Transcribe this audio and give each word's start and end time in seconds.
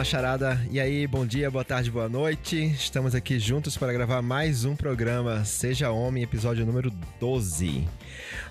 macharada. 0.00 0.58
E 0.70 0.80
aí, 0.80 1.06
bom 1.06 1.26
dia, 1.26 1.50
boa 1.50 1.62
tarde, 1.62 1.90
boa 1.90 2.08
noite. 2.08 2.56
Estamos 2.72 3.14
aqui 3.14 3.38
juntos 3.38 3.76
para 3.76 3.92
gravar 3.92 4.22
mais 4.22 4.64
um 4.64 4.74
programa 4.74 5.44
Seja 5.44 5.90
Homem, 5.90 6.22
episódio 6.22 6.64
número 6.64 6.90
12. 7.20 7.86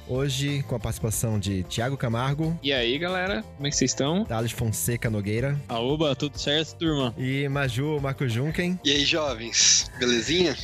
Hoje, 0.07 0.63
com 0.67 0.75
a 0.75 0.79
participação 0.79 1.39
de 1.39 1.63
Tiago 1.63 1.97
Camargo. 1.97 2.55
E 2.61 2.71
aí, 2.71 2.95
galera, 2.99 3.43
como 3.55 3.65
é 3.65 3.71
que 3.71 3.75
vocês 3.75 3.89
estão? 3.89 4.25
Thales 4.25 4.51
Fonseca 4.51 5.09
Nogueira. 5.09 5.59
Aoba, 5.67 6.15
tudo 6.15 6.37
certo, 6.37 6.75
turma? 6.75 7.15
E 7.17 7.49
Maju 7.49 7.99
Marco 7.99 8.29
Junken. 8.29 8.79
E 8.85 8.91
aí, 8.91 9.03
jovens, 9.03 9.89
belezinha? 9.97 10.55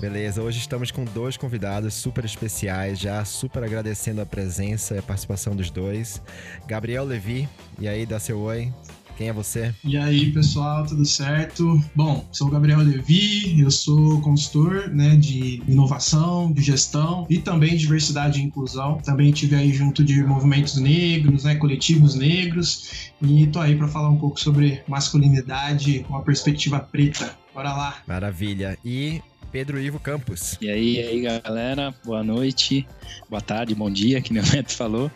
Beleza, 0.00 0.42
hoje 0.42 0.58
estamos 0.58 0.90
com 0.90 1.04
dois 1.04 1.36
convidados 1.36 1.94
super 1.94 2.24
especiais, 2.24 2.98
já 2.98 3.24
super 3.24 3.62
agradecendo 3.62 4.20
a 4.20 4.26
presença 4.26 4.96
e 4.96 4.98
a 4.98 5.02
participação 5.02 5.54
dos 5.54 5.70
dois. 5.70 6.20
Gabriel 6.66 7.04
Levi, 7.04 7.48
e 7.78 7.86
aí, 7.86 8.04
dá 8.04 8.18
seu 8.18 8.40
oi. 8.40 8.72
Quem 9.16 9.28
é 9.28 9.32
você? 9.32 9.74
E 9.84 9.96
aí, 9.96 10.32
pessoal, 10.32 10.84
tudo 10.86 11.04
certo? 11.04 11.80
Bom, 11.94 12.26
sou 12.32 12.48
o 12.48 12.50
Gabriel 12.50 12.80
Levi, 12.80 13.60
eu 13.60 13.70
sou 13.70 14.20
consultor 14.20 14.88
né, 14.88 15.16
de 15.16 15.62
inovação, 15.68 16.52
de 16.52 16.62
gestão 16.62 17.26
e 17.30 17.38
também 17.38 17.76
diversidade 17.76 18.40
e 18.40 18.42
inclusão. 18.42 18.98
Também 18.98 19.32
tive 19.32 19.54
aí 19.54 19.72
junto 19.72 20.04
de 20.04 20.22
movimentos 20.24 20.76
negros, 20.76 21.44
né, 21.44 21.54
coletivos 21.54 22.14
negros, 22.14 23.12
e 23.22 23.46
tô 23.46 23.60
aí 23.60 23.76
para 23.76 23.88
falar 23.88 24.10
um 24.10 24.18
pouco 24.18 24.40
sobre 24.40 24.82
masculinidade 24.88 26.00
com 26.08 26.16
a 26.16 26.22
perspectiva 26.22 26.80
preta. 26.80 27.36
Bora 27.54 27.72
lá. 27.72 27.98
Maravilha. 28.06 28.76
E 28.84 29.22
Pedro 29.54 29.78
Ivo 29.78 30.00
Campos. 30.00 30.58
E 30.60 30.68
aí, 30.68 30.96
e 30.96 31.00
aí, 31.00 31.20
galera, 31.40 31.94
boa 32.04 32.24
noite, 32.24 32.84
boa 33.30 33.40
tarde, 33.40 33.72
bom 33.72 33.88
dia, 33.88 34.20
que 34.20 34.32
meu 34.32 34.42
neto 34.52 34.72
falou. 34.72 35.08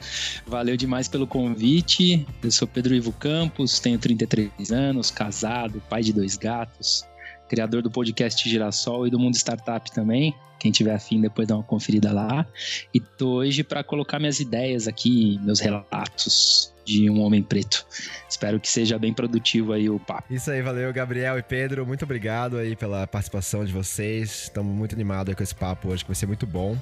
Valeu 0.47 0.77
demais 0.77 1.09
pelo 1.09 1.27
convite. 1.27 2.25
Eu 2.41 2.53
sou 2.53 2.69
Pedro 2.69 2.95
Ivo 2.95 3.11
Campos, 3.11 3.81
tenho 3.81 3.99
33 3.99 4.71
anos, 4.71 5.11
casado, 5.11 5.83
pai 5.91 6.03
de 6.03 6.13
dois 6.13 6.37
gatos, 6.37 7.05
criador 7.49 7.83
do 7.83 7.91
podcast 7.91 8.49
Girassol 8.49 9.09
e 9.09 9.11
do 9.11 9.19
Mundo 9.19 9.35
Startup 9.35 9.91
também. 9.91 10.33
Quem 10.59 10.73
tiver 10.73 10.95
afim, 10.95 11.21
depois 11.21 11.47
dá 11.47 11.55
uma 11.55 11.63
conferida 11.63 12.13
lá. 12.13 12.47
E 12.93 13.01
tô 13.01 13.37
hoje 13.37 13.63
para 13.63 13.85
colocar 13.85 14.19
minhas 14.19 14.41
ideias 14.41 14.89
aqui, 14.89 15.39
meus 15.43 15.61
relatos 15.61 16.73
de 16.89 17.11
um 17.11 17.21
homem 17.21 17.43
preto. 17.43 17.87
Espero 18.29 18.59
que 18.59 18.69
seja 18.69 18.99
bem 18.99 19.13
produtivo 19.13 19.75
aí 19.75 19.91
o 19.91 20.01
papo. 20.01 20.33
Isso 20.33 20.51
aí, 20.51 20.63
valeu, 20.63 20.91
Gabriel 20.91 21.39
e 21.39 21.43
Pedro. 21.43 21.87
Muito 21.87 22.05
obrigado 22.05 22.57
aí 22.57 22.75
pela 22.75 23.07
participação 23.07 23.63
de 23.63 23.73
vocês. 23.73 24.45
Estamos 24.45 24.75
muito 24.75 24.95
animados 24.95 25.35
com 25.35 25.43
esse 25.43 25.55
papo 25.55 25.89
hoje, 25.89 26.03
que 26.03 26.09
vai 26.09 26.15
ser 26.15 26.27
muito 26.27 26.47
bom. 26.47 26.77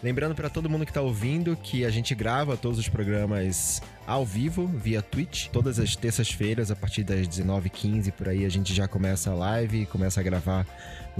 Lembrando 0.00 0.34
para 0.34 0.48
todo 0.48 0.70
mundo 0.70 0.84
que 0.84 0.92
está 0.92 1.00
ouvindo 1.00 1.56
que 1.56 1.84
a 1.84 1.90
gente 1.90 2.14
grava 2.14 2.56
todos 2.56 2.78
os 2.78 2.88
programas 2.88 3.82
ao 4.06 4.24
vivo 4.24 4.66
via 4.66 5.02
Twitch, 5.02 5.48
todas 5.48 5.78
as 5.78 5.94
terças-feiras, 5.94 6.70
a 6.70 6.76
partir 6.76 7.02
das 7.02 7.28
19h15 7.28 8.12
por 8.12 8.28
aí, 8.28 8.46
a 8.46 8.48
gente 8.48 8.72
já 8.72 8.88
começa 8.88 9.30
a 9.30 9.34
live 9.34 9.84
começa 9.86 10.20
a 10.20 10.22
gravar 10.22 10.66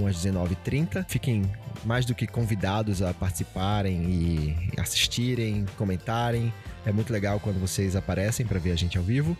umas 0.03 0.15
19h30. 0.17 1.05
Fiquem 1.07 1.49
mais 1.83 2.05
do 2.05 2.15
que 2.15 2.27
convidados 2.27 3.01
a 3.01 3.13
participarem 3.13 4.03
e 4.03 4.79
assistirem, 4.79 5.65
comentarem. 5.77 6.53
É 6.85 6.91
muito 6.91 7.11
legal 7.11 7.39
quando 7.39 7.59
vocês 7.59 7.95
aparecem 7.95 8.45
para 8.45 8.59
ver 8.59 8.71
a 8.71 8.75
gente 8.75 8.97
ao 8.97 9.03
vivo. 9.03 9.37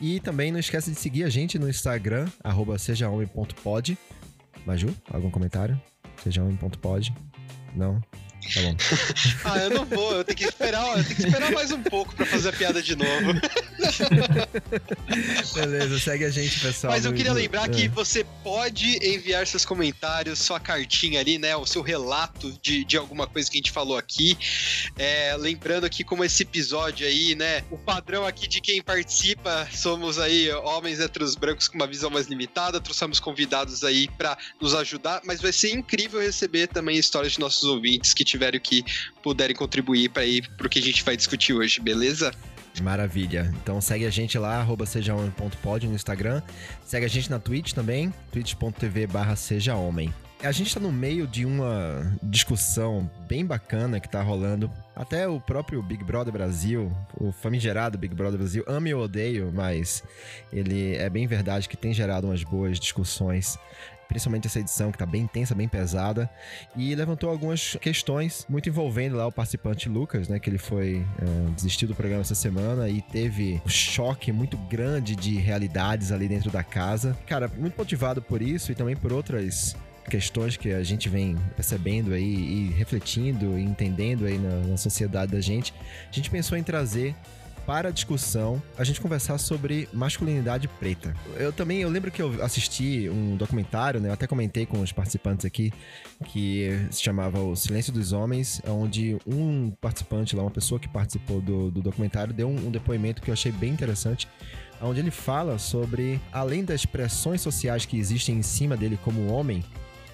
E 0.00 0.20
também 0.20 0.52
não 0.52 0.58
esqueça 0.58 0.90
de 0.90 0.98
seguir 0.98 1.24
a 1.24 1.28
gente 1.28 1.58
no 1.58 1.68
Instagram, 1.68 2.26
sejahomem.pod. 2.78 3.98
Maju, 4.64 4.94
algum 5.10 5.30
comentário? 5.30 5.80
Sejahomem.pod? 6.22 7.12
Não? 7.74 8.00
Tá 8.00 8.62
bom. 8.62 8.76
ah, 9.44 9.58
eu 9.58 9.70
não 9.70 9.84
vou, 9.84 10.12
eu 10.12 10.24
tenho 10.24 10.38
que 10.38 10.44
esperar, 10.44 10.86
eu 10.98 11.04
tenho 11.04 11.16
que 11.16 11.22
esperar 11.26 11.52
mais 11.52 11.70
um 11.72 11.82
pouco 11.82 12.14
para 12.14 12.26
fazer 12.26 12.50
a 12.50 12.52
piada 12.52 12.82
de 12.82 12.94
novo. 12.94 13.32
Beleza, 15.54 15.98
segue 15.98 16.24
a 16.24 16.30
gente, 16.30 16.60
pessoal. 16.60 16.92
Mas 16.92 17.04
eu 17.04 17.12
queria 17.12 17.32
lembrar 17.32 17.66
é. 17.66 17.68
que 17.68 17.88
você 17.88 18.24
pode 18.42 18.98
enviar 19.06 19.46
seus 19.46 19.64
comentários, 19.64 20.38
sua 20.38 20.58
cartinha 20.58 21.20
ali, 21.20 21.38
né? 21.38 21.56
O 21.56 21.66
seu 21.66 21.82
relato 21.82 22.52
de, 22.62 22.84
de 22.84 22.96
alguma 22.96 23.26
coisa 23.26 23.50
que 23.50 23.56
a 23.56 23.60
gente 23.60 23.70
falou 23.70 23.96
aqui. 23.96 24.36
É, 24.98 25.36
lembrando 25.36 25.88
que, 25.88 26.04
como 26.04 26.24
esse 26.24 26.42
episódio 26.42 27.06
aí, 27.06 27.34
né? 27.34 27.64
O 27.70 27.78
padrão 27.78 28.26
aqui 28.26 28.48
de 28.48 28.60
quem 28.60 28.82
participa 28.82 29.68
somos 29.72 30.18
aí 30.18 30.50
homens 30.52 31.00
heteros 31.00 31.34
brancos 31.34 31.68
com 31.68 31.76
uma 31.76 31.86
visão 31.86 32.10
mais 32.10 32.26
limitada. 32.26 32.80
Trouxemos 32.80 33.20
convidados 33.20 33.84
aí 33.84 34.08
para 34.08 34.36
nos 34.60 34.74
ajudar, 34.74 35.20
mas 35.24 35.40
vai 35.40 35.52
ser 35.52 35.72
incrível 35.72 36.20
receber 36.20 36.66
também 36.68 36.96
histórias 36.96 37.34
de 37.34 37.40
nossos 37.40 37.64
ouvintes 37.64 38.14
que 38.14 38.24
tiverem 38.24 38.60
que 38.60 38.84
puderem 39.22 39.54
contribuir 39.54 40.10
para 40.10 40.24
ir 40.24 40.48
pro 40.56 40.68
que 40.68 40.78
a 40.78 40.82
gente 40.82 41.02
vai 41.02 41.16
discutir 41.16 41.52
hoje, 41.52 41.80
beleza? 41.80 42.32
Maravilha. 42.82 43.52
Então 43.62 43.80
segue 43.80 44.06
a 44.06 44.10
gente 44.10 44.38
lá, 44.38 44.60
arroba 44.60 44.86
sejahomem.pod 44.86 45.86
no 45.86 45.94
Instagram. 45.94 46.42
Segue 46.84 47.06
a 47.06 47.08
gente 47.08 47.30
na 47.30 47.38
Twitch 47.38 47.72
também, 47.72 48.12
twitch.tv 48.30 49.06
barra 49.06 49.36
sejahomem. 49.36 50.12
A 50.42 50.52
gente 50.52 50.66
está 50.68 50.78
no 50.78 50.92
meio 50.92 51.26
de 51.26 51.46
uma 51.46 52.12
discussão 52.22 53.10
bem 53.26 53.44
bacana 53.44 53.98
que 53.98 54.06
está 54.06 54.22
rolando. 54.22 54.70
Até 54.94 55.26
o 55.26 55.40
próprio 55.40 55.82
Big 55.82 56.04
Brother 56.04 56.32
Brasil, 56.32 56.92
o 57.18 57.32
famigerado 57.32 57.96
Big 57.96 58.14
Brother 58.14 58.38
Brasil, 58.38 58.62
ame 58.66 58.92
ou 58.92 59.02
odeio, 59.02 59.50
mas 59.52 60.04
ele 60.52 60.94
é 60.94 61.08
bem 61.08 61.26
verdade 61.26 61.68
que 61.68 61.76
tem 61.76 61.92
gerado 61.92 62.26
umas 62.26 62.44
boas 62.44 62.78
discussões 62.78 63.58
principalmente 64.08 64.46
essa 64.46 64.60
edição 64.60 64.92
que 64.92 64.98
tá 64.98 65.06
bem 65.06 65.22
intensa, 65.22 65.54
bem 65.54 65.68
pesada, 65.68 66.28
e 66.76 66.94
levantou 66.94 67.30
algumas 67.30 67.76
questões 67.80 68.46
muito 68.48 68.68
envolvendo 68.68 69.16
lá 69.16 69.26
o 69.26 69.32
participante 69.32 69.88
Lucas, 69.88 70.28
né, 70.28 70.38
que 70.38 70.48
ele 70.48 70.58
foi 70.58 71.04
é, 71.18 71.86
do 71.86 71.94
programa 71.94 72.22
essa 72.22 72.34
semana 72.34 72.88
e 72.88 73.02
teve 73.02 73.60
um 73.64 73.68
choque 73.68 74.32
muito 74.32 74.56
grande 74.56 75.14
de 75.14 75.36
realidades 75.36 76.10
ali 76.10 76.28
dentro 76.28 76.50
da 76.50 76.62
casa. 76.62 77.16
Cara, 77.26 77.48
muito 77.48 77.76
motivado 77.76 78.22
por 78.22 78.40
isso 78.40 78.72
e 78.72 78.74
também 78.74 78.96
por 78.96 79.12
outras 79.12 79.76
questões 80.08 80.56
que 80.56 80.72
a 80.72 80.82
gente 80.82 81.08
vem 81.08 81.36
percebendo 81.54 82.12
aí 82.12 82.22
e 82.22 82.72
refletindo 82.72 83.58
e 83.58 83.62
entendendo 83.62 84.24
aí 84.24 84.38
na, 84.38 84.58
na 84.68 84.76
sociedade 84.76 85.32
da 85.32 85.40
gente, 85.40 85.74
a 86.10 86.14
gente 86.14 86.30
pensou 86.30 86.56
em 86.56 86.62
trazer 86.62 87.14
para 87.66 87.88
a 87.88 87.92
discussão 87.92 88.62
a 88.78 88.84
gente 88.84 89.00
conversar 89.00 89.36
sobre 89.38 89.88
masculinidade 89.92 90.68
preta. 90.68 91.14
Eu 91.36 91.52
também, 91.52 91.80
eu 91.80 91.88
lembro 91.88 92.10
que 92.10 92.22
eu 92.22 92.42
assisti 92.42 93.10
um 93.10 93.36
documentário, 93.36 94.00
né? 94.00 94.08
Eu 94.08 94.12
até 94.12 94.26
comentei 94.26 94.64
com 94.64 94.80
os 94.80 94.92
participantes 94.92 95.44
aqui, 95.44 95.72
que 96.26 96.86
se 96.90 97.02
chamava 97.02 97.40
O 97.40 97.56
Silêncio 97.56 97.92
dos 97.92 98.12
Homens, 98.12 98.62
onde 98.66 99.18
um 99.26 99.72
participante 99.80 100.36
lá, 100.36 100.42
uma 100.42 100.50
pessoa 100.50 100.78
que 100.78 100.88
participou 100.88 101.40
do, 101.40 101.70
do 101.70 101.82
documentário, 101.82 102.32
deu 102.32 102.48
um, 102.48 102.68
um 102.68 102.70
depoimento 102.70 103.20
que 103.20 103.30
eu 103.30 103.34
achei 103.34 103.50
bem 103.50 103.72
interessante, 103.72 104.28
onde 104.80 105.00
ele 105.00 105.10
fala 105.10 105.58
sobre, 105.58 106.20
além 106.32 106.64
das 106.64 106.86
pressões 106.86 107.40
sociais 107.40 107.84
que 107.84 107.98
existem 107.98 108.36
em 108.36 108.42
cima 108.42 108.76
dele 108.76 108.98
como 109.02 109.32
homem, 109.32 109.64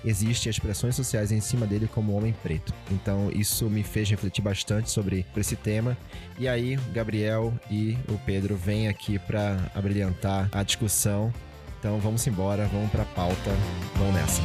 existem 0.04 0.50
as 0.50 0.58
pressões 0.58 0.96
sociais 0.96 1.32
em 1.32 1.40
cima 1.40 1.66
dele 1.66 1.88
como 1.92 2.16
homem 2.16 2.34
preto. 2.42 2.72
Então 2.90 3.30
isso 3.32 3.68
me 3.68 3.82
fez 3.82 4.08
refletir 4.10 4.42
bastante 4.42 4.90
sobre 4.90 5.26
esse 5.36 5.56
tema. 5.56 5.96
E 6.38 6.48
aí, 6.48 6.76
Gabriel 6.92 7.52
e 7.70 7.96
o 8.08 8.18
Pedro 8.24 8.56
vêm 8.56 8.88
aqui 8.88 9.18
para 9.18 9.70
abrilhantar 9.74 10.48
a 10.52 10.62
discussão. 10.62 11.32
Então 11.78 11.98
vamos 11.98 12.26
embora, 12.26 12.66
vamos 12.66 12.90
para 12.90 13.02
a 13.02 13.06
pauta, 13.06 13.50
vamos 13.96 14.14
nessa. 14.14 14.42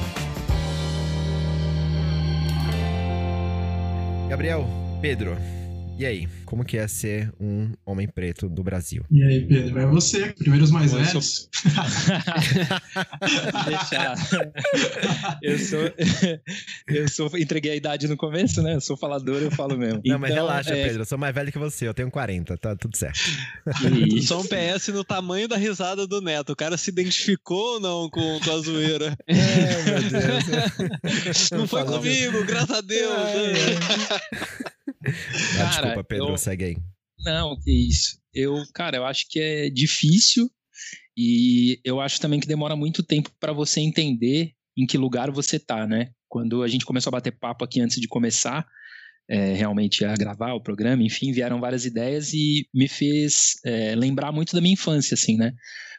Gabriel, 4.28 4.68
Pedro, 5.02 5.38
e 5.98 6.06
aí, 6.06 6.28
como 6.46 6.64
que 6.64 6.78
é 6.78 6.88
ser 6.88 7.32
um 7.40 7.72
homem 7.86 8.08
preto 8.08 8.48
do 8.48 8.64
Brasil? 8.64 9.04
E 9.10 9.24
aí, 9.24 9.46
Pedro, 9.46 9.80
é 9.80 9.86
você, 9.86 10.34
primeiro 10.34 10.64
os 10.64 10.72
mais 10.72 10.94
eu 10.94 11.00
velhos. 11.00 11.50
Sou... 11.50 11.50
Deixar. 13.66 14.16
Eu 15.42 15.60
sou, 15.60 15.80
eu 16.88 17.08
sou, 17.08 17.38
entreguei 17.38 17.72
a 17.72 17.76
idade 17.76 18.08
no 18.08 18.16
começo, 18.16 18.62
né? 18.62 18.76
Eu 18.76 18.82
sou 18.82 18.96
falador, 18.96 19.42
eu 19.42 19.52
falo 19.52 19.78
mesmo. 19.78 19.96
Não, 19.96 20.02
então, 20.04 20.20
mas 20.20 20.34
relaxa, 20.34 20.76
é... 20.76 20.86
Pedro, 20.86 21.02
eu 21.02 21.06
sou 21.06 21.18
mais 21.18 21.34
velho 21.34 21.52
que 21.52 21.60
você, 21.60 21.88
eu 21.88 21.94
tenho 21.94 22.12
40, 22.12 22.58
tá 22.58 22.76
tudo 22.76 22.96
certo. 22.96 23.20
Só 24.22 24.42
um 24.42 24.46
PS 24.46 24.90
no 24.90 25.04
tamanho 25.04 25.48
da 25.48 25.58
risada 25.58 26.06
do 26.06 26.22
Neto, 26.22 26.54
o 26.54 26.56
cara 26.56 26.78
se 26.78 26.92
identificou 26.92 27.76
ou 27.76 27.80
não 27.80 28.10
com, 28.10 28.40
com 28.40 28.52
a 28.52 28.58
zoeira? 28.60 29.18
É, 29.28 29.84
meu 29.84 30.00
Deus. 30.10 31.50
Não 31.52 31.68
foi 31.68 31.84
comigo, 31.86 32.44
graças 32.46 32.78
a 32.78 32.82
Deus. 32.82 33.14
É, 33.14 33.52
é. 33.52 34.77
Ah, 35.60 35.70
desculpa, 35.70 36.04
Pedro, 36.04 36.30
eu... 36.30 36.38
segue 36.38 36.64
aí. 36.64 36.78
Não, 37.20 37.60
que 37.60 37.72
isso. 37.72 38.20
Eu, 38.34 38.64
cara, 38.74 38.98
eu 38.98 39.06
acho 39.06 39.26
que 39.30 39.40
é 39.40 39.70
difícil 39.70 40.50
e 41.18 41.80
eu 41.84 42.00
acho 42.00 42.22
também 42.22 42.40
que 42.40 42.48
demora 42.48 42.76
muito 42.76 43.02
tempo 43.02 43.32
para 43.40 43.52
você 43.52 43.82
entender 43.82 44.54
em 44.78 44.86
que 44.86 44.98
lugar 44.98 45.32
você 45.32 45.60
tá, 45.60 45.88
né? 45.88 46.12
Quando 46.30 46.62
a 46.62 46.68
gente 46.68 46.86
começou 46.86 47.10
a 47.10 47.18
bater 47.18 47.32
papo 47.32 47.66
aqui 47.66 47.82
antes 47.82 48.00
de 48.00 48.08
começar 48.08 48.68
é, 49.30 49.54
realmente 49.54 50.06
a 50.06 50.14
gravar 50.14 50.54
o 50.54 50.62
programa, 50.62 51.04
enfim, 51.04 51.32
vieram 51.32 51.60
várias 51.60 51.86
ideias 51.86 52.34
e 52.34 52.68
me 52.74 52.88
fez 52.88 53.56
é, 53.66 53.96
lembrar 53.96 54.32
muito 54.32 54.54
da 54.56 54.62
minha 54.62 54.74
infância, 54.74 55.16
assim, 55.16 55.36
né? 55.36 55.54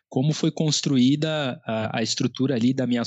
Como 0.08 0.32
foi 0.32 0.50
construída 0.50 1.61
a, 1.67 1.99
a 1.99 2.02
estrutura 2.02 2.55
ali 2.55 2.73
da 2.73 2.87
minha 2.87 3.02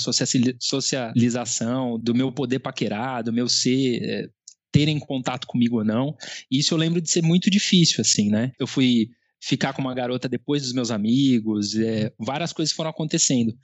socialização, 0.59 1.97
do 1.97 2.13
meu 2.13 2.31
poder 2.31 2.59
paquerar, 2.59 3.23
do 3.23 3.33
meu 3.33 3.47
ser 3.47 4.03
é, 4.03 4.29
terem 4.71 4.99
contato 4.99 5.47
comigo 5.47 5.77
ou 5.77 5.85
não. 5.85 6.15
E 6.49 6.59
isso 6.59 6.73
eu 6.73 6.77
lembro 6.77 7.01
de 7.01 7.09
ser 7.09 7.21
muito 7.21 7.49
difícil, 7.49 8.01
assim, 8.01 8.29
né? 8.29 8.51
Eu 8.59 8.67
fui 8.67 9.09
ficar 9.43 9.73
com 9.73 9.81
uma 9.81 9.93
garota 9.93 10.29
depois 10.29 10.61
dos 10.61 10.73
meus 10.73 10.91
amigos, 10.91 11.75
é, 11.75 12.13
várias 12.19 12.53
coisas 12.53 12.73
foram 12.73 12.91
acontecendo. 12.91 13.57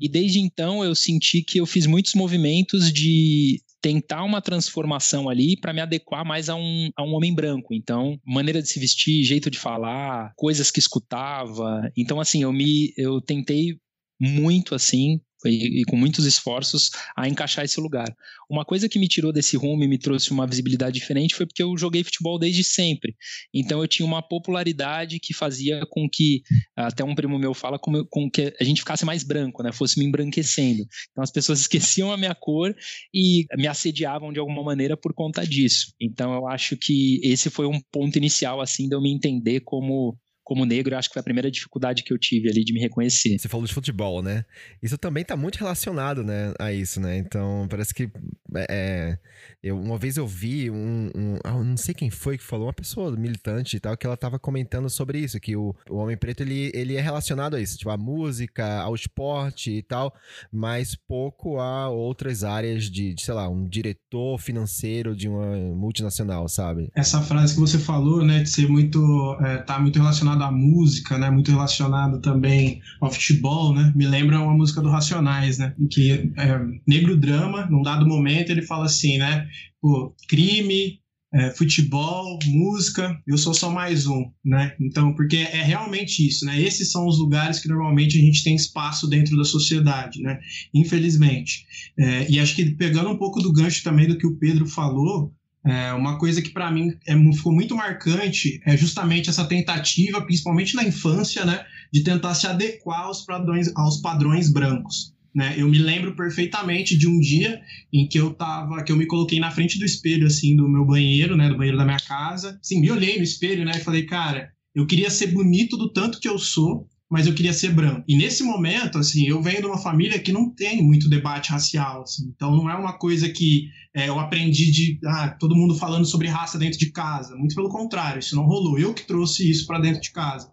E 0.00 0.08
desde 0.08 0.38
então 0.38 0.84
eu 0.84 0.94
senti 0.94 1.42
que 1.42 1.60
eu 1.60 1.66
fiz 1.66 1.86
muitos 1.86 2.14
movimentos 2.14 2.92
de 2.92 3.60
tentar 3.82 4.22
uma 4.22 4.40
transformação 4.40 5.28
ali 5.28 5.58
para 5.60 5.72
me 5.72 5.80
adequar 5.80 6.24
mais 6.24 6.48
a 6.48 6.54
um, 6.54 6.88
a 6.96 7.02
um 7.04 7.12
homem 7.14 7.34
branco. 7.34 7.74
Então, 7.74 8.18
maneira 8.24 8.62
de 8.62 8.68
se 8.68 8.78
vestir, 8.78 9.24
jeito 9.24 9.50
de 9.50 9.58
falar, 9.58 10.32
coisas 10.36 10.70
que 10.70 10.78
escutava. 10.78 11.90
Então, 11.96 12.20
assim, 12.20 12.42
eu 12.42 12.52
me 12.52 12.94
eu 12.96 13.20
tentei 13.20 13.76
muito 14.18 14.74
assim 14.74 15.20
e, 15.48 15.80
e, 15.80 15.84
com 15.84 15.96
muitos 15.96 16.24
esforços 16.24 16.90
a 17.16 17.28
encaixar 17.28 17.64
esse 17.64 17.80
lugar. 17.80 18.14
Uma 18.48 18.64
coisa 18.64 18.88
que 18.88 18.98
me 18.98 19.08
tirou 19.08 19.32
desse 19.32 19.56
rumo 19.56 19.82
e 19.84 19.88
me 19.88 19.98
trouxe 19.98 20.30
uma 20.30 20.46
visibilidade 20.46 20.98
diferente 20.98 21.34
foi 21.34 21.46
porque 21.46 21.62
eu 21.62 21.76
joguei 21.76 22.04
futebol 22.04 22.38
desde 22.38 22.62
sempre. 22.62 23.14
Então 23.52 23.80
eu 23.80 23.88
tinha 23.88 24.06
uma 24.06 24.22
popularidade 24.22 25.18
que 25.18 25.34
fazia 25.34 25.84
com 25.90 26.08
que, 26.08 26.42
até 26.76 27.04
um 27.04 27.14
primo 27.14 27.38
meu 27.38 27.54
fala, 27.54 27.78
com, 27.78 28.04
com 28.06 28.30
que 28.30 28.54
a 28.60 28.64
gente 28.64 28.80
ficasse 28.80 29.04
mais 29.04 29.22
branco, 29.22 29.62
né? 29.62 29.72
Fosse 29.72 29.98
me 29.98 30.04
embranquecendo. 30.04 30.86
Então 31.10 31.22
as 31.22 31.30
pessoas 31.30 31.60
esqueciam 31.64 32.12
a 32.12 32.16
minha 32.16 32.34
cor 32.34 32.74
e 33.12 33.46
me 33.56 33.66
assediavam 33.66 34.32
de 34.32 34.38
alguma 34.38 34.62
maneira 34.62 34.96
por 34.96 35.14
conta 35.14 35.46
disso. 35.46 35.92
Então 36.00 36.34
eu 36.34 36.48
acho 36.48 36.76
que 36.76 37.20
esse 37.22 37.50
foi 37.50 37.66
um 37.66 37.80
ponto 37.92 38.16
inicial, 38.16 38.60
assim, 38.60 38.88
de 38.88 38.94
eu 38.94 39.00
me 39.00 39.12
entender 39.12 39.60
como 39.60 40.16
como 40.44 40.66
negro, 40.66 40.96
acho 40.96 41.08
que 41.08 41.14
foi 41.14 41.20
a 41.20 41.24
primeira 41.24 41.50
dificuldade 41.50 42.02
que 42.02 42.12
eu 42.12 42.18
tive 42.18 42.50
ali 42.50 42.62
de 42.62 42.72
me 42.72 42.80
reconhecer. 42.80 43.38
Você 43.38 43.48
falou 43.48 43.66
de 43.66 43.72
futebol, 43.72 44.22
né? 44.22 44.44
Isso 44.82 44.98
também 44.98 45.24
tá 45.24 45.36
muito 45.36 45.56
relacionado, 45.56 46.22
né, 46.22 46.52
a 46.58 46.72
isso, 46.72 47.00
né? 47.00 47.16
Então, 47.16 47.66
parece 47.68 47.94
que 47.94 48.10
é, 48.54 48.66
é 48.68 49.18
eu, 49.62 49.80
uma 49.80 49.96
vez 49.96 50.18
eu 50.18 50.26
vi 50.26 50.70
um, 50.70 51.10
um 51.16 51.38
ah, 51.42 51.52
não 51.52 51.76
sei 51.76 51.94
quem 51.94 52.10
foi 52.10 52.36
que 52.36 52.44
falou, 52.44 52.66
uma 52.66 52.72
pessoa 52.72 53.10
militante 53.16 53.76
e 53.76 53.80
tal, 53.80 53.96
que 53.96 54.06
ela 54.06 54.16
tava 54.16 54.38
comentando 54.38 54.90
sobre 54.90 55.18
isso, 55.18 55.40
que 55.40 55.56
o, 55.56 55.74
o 55.88 55.96
homem 55.96 56.16
preto, 56.16 56.42
ele, 56.42 56.70
ele 56.74 56.96
é 56.96 57.00
relacionado 57.00 57.56
a 57.56 57.60
isso, 57.60 57.78
tipo, 57.78 57.90
a 57.90 57.96
música, 57.96 58.80
ao 58.82 58.94
esporte 58.94 59.70
e 59.70 59.82
tal, 59.82 60.14
mas 60.52 60.94
pouco 60.94 61.58
a 61.58 61.88
outras 61.88 62.44
áreas 62.44 62.84
de, 62.90 63.14
de 63.14 63.22
sei 63.22 63.32
lá, 63.32 63.48
um 63.48 63.66
diretor 63.66 64.38
financeiro 64.38 65.16
de 65.16 65.28
uma 65.28 65.56
multinacional, 65.74 66.46
sabe? 66.48 66.90
Essa 66.94 67.22
frase 67.22 67.54
que 67.54 67.60
você 67.60 67.78
falou, 67.78 68.22
né, 68.22 68.42
de 68.42 68.50
ser 68.50 68.68
muito, 68.68 69.38
é, 69.40 69.58
tá 69.58 69.78
muito 69.78 69.98
relacionado 69.98 70.33
à 70.42 70.50
música, 70.50 71.18
né, 71.18 71.30
muito 71.30 71.50
relacionado 71.50 72.20
também 72.20 72.80
ao 73.00 73.10
futebol, 73.10 73.74
né, 73.74 73.92
me 73.94 74.06
lembra 74.06 74.40
uma 74.40 74.54
música 74.54 74.80
do 74.80 74.90
Racionais, 74.90 75.58
né, 75.58 75.74
que 75.90 76.32
é, 76.36 76.60
Negro 76.86 77.16
Drama, 77.16 77.66
num 77.70 77.82
dado 77.82 78.06
momento 78.06 78.50
ele 78.50 78.62
fala 78.62 78.86
assim, 78.86 79.18
né, 79.18 79.46
pô, 79.80 80.14
crime, 80.28 80.98
é, 81.34 81.50
futebol, 81.50 82.38
música, 82.46 83.20
eu 83.26 83.36
sou 83.36 83.52
só 83.52 83.68
mais 83.68 84.06
um, 84.06 84.30
né? 84.44 84.72
Então, 84.80 85.12
porque 85.14 85.38
é 85.38 85.64
realmente 85.64 86.24
isso, 86.24 86.46
né? 86.46 86.60
Esses 86.60 86.92
são 86.92 87.08
os 87.08 87.18
lugares 87.18 87.58
que 87.58 87.66
normalmente 87.66 88.16
a 88.16 88.20
gente 88.20 88.44
tem 88.44 88.54
espaço 88.54 89.08
dentro 89.08 89.36
da 89.36 89.44
sociedade, 89.44 90.22
né? 90.22 90.38
Infelizmente. 90.72 91.66
É, 91.98 92.30
e 92.30 92.38
acho 92.38 92.54
que 92.54 92.70
pegando 92.76 93.10
um 93.10 93.18
pouco 93.18 93.42
do 93.42 93.52
gancho 93.52 93.82
também 93.82 94.06
do 94.06 94.16
que 94.16 94.26
o 94.28 94.36
Pedro 94.36 94.64
falou, 94.64 95.34
é, 95.64 95.92
uma 95.94 96.18
coisa 96.18 96.42
que 96.42 96.50
para 96.50 96.70
mim 96.70 96.94
é, 97.06 97.16
ficou 97.32 97.52
muito 97.52 97.74
marcante 97.74 98.60
é 98.66 98.76
justamente 98.76 99.30
essa 99.30 99.46
tentativa, 99.46 100.20
principalmente 100.20 100.76
na 100.76 100.84
infância, 100.84 101.44
né, 101.44 101.64
de 101.90 102.02
tentar 102.02 102.34
se 102.34 102.46
adequar 102.46 103.00
aos 103.00 103.24
padrões, 103.24 103.72
aos 103.74 104.00
padrões 104.00 104.52
brancos. 104.52 105.14
Né? 105.34 105.54
Eu 105.56 105.68
me 105.68 105.78
lembro 105.78 106.14
perfeitamente 106.14 106.96
de 106.96 107.08
um 107.08 107.18
dia 107.18 107.60
em 107.92 108.06
que 108.06 108.18
eu 108.18 108.32
tava, 108.34 108.84
que 108.84 108.92
eu 108.92 108.96
me 108.96 109.06
coloquei 109.06 109.40
na 109.40 109.50
frente 109.50 109.78
do 109.78 109.84
espelho, 109.84 110.26
assim, 110.26 110.54
do 110.54 110.68
meu 110.68 110.84
banheiro, 110.84 111.36
né, 111.36 111.48
do 111.48 111.56
banheiro 111.56 111.78
da 111.78 111.84
minha 111.84 111.98
casa. 111.98 112.58
Sim, 112.62 112.80
me 112.80 112.90
olhei 112.90 113.16
no 113.16 113.24
espelho, 113.24 113.64
né, 113.64 113.72
e 113.74 113.80
falei, 113.80 114.04
cara, 114.04 114.50
eu 114.74 114.86
queria 114.86 115.10
ser 115.10 115.28
bonito 115.28 115.76
do 115.76 115.92
tanto 115.92 116.20
que 116.20 116.28
eu 116.28 116.38
sou, 116.38 116.86
mas 117.14 117.28
eu 117.28 117.32
queria 117.32 117.52
ser 117.52 117.72
branco. 117.72 118.02
E 118.08 118.16
nesse 118.16 118.42
momento, 118.42 118.98
assim, 118.98 119.24
eu 119.28 119.40
venho 119.40 119.60
de 119.60 119.66
uma 119.68 119.78
família 119.78 120.18
que 120.18 120.32
não 120.32 120.50
tem 120.50 120.82
muito 120.82 121.08
debate 121.08 121.52
racial, 121.52 122.02
assim, 122.02 122.24
então 122.34 122.50
não 122.50 122.68
é 122.68 122.74
uma 122.74 122.98
coisa 122.98 123.28
que 123.28 123.68
é, 123.94 124.08
eu 124.08 124.18
aprendi 124.18 124.72
de 124.72 124.98
ah, 125.06 125.28
todo 125.28 125.54
mundo 125.54 125.76
falando 125.76 126.04
sobre 126.04 126.26
raça 126.26 126.58
dentro 126.58 126.76
de 126.76 126.90
casa. 126.90 127.36
Muito 127.36 127.54
pelo 127.54 127.68
contrário, 127.68 128.18
isso 128.18 128.34
não 128.34 128.46
rolou. 128.46 128.80
Eu 128.80 128.92
que 128.92 129.06
trouxe 129.06 129.48
isso 129.48 129.64
para 129.64 129.78
dentro 129.78 130.00
de 130.00 130.10
casa. 130.10 130.50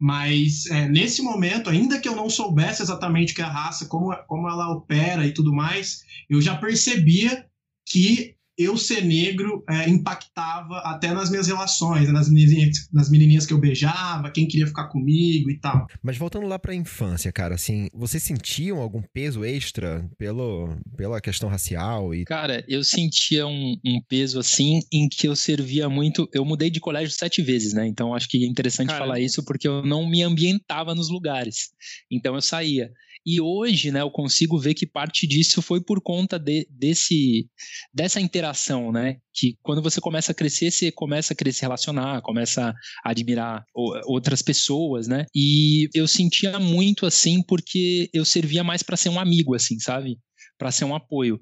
Mas 0.00 0.64
é, 0.70 0.88
nesse 0.88 1.20
momento, 1.20 1.68
ainda 1.68 2.00
que 2.00 2.08
eu 2.08 2.16
não 2.16 2.30
soubesse 2.30 2.80
exatamente 2.80 3.34
que 3.34 3.42
a 3.42 3.50
raça, 3.50 3.84
como, 3.84 4.16
como 4.26 4.48
ela 4.48 4.72
opera 4.72 5.26
e 5.26 5.32
tudo 5.34 5.52
mais, 5.52 6.04
eu 6.30 6.40
já 6.40 6.56
percebia 6.56 7.44
que 7.86 8.34
eu 8.58 8.76
ser 8.76 9.04
negro 9.04 9.64
é, 9.70 9.88
impactava 9.88 10.78
até 10.78 11.12
nas 11.12 11.30
minhas 11.30 11.46
relações, 11.46 12.08
né? 12.08 12.12
nas 12.12 12.28
menininhas, 12.28 12.88
nas 12.92 13.08
menininhas 13.08 13.46
que 13.46 13.52
eu 13.52 13.58
beijava, 13.58 14.32
quem 14.32 14.48
queria 14.48 14.66
ficar 14.66 14.88
comigo 14.88 15.48
e 15.48 15.58
tal. 15.60 15.86
Mas 16.02 16.18
voltando 16.18 16.46
lá 16.46 16.58
pra 16.58 16.74
infância, 16.74 17.30
cara, 17.30 17.54
assim, 17.54 17.88
vocês 17.94 18.22
sentiam 18.22 18.80
algum 18.80 19.00
peso 19.00 19.44
extra 19.44 20.04
pelo, 20.18 20.76
pela 20.96 21.20
questão 21.20 21.48
racial? 21.48 22.12
E... 22.12 22.24
Cara, 22.24 22.64
eu 22.66 22.82
sentia 22.82 23.46
um, 23.46 23.76
um 23.86 24.00
peso 24.08 24.40
assim 24.40 24.80
em 24.92 25.08
que 25.08 25.28
eu 25.28 25.36
servia 25.36 25.88
muito. 25.88 26.28
Eu 26.34 26.44
mudei 26.44 26.68
de 26.68 26.80
colégio 26.80 27.14
sete 27.14 27.40
vezes, 27.40 27.72
né? 27.72 27.86
Então 27.86 28.12
acho 28.12 28.28
que 28.28 28.44
é 28.44 28.48
interessante 28.48 28.88
Caramba. 28.88 29.06
falar 29.06 29.20
isso 29.20 29.44
porque 29.44 29.68
eu 29.68 29.84
não 29.84 30.08
me 30.08 30.22
ambientava 30.22 30.94
nos 30.94 31.08
lugares. 31.08 31.70
Então 32.10 32.34
eu 32.34 32.42
saía. 32.42 32.90
E 33.30 33.42
hoje, 33.42 33.92
né, 33.92 34.00
eu 34.00 34.10
consigo 34.10 34.58
ver 34.58 34.72
que 34.72 34.86
parte 34.86 35.26
disso 35.26 35.60
foi 35.60 35.82
por 35.82 36.00
conta 36.00 36.38
de, 36.38 36.66
desse, 36.70 37.46
dessa 37.92 38.18
interação, 38.18 38.90
né? 38.90 39.18
Que 39.34 39.54
quando 39.60 39.82
você 39.82 40.00
começa 40.00 40.32
a 40.32 40.34
crescer, 40.34 40.70
você 40.70 40.90
começa 40.90 41.34
a 41.34 41.36
querer 41.36 41.52
se 41.52 41.60
relacionar, 41.60 42.22
começa 42.22 42.74
a 43.04 43.10
admirar 43.10 43.66
outras 44.06 44.40
pessoas, 44.40 45.06
né? 45.08 45.26
E 45.34 45.90
eu 45.92 46.08
sentia 46.08 46.58
muito 46.58 47.04
assim 47.04 47.42
porque 47.42 48.08
eu 48.14 48.24
servia 48.24 48.64
mais 48.64 48.82
para 48.82 48.96
ser 48.96 49.10
um 49.10 49.20
amigo, 49.20 49.54
assim, 49.54 49.78
sabe? 49.78 50.18
Para 50.56 50.72
ser 50.72 50.86
um 50.86 50.94
apoio. 50.94 51.38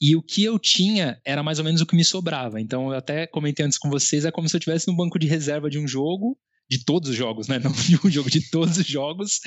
E 0.00 0.14
o 0.14 0.22
que 0.22 0.44
eu 0.44 0.60
tinha 0.60 1.20
era 1.26 1.42
mais 1.42 1.58
ou 1.58 1.64
menos 1.64 1.80
o 1.80 1.86
que 1.86 1.96
me 1.96 2.04
sobrava. 2.04 2.60
Então, 2.60 2.92
eu 2.92 2.98
até 2.98 3.26
comentei 3.26 3.66
antes 3.66 3.78
com 3.78 3.90
vocês, 3.90 4.24
é 4.24 4.30
como 4.30 4.48
se 4.48 4.54
eu 4.54 4.58
estivesse 4.58 4.86
no 4.86 4.96
banco 4.96 5.18
de 5.18 5.26
reserva 5.26 5.68
de 5.68 5.80
um 5.80 5.88
jogo 5.88 6.38
de 6.68 6.84
todos 6.84 7.10
os 7.10 7.16
jogos, 7.16 7.48
né? 7.48 7.58
Não 7.62 7.72
de 7.72 7.98
um 8.04 8.10
jogo 8.10 8.30
de 8.30 8.50
todos 8.50 8.78
os 8.78 8.86
jogos. 8.86 9.40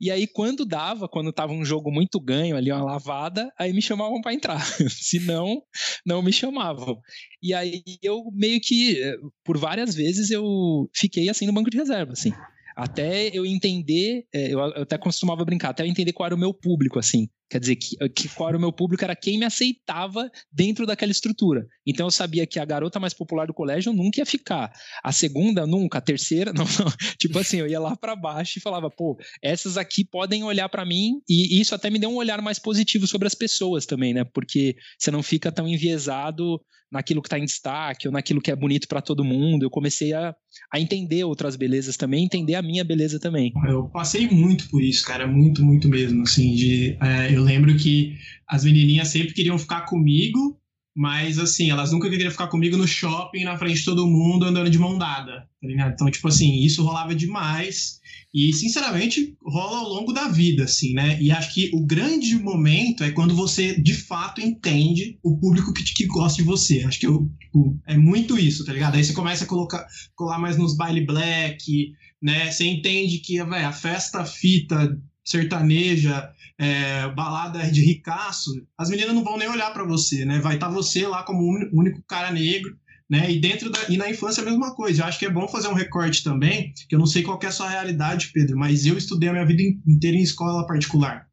E 0.00 0.10
aí, 0.10 0.26
quando 0.26 0.64
dava, 0.64 1.08
quando 1.08 1.32
tava 1.32 1.52
um 1.52 1.64
jogo 1.64 1.90
muito 1.90 2.20
ganho 2.20 2.56
ali, 2.56 2.72
uma 2.72 2.84
lavada, 2.84 3.52
aí 3.58 3.72
me 3.72 3.82
chamavam 3.82 4.20
para 4.20 4.34
entrar. 4.34 4.60
Se 4.90 5.20
não, 5.20 5.62
não 6.04 6.22
me 6.22 6.32
chamavam. 6.32 6.98
E 7.42 7.54
aí 7.54 7.82
eu 8.02 8.24
meio 8.32 8.60
que, 8.60 9.00
eh, 9.00 9.16
por 9.44 9.58
várias 9.58 9.94
vezes, 9.94 10.30
eu 10.30 10.88
fiquei 10.94 11.28
assim 11.28 11.46
no 11.46 11.52
banco 11.52 11.70
de 11.70 11.76
reserva, 11.76 12.12
assim 12.12 12.32
até 12.76 13.28
eu 13.28 13.46
entender, 13.46 14.26
é, 14.32 14.52
eu, 14.52 14.60
até 14.60 14.98
costumava 14.98 15.44
brincar, 15.44 15.70
até 15.70 15.84
eu 15.84 15.86
entender 15.86 16.12
qual 16.12 16.26
era 16.26 16.34
o 16.34 16.38
meu 16.38 16.52
público, 16.52 16.98
assim. 16.98 17.28
Quer 17.48 17.60
dizer, 17.60 17.76
que, 17.76 17.96
que, 18.08 18.28
qual 18.28 18.48
era 18.48 18.58
o 18.58 18.60
meu 18.60 18.72
público 18.72 19.04
era 19.04 19.14
quem 19.14 19.38
me 19.38 19.44
aceitava 19.44 20.30
dentro 20.50 20.86
daquela 20.86 21.12
estrutura. 21.12 21.66
Então 21.86 22.06
eu 22.06 22.10
sabia 22.10 22.46
que 22.46 22.58
a 22.58 22.64
garota 22.64 22.98
mais 22.98 23.14
popular 23.14 23.46
do 23.46 23.54
colégio 23.54 23.92
nunca 23.92 24.20
ia 24.20 24.26
ficar. 24.26 24.72
A 25.02 25.12
segunda, 25.12 25.66
nunca. 25.66 25.98
A 25.98 26.00
terceira, 26.00 26.52
não. 26.54 26.64
não. 26.64 26.92
Tipo 27.18 27.38
assim, 27.38 27.58
eu 27.58 27.66
ia 27.66 27.78
lá 27.78 27.96
para 27.96 28.16
baixo 28.16 28.58
e 28.58 28.62
falava, 28.62 28.90
pô, 28.90 29.16
essas 29.42 29.76
aqui 29.76 30.04
podem 30.04 30.42
olhar 30.42 30.68
para 30.68 30.84
mim. 30.84 31.20
E 31.28 31.60
isso 31.60 31.74
até 31.74 31.90
me 31.90 31.98
deu 31.98 32.10
um 32.10 32.16
olhar 32.16 32.40
mais 32.40 32.58
positivo 32.58 33.06
sobre 33.06 33.28
as 33.28 33.34
pessoas 33.34 33.86
também, 33.86 34.14
né? 34.14 34.24
Porque 34.24 34.76
você 34.98 35.10
não 35.10 35.22
fica 35.22 35.52
tão 35.52 35.68
enviesado 35.68 36.60
naquilo 36.94 37.20
que 37.20 37.26
está 37.26 37.38
em 37.38 37.44
destaque 37.44 38.06
ou 38.06 38.12
naquilo 38.12 38.40
que 38.40 38.52
é 38.52 38.56
bonito 38.56 38.86
para 38.86 39.02
todo 39.02 39.24
mundo. 39.24 39.64
Eu 39.64 39.70
comecei 39.70 40.12
a, 40.12 40.32
a 40.72 40.80
entender 40.80 41.24
outras 41.24 41.56
belezas 41.56 41.96
também, 41.96 42.24
entender 42.24 42.54
a 42.54 42.62
minha 42.62 42.84
beleza 42.84 43.18
também. 43.18 43.52
Eu 43.66 43.88
passei 43.88 44.28
muito 44.28 44.68
por 44.70 44.80
isso, 44.80 45.04
cara, 45.04 45.26
muito, 45.26 45.64
muito 45.64 45.88
mesmo. 45.88 46.22
Assim, 46.22 46.54
de, 46.54 46.96
é, 47.02 47.33
eu 47.34 47.42
lembro 47.42 47.76
que 47.76 48.16
as 48.48 48.64
menininhas 48.64 49.08
sempre 49.08 49.34
queriam 49.34 49.58
ficar 49.58 49.82
comigo, 49.82 50.58
mas 50.96 51.38
assim, 51.38 51.70
elas 51.70 51.90
nunca 51.90 52.08
queriam 52.08 52.30
ficar 52.30 52.46
comigo 52.46 52.76
no 52.76 52.86
shopping, 52.86 53.44
na 53.44 53.58
frente 53.58 53.80
de 53.80 53.84
todo 53.84 54.06
mundo, 54.06 54.46
andando 54.46 54.70
de 54.70 54.78
mão 54.78 54.96
dada, 54.96 55.48
tá 55.60 55.66
ligado? 55.66 55.92
Então, 55.92 56.10
tipo 56.10 56.28
assim, 56.28 56.62
isso 56.62 56.84
rolava 56.84 57.14
demais. 57.14 58.00
E, 58.32 58.52
sinceramente, 58.52 59.36
rola 59.44 59.78
ao 59.78 59.88
longo 59.88 60.12
da 60.12 60.28
vida, 60.28 60.64
assim, 60.64 60.92
né? 60.92 61.20
E 61.20 61.30
acho 61.30 61.54
que 61.54 61.70
o 61.72 61.84
grande 61.84 62.36
momento 62.36 63.02
é 63.02 63.10
quando 63.10 63.34
você, 63.34 63.80
de 63.80 63.94
fato, 63.94 64.40
entende 64.40 65.18
o 65.22 65.36
público 65.36 65.72
que, 65.72 65.82
que 65.82 66.06
gosta 66.06 66.42
de 66.42 66.44
você. 66.44 66.82
Acho 66.82 66.98
que 66.98 67.06
eu, 67.06 67.30
tipo, 67.40 67.78
é 67.86 67.96
muito 67.96 68.38
isso, 68.38 68.64
tá 68.64 68.72
ligado? 68.72 68.96
Aí 68.96 69.04
você 69.04 69.12
começa 69.12 69.44
a 69.44 69.48
colocar, 69.48 69.86
colar 70.16 70.38
mais 70.38 70.56
nos 70.56 70.76
baile 70.76 71.04
black, 71.04 71.92
né? 72.22 72.50
Você 72.50 72.64
entende 72.66 73.18
que, 73.18 73.42
véio, 73.44 73.68
a 73.68 73.72
festa 73.72 74.24
fita 74.24 74.96
sertaneja, 75.24 76.30
é, 76.58 77.08
balada 77.08 77.70
de 77.70 77.84
ricaço, 77.84 78.50
as 78.78 78.90
meninas 78.90 79.14
não 79.14 79.24
vão 79.24 79.38
nem 79.38 79.48
olhar 79.48 79.72
para 79.72 79.84
você, 79.84 80.24
né? 80.24 80.38
Vai 80.38 80.54
estar 80.54 80.68
tá 80.68 80.72
você 80.72 81.06
lá 81.06 81.22
como 81.22 81.42
o 81.42 81.80
único 81.80 82.02
cara 82.06 82.30
negro 82.30 82.76
né? 83.08 83.30
E 83.30 83.38
dentro 83.38 83.70
da, 83.70 83.78
e 83.88 83.96
na 83.96 84.10
infância 84.10 84.42
a 84.42 84.46
mesma 84.46 84.74
coisa. 84.74 85.02
Eu 85.02 85.06
acho 85.06 85.18
que 85.18 85.26
é 85.26 85.30
bom 85.30 85.46
fazer 85.48 85.68
um 85.68 85.74
recorte 85.74 86.22
também, 86.22 86.72
que 86.88 86.94
eu 86.94 86.98
não 86.98 87.06
sei 87.06 87.22
qual 87.22 87.38
é 87.42 87.46
a 87.46 87.52
sua 87.52 87.68
realidade, 87.68 88.30
Pedro, 88.32 88.58
mas 88.58 88.86
eu 88.86 88.96
estudei 88.96 89.28
a 89.28 89.32
minha 89.32 89.46
vida 89.46 89.62
inteira 89.86 90.16
em 90.16 90.22
escola 90.22 90.66
particular. 90.66 91.26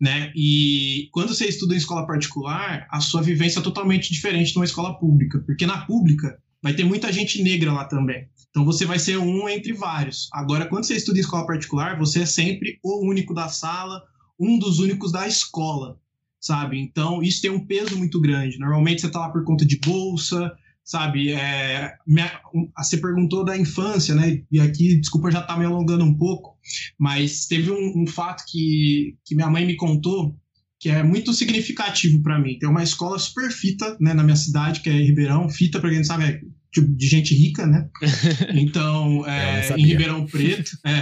Né? 0.00 0.32
E 0.34 1.08
quando 1.12 1.28
você 1.28 1.46
estuda 1.46 1.74
em 1.74 1.78
escola 1.78 2.06
particular, 2.06 2.86
a 2.90 3.00
sua 3.00 3.22
vivência 3.22 3.60
é 3.60 3.62
totalmente 3.62 4.12
diferente 4.12 4.52
de 4.52 4.58
uma 4.58 4.64
escola 4.64 4.98
pública, 4.98 5.38
porque 5.46 5.66
na 5.66 5.86
pública 5.86 6.36
vai 6.60 6.74
ter 6.74 6.84
muita 6.84 7.12
gente 7.12 7.42
negra 7.42 7.72
lá 7.72 7.84
também. 7.84 8.28
Então 8.52 8.66
você 8.66 8.84
vai 8.84 8.98
ser 8.98 9.16
um 9.16 9.48
entre 9.48 9.72
vários. 9.72 10.28
Agora, 10.30 10.66
quando 10.66 10.84
você 10.84 10.94
estuda 10.94 11.18
em 11.18 11.22
escola 11.22 11.46
particular, 11.46 11.98
você 11.98 12.20
é 12.20 12.26
sempre 12.26 12.78
o 12.84 13.08
único 13.08 13.32
da 13.32 13.48
sala, 13.48 14.02
um 14.38 14.58
dos 14.58 14.78
únicos 14.78 15.10
da 15.10 15.26
escola, 15.26 15.98
sabe? 16.38 16.78
Então 16.78 17.22
isso 17.22 17.40
tem 17.40 17.50
um 17.50 17.66
peso 17.66 17.96
muito 17.96 18.20
grande. 18.20 18.58
Normalmente 18.58 19.00
você 19.00 19.06
está 19.06 19.20
lá 19.20 19.30
por 19.30 19.42
conta 19.42 19.64
de 19.64 19.80
bolsa, 19.80 20.52
sabe? 20.84 21.32
É, 21.32 21.94
minha, 22.06 22.30
você 22.76 22.98
perguntou 22.98 23.42
da 23.42 23.56
infância, 23.56 24.14
né? 24.14 24.42
E 24.52 24.60
aqui, 24.60 24.96
desculpa, 25.00 25.30
já 25.30 25.40
tá 25.40 25.56
me 25.56 25.64
alongando 25.64 26.04
um 26.04 26.14
pouco, 26.14 26.58
mas 26.98 27.46
teve 27.46 27.70
um, 27.70 28.02
um 28.02 28.06
fato 28.06 28.44
que, 28.46 29.16
que 29.24 29.34
minha 29.34 29.48
mãe 29.48 29.64
me 29.64 29.76
contou 29.76 30.36
que 30.78 30.90
é 30.90 31.00
muito 31.00 31.32
significativo 31.32 32.20
para 32.24 32.40
mim. 32.40 32.58
Tem 32.58 32.68
uma 32.68 32.82
escola 32.82 33.16
super 33.16 33.52
fita, 33.52 33.96
né, 34.00 34.12
na 34.12 34.24
minha 34.24 34.34
cidade, 34.34 34.80
que 34.80 34.90
é 34.90 34.92
Ribeirão. 34.92 35.48
Fita, 35.48 35.78
para 35.78 35.88
quem 35.88 35.98
não 35.98 36.04
sabe, 36.04 36.24
é 36.24 36.40
tipo, 36.72 36.88
de 36.96 37.06
gente 37.06 37.34
rica, 37.34 37.66
né? 37.66 37.88
Então, 38.54 39.26
é, 39.26 39.68
em 39.76 39.86
Ribeirão 39.86 40.26
Preto. 40.26 40.70
É. 40.84 41.00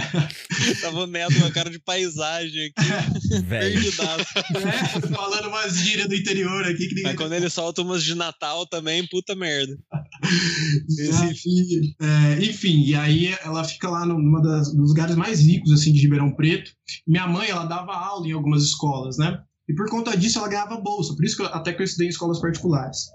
Tava 0.81 1.01
o 1.01 1.07
Neto 1.07 1.39
com 1.39 1.45
a 1.45 1.51
cara 1.51 1.69
de 1.69 1.79
paisagem 1.79 2.71
aqui. 2.75 3.41
Velho. 3.43 3.79
É, 3.79 5.07
falando 5.07 5.47
umas 5.47 5.77
gírias 5.77 6.07
do 6.07 6.15
interior 6.15 6.65
aqui. 6.65 6.87
Que 6.87 7.01
Mas 7.03 7.15
quando 7.15 7.33
ele 7.33 7.49
solta 7.49 7.81
umas 7.81 8.03
de 8.03 8.15
Natal 8.15 8.65
também, 8.65 9.05
puta 9.07 9.35
merda. 9.35 9.77
enfim, 11.29 11.95
é, 11.99 12.45
enfim, 12.45 12.83
e 12.83 12.95
aí 12.95 13.35
ela 13.43 13.63
fica 13.63 13.89
lá 13.89 14.05
numa 14.05 14.41
das, 14.41 14.73
dos 14.73 14.89
lugares 14.89 15.15
mais 15.15 15.39
ricos, 15.39 15.71
assim, 15.71 15.93
de 15.93 16.01
Ribeirão 16.01 16.35
Preto. 16.35 16.71
Minha 17.07 17.27
mãe, 17.27 17.49
ela 17.49 17.65
dava 17.65 17.93
aula 17.93 18.27
em 18.27 18.31
algumas 18.31 18.63
escolas, 18.63 19.17
né? 19.17 19.39
E 19.69 19.73
por 19.73 19.89
conta 19.89 20.17
disso 20.17 20.39
ela 20.39 20.49
ganhava 20.49 20.81
bolsa, 20.81 21.15
por 21.15 21.23
isso 21.23 21.37
que 21.37 21.43
eu, 21.43 21.47
até 21.47 21.71
que 21.71 21.81
eu 21.81 21.85
estudei 21.85 22.07
em 22.07 22.09
escolas 22.09 22.41
particulares. 22.41 23.07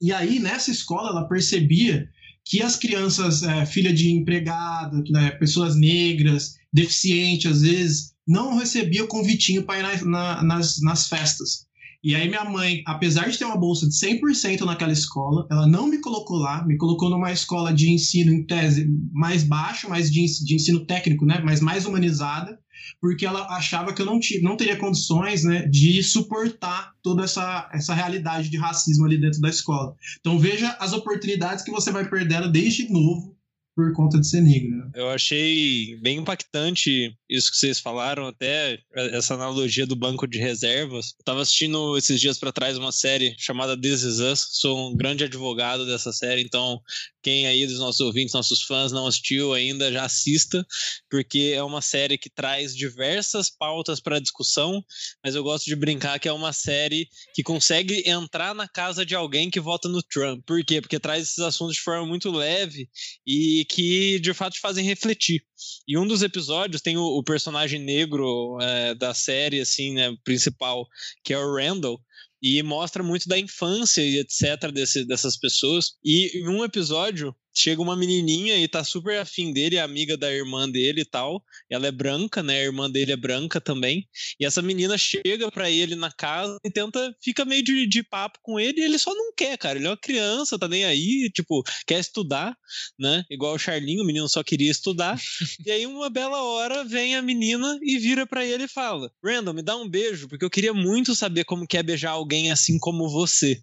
E 0.00 0.12
aí, 0.12 0.38
nessa 0.38 0.70
escola, 0.70 1.10
ela 1.10 1.28
percebia 1.28 2.08
que 2.44 2.62
as 2.62 2.76
crianças, 2.76 3.42
é, 3.42 3.66
filha 3.66 3.92
de 3.92 4.10
empregado, 4.10 5.02
né, 5.10 5.32
pessoas 5.32 5.76
negras, 5.76 6.54
deficientes, 6.72 7.50
às 7.50 7.62
vezes, 7.62 8.14
não 8.26 8.56
recebiam 8.56 9.06
convitinho 9.06 9.64
para 9.64 9.78
ir 9.78 10.04
na, 10.04 10.04
na, 10.04 10.42
nas, 10.42 10.80
nas 10.80 11.08
festas. 11.08 11.66
E 12.02 12.14
aí 12.14 12.28
minha 12.28 12.44
mãe, 12.44 12.82
apesar 12.86 13.28
de 13.28 13.36
ter 13.36 13.44
uma 13.44 13.56
bolsa 13.56 13.88
de 13.88 13.94
100% 13.94 14.60
naquela 14.60 14.92
escola, 14.92 15.46
ela 15.50 15.66
não 15.66 15.88
me 15.88 16.00
colocou 16.00 16.36
lá, 16.36 16.64
me 16.64 16.76
colocou 16.76 17.10
numa 17.10 17.32
escola 17.32 17.72
de 17.72 17.90
ensino 17.90 18.32
em 18.32 18.46
tese 18.46 18.88
mais 19.12 19.42
baixo, 19.42 19.88
mais 19.88 20.10
de, 20.10 20.24
de 20.44 20.54
ensino 20.54 20.86
técnico, 20.86 21.26
né, 21.26 21.42
mas 21.44 21.60
mais 21.60 21.86
humanizada, 21.86 22.56
porque 23.00 23.26
ela 23.26 23.46
achava 23.56 23.92
que 23.92 24.02
eu 24.02 24.06
não, 24.06 24.18
tinha, 24.20 24.40
não 24.42 24.56
teria 24.56 24.76
condições 24.76 25.44
né, 25.44 25.66
de 25.66 26.02
suportar 26.02 26.92
toda 27.02 27.24
essa, 27.24 27.68
essa 27.72 27.94
realidade 27.94 28.48
de 28.50 28.56
racismo 28.56 29.04
ali 29.04 29.18
dentro 29.18 29.40
da 29.40 29.48
escola. 29.48 29.94
Então 30.20 30.38
veja 30.38 30.76
as 30.80 30.92
oportunidades 30.92 31.64
que 31.64 31.70
você 31.70 31.90
vai 31.90 32.08
perdendo 32.08 32.50
desde 32.50 32.90
novo 32.90 33.36
por 33.74 33.92
conta 33.92 34.18
de 34.18 34.26
ser 34.26 34.40
negro. 34.40 34.76
Né? 34.76 34.90
Eu 34.94 35.08
achei 35.08 35.96
bem 36.02 36.18
impactante 36.18 37.16
isso 37.28 37.50
que 37.50 37.58
vocês 37.58 37.78
falaram, 37.78 38.26
até 38.26 38.78
essa 38.94 39.34
analogia 39.34 39.86
do 39.86 39.96
banco 39.96 40.26
de 40.26 40.38
reservas. 40.38 41.14
Eu 41.18 41.24
tava 41.24 41.42
assistindo 41.42 41.96
esses 41.96 42.20
dias 42.20 42.38
para 42.38 42.52
trás 42.52 42.78
uma 42.78 42.92
série 42.92 43.34
chamada 43.38 43.78
This 43.78 44.02
Is 44.02 44.18
Us, 44.20 44.48
sou 44.52 44.90
um 44.90 44.96
grande 44.96 45.24
advogado 45.24 45.86
dessa 45.86 46.12
série, 46.12 46.42
então 46.42 46.80
quem 47.22 47.46
aí 47.46 47.66
dos 47.66 47.78
nossos 47.78 48.00
ouvintes, 48.00 48.32
nossos 48.32 48.62
fãs 48.62 48.92
não 48.92 49.06
assistiu 49.06 49.52
ainda, 49.52 49.92
já 49.92 50.04
assista, 50.04 50.66
porque 51.10 51.52
é 51.54 51.62
uma 51.62 51.82
série 51.82 52.16
que 52.16 52.30
traz 52.30 52.74
diversas 52.74 53.50
pautas 53.50 54.00
para 54.00 54.18
discussão, 54.18 54.82
mas 55.22 55.34
eu 55.34 55.42
gosto 55.42 55.66
de 55.66 55.76
brincar 55.76 56.18
que 56.18 56.28
é 56.28 56.32
uma 56.32 56.52
série 56.52 57.08
que 57.34 57.42
consegue 57.42 58.02
entrar 58.08 58.54
na 58.54 58.66
casa 58.66 59.04
de 59.04 59.14
alguém 59.14 59.50
que 59.50 59.60
vota 59.60 59.88
no 59.88 60.02
Trump. 60.02 60.42
Por 60.46 60.64
quê? 60.64 60.80
Porque 60.80 60.98
traz 60.98 61.24
esses 61.24 61.40
assuntos 61.40 61.74
de 61.74 61.82
forma 61.82 62.06
muito 62.06 62.30
leve 62.30 62.88
e 63.26 63.66
que 63.68 64.18
de 64.20 64.32
fato 64.32 64.58
fazem 64.60 64.84
refletir. 64.84 65.42
E 65.86 65.96
um 65.98 66.06
dos 66.06 66.22
episódios 66.22 66.82
tem 66.82 66.96
o, 66.96 67.02
o 67.02 67.22
personagem 67.22 67.80
negro 67.80 68.58
é, 68.60 68.94
da 68.94 69.14
série, 69.14 69.60
assim, 69.60 69.94
né, 69.94 70.14
principal, 70.24 70.86
que 71.24 71.32
é 71.32 71.38
o 71.38 71.54
Randall, 71.54 72.00
e 72.40 72.62
mostra 72.62 73.02
muito 73.02 73.28
da 73.28 73.38
infância 73.38 74.00
e 74.00 74.18
etc. 74.18 74.70
Desse, 74.72 75.04
dessas 75.04 75.36
pessoas. 75.36 75.92
E 76.04 76.38
em 76.38 76.48
um 76.48 76.64
episódio, 76.64 77.34
chega 77.58 77.82
uma 77.82 77.96
menininha 77.96 78.56
e 78.56 78.68
tá 78.68 78.84
super 78.84 79.18
afim 79.18 79.52
dele, 79.52 79.76
é 79.76 79.80
amiga 79.80 80.16
da 80.16 80.32
irmã 80.32 80.68
dele 80.68 81.02
e 81.02 81.04
tal. 81.04 81.42
Ela 81.70 81.88
é 81.88 81.92
branca, 81.92 82.42
né? 82.42 82.60
A 82.60 82.64
irmã 82.64 82.90
dele 82.90 83.12
é 83.12 83.16
branca 83.16 83.60
também. 83.60 84.06
E 84.38 84.46
essa 84.46 84.62
menina 84.62 84.96
chega 84.96 85.50
para 85.50 85.70
ele 85.70 85.94
na 85.94 86.10
casa 86.10 86.56
e 86.64 86.70
tenta, 86.70 87.14
fica 87.22 87.44
meio 87.44 87.62
de, 87.62 87.86
de 87.86 88.02
papo 88.02 88.38
com 88.42 88.58
ele 88.58 88.80
e 88.80 88.84
ele 88.84 88.98
só 88.98 89.14
não 89.14 89.32
quer, 89.34 89.56
cara. 89.58 89.78
Ele 89.78 89.86
é 89.86 89.90
uma 89.90 89.96
criança, 89.96 90.58
tá 90.58 90.68
nem 90.68 90.84
aí, 90.84 91.30
tipo, 91.34 91.62
quer 91.86 91.98
estudar, 91.98 92.56
né? 92.98 93.24
Igual 93.30 93.54
o 93.54 93.58
Charlinho, 93.58 94.02
o 94.02 94.06
menino 94.06 94.28
só 94.28 94.42
queria 94.42 94.70
estudar. 94.70 95.18
e 95.66 95.70
aí, 95.70 95.86
uma 95.86 96.10
bela 96.10 96.42
hora, 96.42 96.84
vem 96.84 97.16
a 97.16 97.22
menina 97.22 97.78
e 97.82 97.98
vira 97.98 98.26
para 98.26 98.44
ele 98.44 98.64
e 98.64 98.68
fala: 98.68 99.10
Randall, 99.24 99.54
me 99.54 99.62
dá 99.62 99.76
um 99.76 99.88
beijo, 99.88 100.28
porque 100.28 100.44
eu 100.44 100.50
queria 100.50 100.72
muito 100.74 101.14
saber 101.14 101.44
como 101.44 101.66
que 101.66 101.76
é 101.76 101.82
beijar 101.82 102.12
alguém 102.12 102.50
assim 102.50 102.78
como 102.78 103.08
você. 103.08 103.62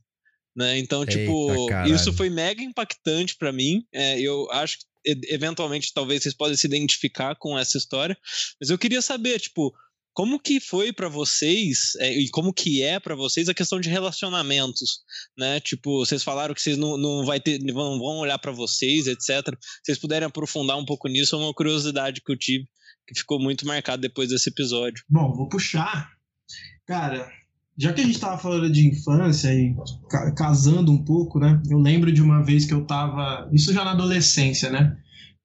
Né? 0.56 0.80
Então, 0.80 1.02
Eita, 1.02 1.12
tipo, 1.12 1.68
caralho. 1.68 1.94
isso 1.94 2.14
foi 2.14 2.30
mega 2.30 2.62
impactante 2.62 3.36
para 3.36 3.52
mim. 3.52 3.86
É, 3.94 4.20
eu 4.20 4.50
acho 4.52 4.80
que 4.80 4.86
eventualmente 5.30 5.94
talvez 5.94 6.24
vocês 6.24 6.34
possam 6.34 6.56
se 6.56 6.66
identificar 6.66 7.36
com 7.36 7.58
essa 7.58 7.78
história, 7.78 8.18
mas 8.60 8.72
eu 8.72 8.78
queria 8.78 9.02
saber, 9.04 9.40
tipo, 9.40 9.72
como 10.14 10.40
que 10.40 10.60
foi 10.60 10.94
para 10.94 11.10
vocês 11.10 11.94
é, 12.00 12.12
e 12.12 12.30
como 12.30 12.54
que 12.54 12.82
é 12.82 13.00
para 13.00 13.16
vocês 13.16 13.50
a 13.50 13.54
questão 13.54 13.80
de 13.80 13.90
relacionamentos, 13.90 15.02
né? 15.38 15.60
Tipo, 15.60 16.00
vocês 16.00 16.24
falaram 16.24 16.56
que 16.56 16.62
vocês 16.62 16.78
não, 16.78 16.98
não 16.98 17.26
vai 17.26 17.40
ter, 17.40 17.60
não 17.60 18.00
vão 18.00 18.20
olhar 18.20 18.40
para 18.40 18.52
vocês, 18.52 19.08
etc. 19.08 19.54
Vocês 19.84 20.00
puderem 20.00 20.26
aprofundar 20.26 20.78
um 20.78 20.86
pouco 20.86 21.08
nisso, 21.10 21.36
é 21.36 21.40
uma 21.40 21.54
curiosidade 21.54 22.22
que 22.22 22.32
eu 22.32 22.38
tive 22.38 22.66
que 23.08 23.20
ficou 23.20 23.40
muito 23.40 23.68
marcado 23.68 24.02
depois 24.02 24.30
desse 24.30 24.50
episódio. 24.50 25.04
Bom, 25.08 25.32
vou 25.34 25.48
puxar. 25.48 26.12
Cara, 26.88 27.32
já 27.78 27.92
que 27.92 28.02
a 28.02 28.04
gente 28.04 28.16
estava 28.16 28.38
falando 28.38 28.72
de 28.72 28.88
infância 28.88 29.54
e 29.54 29.76
casando 30.36 30.92
um 30.92 31.04
pouco, 31.04 31.40
né? 31.40 31.62
Eu 31.70 31.78
lembro 31.78 32.12
de 32.12 32.22
uma 32.22 32.42
vez 32.42 32.66
que 32.66 32.74
eu 32.74 32.84
estava, 32.84 33.50
isso 33.52 33.74
já 33.74 33.84
na 33.84 33.92
adolescência, 33.92 34.70
né? 34.70 34.96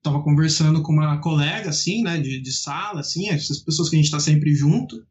Tava 0.02 0.22
conversando 0.22 0.82
com 0.82 0.92
uma 0.92 1.20
colega, 1.20 1.70
assim, 1.70 2.02
né, 2.02 2.18
de, 2.18 2.40
de 2.40 2.52
sala, 2.52 3.00
assim, 3.00 3.28
essas 3.28 3.58
pessoas 3.58 3.90
que 3.90 3.96
a 3.96 3.98
gente 3.98 4.06
está 4.06 4.20
sempre 4.20 4.54
junto. 4.54 5.04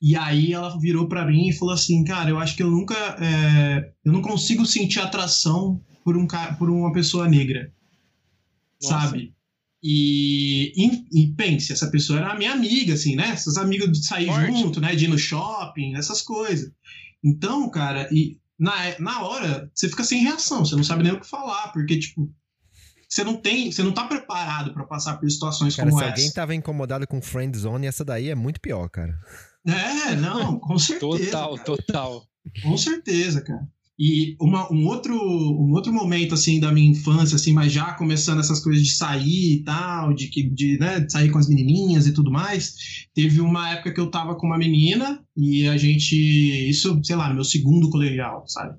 E 0.00 0.16
aí 0.16 0.52
ela 0.52 0.78
virou 0.78 1.08
para 1.08 1.26
mim 1.26 1.48
e 1.48 1.52
falou 1.52 1.74
assim, 1.74 2.02
cara, 2.04 2.30
eu 2.30 2.38
acho 2.38 2.56
que 2.56 2.62
eu 2.62 2.70
nunca, 2.70 2.94
é, 3.20 3.92
eu 4.04 4.12
não 4.12 4.22
consigo 4.22 4.64
sentir 4.64 5.00
atração 5.00 5.80
por 6.04 6.16
um 6.16 6.26
por 6.58 6.70
uma 6.70 6.92
pessoa 6.92 7.28
negra, 7.28 7.70
Nossa. 8.80 9.00
sabe? 9.00 9.34
E, 9.82 10.72
e, 10.76 11.22
e, 11.22 11.34
pense, 11.34 11.72
essa 11.72 11.90
pessoa 11.90 12.18
era 12.18 12.36
minha 12.36 12.52
amiga, 12.52 12.94
assim, 12.94 13.16
né? 13.16 13.30
Essas 13.30 13.56
amigas 13.56 13.90
de 13.90 14.04
sair 14.04 14.26
Forte. 14.26 14.46
junto, 14.46 14.80
né? 14.80 14.94
De 14.94 15.06
ir 15.06 15.08
no 15.08 15.18
shopping, 15.18 15.94
essas 15.94 16.20
coisas. 16.20 16.70
Então, 17.24 17.70
cara, 17.70 18.08
e 18.12 18.38
na, 18.58 18.74
na 18.98 19.22
hora 19.22 19.70
você 19.74 19.88
fica 19.88 20.04
sem 20.04 20.22
reação, 20.22 20.64
você 20.64 20.76
não 20.76 20.84
sabe 20.84 21.02
nem 21.02 21.12
o 21.12 21.20
que 21.20 21.26
falar, 21.26 21.68
porque, 21.72 21.98
tipo, 21.98 22.30
você 23.08 23.24
não 23.24 23.36
tem, 23.36 23.72
você 23.72 23.82
não 23.82 23.92
tá 23.92 24.06
preparado 24.06 24.72
para 24.74 24.84
passar 24.84 25.16
por 25.18 25.28
situações 25.30 25.74
cara, 25.74 25.88
como 25.88 25.98
se 26.00 26.04
essa. 26.04 26.16
Se 26.16 26.22
alguém 26.22 26.34
tava 26.34 26.54
incomodado 26.54 27.06
com 27.06 27.22
friend 27.22 27.56
zone, 27.56 27.86
essa 27.86 28.04
daí 28.04 28.28
é 28.28 28.34
muito 28.34 28.60
pior, 28.60 28.88
cara. 28.88 29.18
É, 29.66 30.14
não, 30.14 30.58
com 30.58 30.78
certeza. 30.78 31.30
total, 31.30 31.54
cara. 31.54 31.64
total. 31.64 32.26
Com 32.62 32.76
certeza, 32.76 33.40
cara. 33.42 33.66
E 34.02 34.34
uma, 34.40 34.72
um, 34.72 34.86
outro, 34.86 35.14
um 35.14 35.72
outro 35.74 35.92
momento, 35.92 36.32
assim, 36.32 36.58
da 36.58 36.72
minha 36.72 36.90
infância, 36.90 37.36
assim, 37.36 37.52
mas 37.52 37.70
já 37.70 37.92
começando 37.92 38.40
essas 38.40 38.58
coisas 38.58 38.82
de 38.82 38.92
sair 38.92 39.56
e 39.56 39.62
tal, 39.62 40.14
de, 40.14 40.28
que, 40.28 40.42
de, 40.42 40.78
né, 40.78 41.00
de 41.00 41.12
sair 41.12 41.28
com 41.28 41.36
as 41.36 41.46
menininhas 41.46 42.06
e 42.06 42.14
tudo 42.14 42.30
mais, 42.30 43.06
teve 43.14 43.42
uma 43.42 43.72
época 43.72 43.92
que 43.92 44.00
eu 44.00 44.10
tava 44.10 44.36
com 44.36 44.46
uma 44.46 44.56
menina 44.56 45.20
e 45.36 45.68
a 45.68 45.76
gente, 45.76 46.16
isso, 46.16 46.98
sei 47.04 47.14
lá, 47.14 47.32
meu 47.34 47.44
segundo 47.44 47.90
colegial, 47.90 48.42
sabe? 48.46 48.78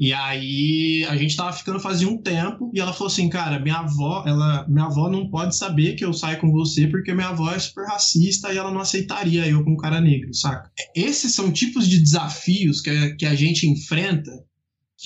E 0.00 0.12
aí 0.12 1.04
a 1.08 1.16
gente 1.16 1.36
tava 1.36 1.52
ficando 1.52 1.78
fazia 1.78 2.08
um 2.08 2.20
tempo 2.20 2.68
e 2.74 2.80
ela 2.80 2.92
falou 2.92 3.06
assim, 3.06 3.28
cara, 3.28 3.60
minha 3.60 3.76
avó, 3.76 4.24
ela, 4.26 4.66
minha 4.68 4.86
avó 4.86 5.08
não 5.08 5.30
pode 5.30 5.56
saber 5.56 5.94
que 5.94 6.04
eu 6.04 6.12
saio 6.12 6.40
com 6.40 6.50
você 6.50 6.88
porque 6.88 7.14
minha 7.14 7.28
avó 7.28 7.52
é 7.52 7.58
super 7.60 7.86
racista 7.86 8.52
e 8.52 8.58
ela 8.58 8.72
não 8.72 8.80
aceitaria 8.80 9.46
eu 9.46 9.62
com 9.62 9.74
um 9.74 9.76
cara 9.76 10.00
negro, 10.00 10.34
saca? 10.34 10.72
Esses 10.92 11.34
são 11.34 11.52
tipos 11.52 11.88
de 11.88 12.00
desafios 12.00 12.80
que 12.80 13.14
que 13.14 13.26
a 13.26 13.34
gente 13.36 13.68
enfrenta 13.68 14.32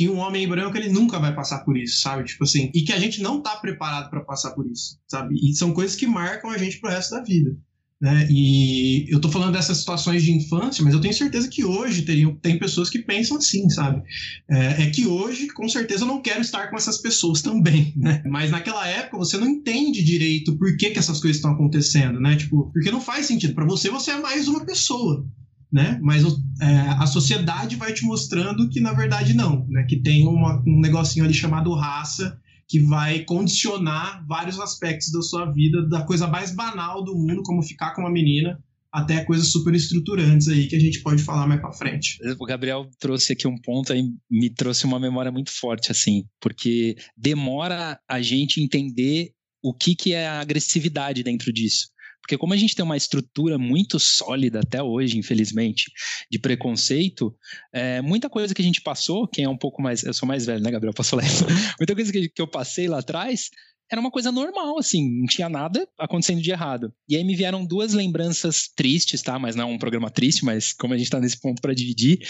que 0.00 0.08
um 0.08 0.16
homem 0.16 0.48
branco 0.48 0.78
ele 0.78 0.88
nunca 0.88 1.18
vai 1.18 1.34
passar 1.34 1.58
por 1.58 1.76
isso, 1.76 2.00
sabe? 2.00 2.24
Tipo 2.24 2.44
assim, 2.44 2.70
e 2.74 2.80
que 2.80 2.90
a 2.90 2.98
gente 2.98 3.20
não 3.20 3.42
tá 3.42 3.56
preparado 3.56 4.08
para 4.08 4.22
passar 4.22 4.52
por 4.52 4.66
isso, 4.66 4.98
sabe? 5.06 5.34
E 5.34 5.54
são 5.54 5.74
coisas 5.74 5.94
que 5.94 6.06
marcam 6.06 6.48
a 6.48 6.56
gente 6.56 6.80
pro 6.80 6.88
resto 6.88 7.10
da 7.10 7.22
vida. 7.22 7.54
Né? 8.00 8.26
E 8.30 9.04
eu 9.12 9.20
tô 9.20 9.28
falando 9.28 9.52
dessas 9.52 9.76
situações 9.76 10.22
de 10.22 10.32
infância, 10.32 10.82
mas 10.82 10.94
eu 10.94 11.02
tenho 11.02 11.12
certeza 11.12 11.50
que 11.50 11.66
hoje 11.66 12.00
teriam, 12.00 12.34
tem 12.34 12.58
pessoas 12.58 12.88
que 12.88 13.00
pensam 13.00 13.36
assim, 13.36 13.68
sabe? 13.68 14.02
É, 14.48 14.84
é, 14.84 14.90
que 14.90 15.06
hoje, 15.06 15.48
com 15.48 15.68
certeza, 15.68 16.04
eu 16.04 16.08
não 16.08 16.22
quero 16.22 16.40
estar 16.40 16.70
com 16.70 16.76
essas 16.78 16.96
pessoas 16.96 17.42
também, 17.42 17.92
né? 17.94 18.22
Mas 18.24 18.50
naquela 18.50 18.88
época 18.88 19.18
você 19.18 19.36
não 19.36 19.46
entende 19.46 20.02
direito 20.02 20.56
por 20.56 20.78
que, 20.78 20.88
que 20.88 20.98
essas 20.98 21.20
coisas 21.20 21.36
estão 21.36 21.52
acontecendo, 21.52 22.18
né? 22.18 22.36
Tipo, 22.36 22.70
porque 22.72 22.90
não 22.90 23.02
faz 23.02 23.26
sentido. 23.26 23.52
Para 23.52 23.66
você, 23.66 23.90
você 23.90 24.12
é 24.12 24.18
mais 24.18 24.48
uma 24.48 24.64
pessoa 24.64 25.28
né? 25.72 25.98
Mas 26.02 26.24
é, 26.60 26.66
a 26.98 27.06
sociedade 27.06 27.76
vai 27.76 27.92
te 27.92 28.04
mostrando 28.04 28.68
que 28.68 28.80
na 28.80 28.92
verdade 28.92 29.34
não, 29.34 29.66
né? 29.68 29.84
Que 29.88 29.96
tem 29.96 30.26
uma, 30.26 30.62
um 30.66 30.80
negocinho 30.80 31.24
ali 31.24 31.34
chamado 31.34 31.74
raça 31.74 32.38
que 32.68 32.78
vai 32.78 33.24
condicionar 33.24 34.24
vários 34.28 34.60
aspectos 34.60 35.10
da 35.10 35.22
sua 35.22 35.50
vida, 35.50 35.88
da 35.88 36.02
coisa 36.02 36.28
mais 36.28 36.54
banal 36.54 37.02
do 37.04 37.16
mundo, 37.16 37.42
como 37.42 37.62
ficar 37.62 37.94
com 37.94 38.02
uma 38.02 38.10
menina, 38.10 38.62
até 38.92 39.24
coisas 39.24 39.48
super 39.48 39.74
estruturantes 39.74 40.48
aí 40.48 40.68
que 40.68 40.76
a 40.76 40.80
gente 40.80 41.00
pode 41.02 41.22
falar 41.22 41.46
mais 41.46 41.60
para 41.60 41.72
frente. 41.72 42.18
O 42.38 42.44
Gabriel 42.44 42.88
trouxe 42.98 43.32
aqui 43.32 43.46
um 43.46 43.56
ponto 43.56 43.92
aí, 43.92 44.02
me 44.30 44.50
trouxe 44.50 44.84
uma 44.84 45.00
memória 45.00 45.32
muito 45.32 45.50
forte, 45.50 45.90
assim, 45.90 46.24
porque 46.40 46.96
demora 47.16 47.98
a 48.08 48.20
gente 48.20 48.62
entender 48.62 49.32
o 49.62 49.74
que, 49.74 49.94
que 49.94 50.12
é 50.12 50.26
a 50.26 50.40
agressividade 50.40 51.22
dentro 51.22 51.52
disso. 51.52 51.88
Porque 52.20 52.38
como 52.38 52.54
a 52.54 52.56
gente 52.56 52.74
tem 52.74 52.84
uma 52.84 52.96
estrutura 52.96 53.58
muito 53.58 53.98
sólida 53.98 54.60
até 54.60 54.82
hoje, 54.82 55.18
infelizmente, 55.18 55.90
de 56.30 56.38
preconceito, 56.38 57.34
é, 57.72 58.00
muita 58.00 58.28
coisa 58.30 58.54
que 58.54 58.62
a 58.62 58.64
gente 58.64 58.80
passou, 58.80 59.26
quem 59.26 59.44
é 59.44 59.48
um 59.48 59.56
pouco 59.56 59.82
mais. 59.82 60.04
Eu 60.04 60.14
sou 60.14 60.28
mais 60.28 60.46
velho, 60.46 60.62
né, 60.62 60.70
Gabriel? 60.70 60.94
Posso 60.94 61.16
ler? 61.16 61.24
muita 61.78 61.94
coisa 61.94 62.12
que, 62.12 62.28
que 62.28 62.42
eu 62.42 62.46
passei 62.46 62.88
lá 62.88 62.98
atrás 62.98 63.50
era 63.90 64.00
uma 64.00 64.10
coisa 64.10 64.30
normal, 64.30 64.78
assim, 64.78 65.20
não 65.20 65.26
tinha 65.26 65.48
nada 65.48 65.86
acontecendo 65.98 66.40
de 66.40 66.50
errado. 66.50 66.92
E 67.08 67.16
aí 67.16 67.24
me 67.24 67.34
vieram 67.34 67.64
duas 67.64 67.92
lembranças 67.92 68.68
tristes, 68.68 69.20
tá? 69.20 69.36
Mas 69.36 69.56
não 69.56 69.72
um 69.72 69.78
programa 69.78 70.08
triste, 70.08 70.44
mas 70.44 70.72
como 70.72 70.94
a 70.94 70.96
gente 70.96 71.10
tá 71.10 71.18
nesse 71.18 71.40
ponto 71.40 71.60
para 71.60 71.74
dividir, 71.74 72.20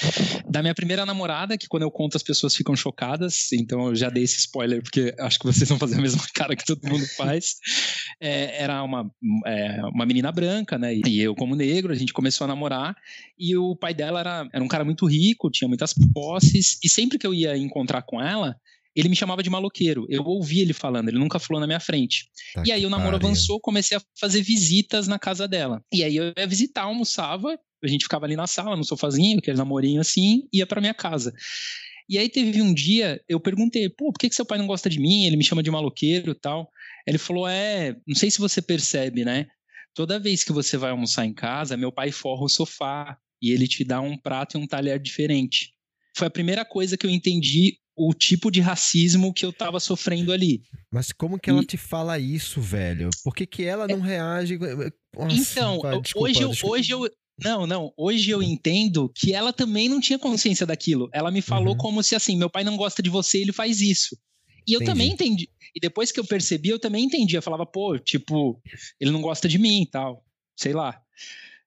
da 0.49 0.63
minha 0.63 0.75
primeira 0.75 1.05
namorada, 1.05 1.59
que 1.59 1.69
quando 1.69 1.83
eu 1.83 1.91
conto 1.91 2.17
as 2.17 2.23
pessoas 2.23 2.57
ficam 2.57 2.75
chocadas, 2.75 3.53
então 3.53 3.89
eu 3.89 3.95
já 3.95 4.09
dei 4.09 4.25
esse 4.25 4.39
spoiler, 4.39 4.83
porque 4.83 5.15
acho 5.19 5.39
que 5.39 5.45
vocês 5.45 5.69
vão 5.69 5.79
fazer 5.79 5.97
a 5.97 6.01
mesma 6.01 6.23
cara 6.33 6.57
que 6.57 6.65
todo 6.65 6.89
mundo 6.89 7.07
faz. 7.15 7.57
É, 8.19 8.63
era 8.63 8.83
uma, 8.83 9.11
é, 9.45 9.83
uma 9.93 10.07
menina 10.07 10.33
branca, 10.33 10.79
né? 10.79 10.95
E 10.95 11.21
eu, 11.21 11.35
como 11.35 11.55
negro, 11.55 11.93
a 11.93 11.97
gente 11.97 12.15
começou 12.15 12.47
a 12.47 12.49
namorar, 12.49 12.97
e 13.39 13.55
o 13.55 13.77
pai 13.77 13.93
dela 13.93 14.21
era, 14.21 14.49
era 14.51 14.65
um 14.65 14.69
cara 14.69 14.85
muito 14.85 15.07
rico, 15.07 15.51
tinha 15.51 15.69
muitas 15.69 15.93
posses, 16.15 16.79
e 16.83 16.89
sempre 16.89 17.19
que 17.19 17.27
eu 17.27 17.35
ia 17.35 17.55
encontrar 17.55 18.01
com 18.01 18.21
ela, 18.21 18.57
ele 19.01 19.09
me 19.09 19.17
chamava 19.17 19.43
de 19.43 19.51
maloqueiro. 19.51 20.07
Eu 20.09 20.23
ouvi 20.25 20.61
ele 20.61 20.73
falando, 20.73 21.09
ele 21.09 21.19
nunca 21.19 21.39
falou 21.39 21.61
na 21.61 21.67
minha 21.67 21.81
frente. 21.81 22.27
Tá 22.55 22.63
e 22.67 22.71
aí 22.71 22.85
o 22.85 22.91
namoro 22.91 23.13
pariu. 23.13 23.29
avançou, 23.29 23.59
comecei 23.61 23.97
a 23.97 24.03
fazer 24.19 24.43
visitas 24.43 25.09
na 25.09 25.19
casa 25.19 25.49
dela. 25.49 25.83
E 25.93 26.05
aí 26.05 26.17
eu 26.17 26.33
ia 26.37 26.47
visitar, 26.47 26.83
almoçava, 26.83 27.59
a 27.83 27.89
gente 27.89 28.05
ficava 28.05 28.27
ali 28.27 28.37
na 28.37 28.47
sala, 28.47 28.77
no 28.77 28.85
sofazinho, 28.85 29.39
aquele 29.39 29.57
namorinho 29.57 30.01
assim, 30.01 30.43
ia 30.53 30.67
para 30.67 30.81
minha 30.81 30.95
casa. 30.95 31.33
E 32.09 32.19
aí 32.19 32.29
teve 32.29 32.61
um 32.61 32.75
dia, 32.75 33.23
eu 33.29 33.41
perguntei, 33.41 33.89
pô, 33.89 34.13
por 34.13 34.19
que, 34.19 34.29
que 34.29 34.35
seu 34.35 34.45
pai 34.45 34.59
não 34.59 34.67
gosta 34.67 34.91
de 34.91 35.01
mim? 35.01 35.25
Ele 35.25 35.37
me 35.37 35.45
chama 35.45 35.63
de 35.63 35.71
maloqueiro 35.71 36.33
e 36.33 36.35
tal. 36.35 36.69
Ele 37.07 37.19
falou, 37.19 37.49
é, 37.49 37.97
não 38.07 38.15
sei 38.15 38.31
se 38.31 38.39
você 38.39 38.61
percebe, 38.61 39.25
né? 39.25 39.47
Toda 39.95 40.19
vez 40.19 40.45
que 40.45 40.53
você 40.53 40.77
vai 40.77 40.91
almoçar 40.91 41.25
em 41.25 41.33
casa, 41.33 41.77
meu 41.77 41.91
pai 41.91 42.11
forra 42.13 42.45
o 42.45 42.49
sofá 42.49 43.17
e 43.41 43.51
ele 43.51 43.67
te 43.67 43.85
dá 43.85 44.01
um 44.01 44.17
prato 44.17 44.59
e 44.59 44.61
um 44.61 44.67
talher 44.67 44.99
diferente. 44.99 45.73
Foi 46.17 46.27
a 46.27 46.31
primeira 46.31 46.65
coisa 46.65 46.97
que 46.97 47.07
eu 47.07 47.11
entendi 47.11 47.79
o 47.97 48.15
tipo 48.15 48.51
de 48.51 48.61
racismo 48.61 49.33
que 49.33 49.45
eu 49.45 49.53
tava 49.53 49.79
sofrendo 49.81 50.33
ali. 50.33 50.63
Mas 50.93 51.13
como 51.13 51.39
que 51.39 51.51
ela 51.51 51.63
e... 51.63 51.67
te 51.67 51.77
fala 51.77 52.19
isso, 52.19 52.61
velho? 52.61 53.11
Por 53.23 53.35
que, 53.35 53.47
que 53.47 53.65
ela 53.65 53.87
não 53.87 54.05
é... 54.05 54.09
reage? 54.09 54.59
Nossa, 55.15 55.35
então, 55.35 56.01
desculpa, 56.01 56.29
hoje, 56.29 56.43
eu, 56.43 56.49
desculpa. 56.49 56.77
hoje 56.77 56.91
eu. 56.93 57.11
Não, 57.43 57.67
não. 57.67 57.93
Hoje 57.97 58.31
eu 58.31 58.43
entendo 58.43 59.11
que 59.15 59.33
ela 59.33 59.53
também 59.53 59.89
não 59.89 60.01
tinha 60.01 60.19
consciência 60.19 60.67
daquilo. 60.67 61.09
Ela 61.13 61.31
me 61.31 61.41
falou 61.41 61.73
uhum. 61.73 61.79
como 61.79 62.03
se 62.03 62.15
assim, 62.15 62.37
meu 62.37 62.51
pai 62.51 62.65
não 62.65 62.77
gosta 62.77 63.03
de 63.03 63.09
você, 63.09 63.39
ele 63.39 63.53
faz 63.53 63.81
isso. 63.81 64.17
E 64.67 64.73
eu 64.73 64.77
entendi. 64.77 64.91
também 64.91 65.11
entendi. 65.13 65.49
E 65.75 65.81
depois 65.81 66.13
que 66.13 66.21
eu 66.21 66.25
percebi, 66.25 66.69
eu 66.69 66.79
também 66.79 67.05
entendi. 67.05 67.37
Eu 67.37 67.43
falava, 67.43 67.65
pô, 67.65 67.99
tipo, 67.99 68.61
ele 69.01 69.11
não 69.11 69.23
gosta 69.23 69.49
de 69.49 69.59
mim 69.59 69.83
e 69.83 69.91
tal. 69.91 70.23
Sei 70.57 70.73
lá. 70.73 71.01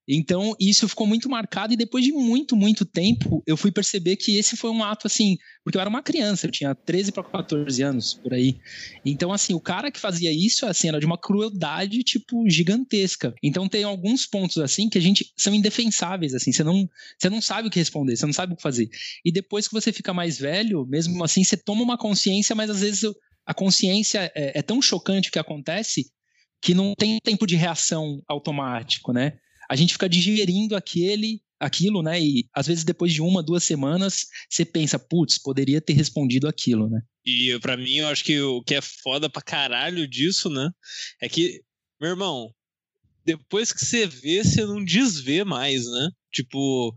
Então, 0.07 0.53
isso 0.60 0.88
ficou 0.88 1.07
muito 1.07 1.29
marcado 1.29 1.74
e 1.74 1.77
depois 1.77 2.03
de 2.03 2.12
muito, 2.12 2.55
muito 2.55 2.86
tempo, 2.86 3.41
eu 3.48 3.55
fui 3.55 3.72
perceber 3.72 4.17
que 4.17 4.38
esse 4.38 4.57
foi 4.57 4.69
um 4.69 4.83
ato 4.83 5.07
assim, 5.07 5.38
porque 5.63 5.77
eu 5.77 5.81
era 5.81 5.89
uma 5.89 6.03
criança, 6.03 6.45
eu 6.45 6.51
tinha 6.51 6.75
13 6.75 7.12
para 7.12 7.24
14 7.24 7.81
anos 7.81 8.13
por 8.13 8.33
aí. 8.33 8.59
Então, 9.05 9.31
assim, 9.31 9.53
o 9.53 9.61
cara 9.61 9.89
que 9.89 10.00
fazia 10.00 10.31
isso, 10.31 10.66
assim, 10.66 10.89
era 10.89 11.00
de 11.00 11.05
uma 11.05 11.18
crueldade 11.18 12.03
tipo 12.03 12.50
gigantesca. 12.50 13.33
Então, 13.42 13.70
tem 13.70 13.83
alguns 13.83 14.25
pontos 14.25 14.57
assim 14.57 14.89
que 14.89 14.98
a 14.98 15.01
gente 15.01 15.31
são 15.37 15.53
indefensáveis, 15.53 16.33
assim, 16.33 16.51
você 16.51 16.63
não, 16.63 16.89
você 17.18 17.29
não 17.29 17.42
sabe 17.42 17.70
o 17.70 17.72
que 17.72 17.79
responder, 17.79 18.18
você 18.18 18.25
não 18.25 18.33
sabe 18.33 18.53
o 18.53 18.55
que 18.57 18.61
fazer. 18.61 18.89
E 19.24 19.31
depois 19.31 19.68
que 19.68 19.74
você 19.74 19.94
fica 19.94 20.13
mais 20.13 20.37
velho, 20.37 20.85
mesmo 20.85 21.24
assim, 21.24 21.44
você 21.44 21.55
toma 21.55 21.81
uma 21.81 21.98
consciência, 21.98 22.55
mas 22.55 22.70
às 22.70 22.81
vezes 22.81 23.03
a 23.46 23.53
consciência 23.53 24.31
é, 24.35 24.59
é 24.59 24.61
tão 24.61 24.81
chocante 24.81 25.29
o 25.29 25.31
que 25.31 25.39
acontece 25.39 26.11
que 26.61 26.74
não 26.74 26.94
tem 26.96 27.20
tempo 27.22 27.46
de 27.46 27.57
reação 27.57 28.22
automático, 28.27 29.11
né? 29.11 29.33
A 29.74 29.75
gente 29.75 29.94
fica 29.94 30.07
digerindo 30.07 30.75
aquele 30.75 31.42
aquilo, 31.59 32.03
né? 32.03 32.22
E 32.22 32.48
às 32.53 32.68
vezes 32.68 32.83
depois 32.83 33.12
de 33.12 33.24
uma, 33.24 33.42
duas 33.42 33.64
semanas, 33.64 34.27
você 34.48 34.64
pensa, 34.64 35.00
putz, 35.00 35.40
poderia 35.40 35.81
ter 35.81 35.94
respondido 35.94 36.48
aquilo, 36.48 36.88
né? 36.88 37.01
E 37.25 37.57
para 37.59 37.75
mim, 37.75 37.96
eu 37.96 38.07
acho 38.07 38.24
que 38.24 38.40
o 38.40 38.62
que 38.62 38.75
é 38.75 38.81
foda 38.81 39.27
pra 39.27 39.42
caralho 39.42 40.07
disso, 40.07 40.48
né? 40.48 40.70
É 41.20 41.27
que, 41.27 41.64
meu 42.00 42.12
irmão, 42.12 42.53
depois 43.25 43.74
que 43.74 43.83
você 43.83 44.05
vê, 44.05 44.44
você 44.44 44.64
não 44.64 44.86
desvê 44.86 45.44
mais, 45.44 45.90
né? 45.90 46.09
Tipo, 46.31 46.96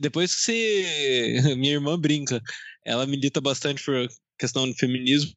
depois 0.00 0.34
que 0.34 0.40
você. 0.40 1.42
Minha 1.56 1.74
irmã 1.74 1.96
brinca, 1.96 2.42
ela 2.84 3.06
milita 3.06 3.40
bastante 3.40 3.84
por 3.84 4.08
questão 4.36 4.68
do 4.68 4.74
feminismo. 4.74 5.32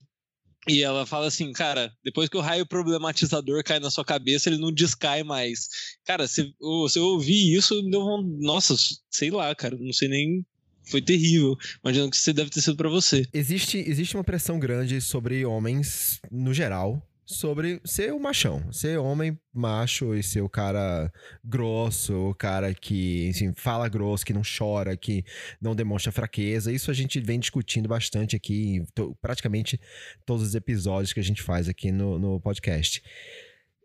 E 0.67 0.83
ela 0.83 1.05
fala 1.05 1.27
assim, 1.27 1.51
cara, 1.53 1.91
depois 2.03 2.27
que 2.27 2.37
o 2.37 2.41
raio 2.41 2.65
problematizador 2.65 3.63
cai 3.63 3.79
na 3.79 3.89
sua 3.89 4.03
cabeça, 4.03 4.49
ele 4.49 4.57
não 4.57 4.71
descai 4.71 5.23
mais. 5.23 5.69
Cara, 6.05 6.27
se, 6.27 6.53
se 6.89 6.99
eu 6.99 7.03
ouvir 7.05 7.55
isso, 7.55 7.81
deu 7.83 8.01
um, 8.01 8.37
nossa, 8.41 8.75
sei 9.09 9.31
lá, 9.31 9.55
cara, 9.55 9.77
não 9.79 9.93
sei 9.93 10.09
nem 10.09 10.45
foi 10.89 11.01
terrível. 11.01 11.55
Imagino 11.83 12.09
que 12.09 12.17
isso 12.17 12.33
deve 12.33 12.49
ter 12.49 12.61
sido 12.61 12.75
para 12.75 12.89
você. 12.89 13.25
Existe, 13.33 13.77
existe 13.77 14.15
uma 14.15 14.23
pressão 14.23 14.59
grande 14.59 14.99
sobre 15.01 15.45
homens 15.45 16.19
no 16.31 16.53
geral 16.53 17.01
sobre 17.27 17.81
ser 17.83 18.13
o 18.13 18.19
machão, 18.19 18.71
ser 18.71 18.97
homem 18.97 19.37
macho 19.53 20.15
e 20.15 20.23
ser 20.23 20.39
o 20.41 20.49
cara 20.49 21.11
grosso, 21.43 22.29
o 22.29 22.33
cara 22.33 22.73
que, 22.73 23.27
enfim, 23.27 23.53
fala 23.53 23.89
grosso, 23.89 24.25
que 24.25 24.33
não 24.33 24.41
chora, 24.41 24.95
que 24.95 25.25
não 25.61 25.75
demonstra 25.75 26.11
fraqueza. 26.11 26.71
Isso 26.71 26.89
a 26.89 26.93
gente 26.93 27.19
vem 27.19 27.37
discutindo 27.37 27.89
bastante 27.89 28.35
aqui, 28.35 28.77
em 28.77 28.87
praticamente 29.21 29.79
todos 30.25 30.41
os 30.41 30.55
episódios 30.55 31.11
que 31.11 31.19
a 31.19 31.23
gente 31.23 31.43
faz 31.43 31.67
aqui 31.67 31.91
no, 31.91 32.17
no 32.17 32.39
podcast. 32.39 33.03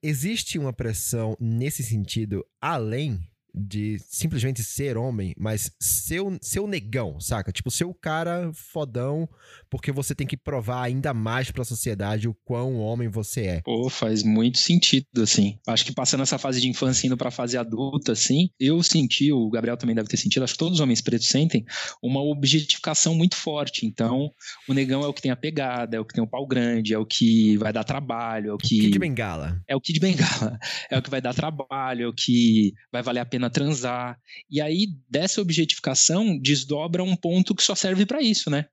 Existe 0.00 0.56
uma 0.56 0.72
pressão 0.72 1.36
nesse 1.40 1.82
sentido 1.82 2.46
além 2.60 3.28
de 3.54 3.98
simplesmente 4.08 4.62
ser 4.62 4.96
homem, 4.96 5.34
mas 5.36 5.70
ser 5.80 6.20
o 6.20 6.66
negão, 6.66 7.20
saca? 7.20 7.52
Tipo, 7.52 7.70
ser 7.70 7.84
o 7.84 7.94
cara 7.94 8.50
fodão, 8.54 9.28
porque 9.70 9.92
você 9.92 10.14
tem 10.14 10.26
que 10.26 10.36
provar 10.36 10.82
ainda 10.82 11.12
mais 11.12 11.50
pra 11.50 11.64
sociedade 11.64 12.28
o 12.28 12.34
quão 12.44 12.78
homem 12.78 13.08
você 13.08 13.42
é. 13.42 13.60
Pô, 13.62 13.88
faz 13.90 14.22
muito 14.22 14.58
sentido, 14.58 15.22
assim. 15.22 15.58
Acho 15.66 15.84
que 15.84 15.92
passando 15.92 16.22
essa 16.22 16.38
fase 16.38 16.60
de 16.60 16.68
infância 16.68 17.06
indo 17.06 17.16
pra 17.16 17.30
fase 17.30 17.56
adulta, 17.56 18.12
assim, 18.12 18.50
eu 18.58 18.82
senti, 18.82 19.32
o 19.32 19.50
Gabriel 19.50 19.76
também 19.76 19.94
deve 19.94 20.08
ter 20.08 20.16
sentido, 20.16 20.42
acho 20.42 20.54
que 20.54 20.58
todos 20.58 20.74
os 20.74 20.80
homens 20.80 21.00
pretos 21.00 21.28
sentem, 21.28 21.64
uma 22.02 22.22
objetificação 22.22 23.14
muito 23.14 23.36
forte. 23.36 23.86
Então, 23.86 24.30
o 24.68 24.74
negão 24.74 25.02
é 25.02 25.06
o 25.06 25.12
que 25.12 25.22
tem 25.22 25.30
a 25.30 25.36
pegada, 25.36 25.96
é 25.96 26.00
o 26.00 26.04
que 26.04 26.14
tem 26.14 26.24
o 26.24 26.28
pau 26.28 26.46
grande, 26.46 26.94
é 26.94 26.98
o 26.98 27.06
que 27.06 27.56
vai 27.58 27.72
dar 27.72 27.84
trabalho, 27.84 28.50
é 28.50 28.54
o 28.54 28.58
que. 28.58 28.80
Kid 28.80 28.98
Bengala. 28.98 29.60
É 29.68 29.76
o 29.76 29.80
Kid 29.80 30.00
Bengala. 30.00 30.58
É 30.90 30.98
o 30.98 31.02
que 31.02 31.10
vai 31.10 31.20
dar 31.20 31.32
trabalho, 31.32 32.04
é 32.04 32.08
o 32.08 32.12
que 32.12 32.74
vai 32.92 33.02
valer 33.02 33.20
a 33.20 33.24
pena 33.24 33.41
transar. 33.50 34.18
E 34.50 34.60
aí, 34.60 34.86
dessa 35.08 35.40
objetificação, 35.40 36.38
desdobra 36.38 37.02
um 37.02 37.16
ponto 37.16 37.54
que 37.54 37.62
só 37.62 37.74
serve 37.74 38.06
para 38.06 38.22
isso, 38.22 38.50
né? 38.50 38.66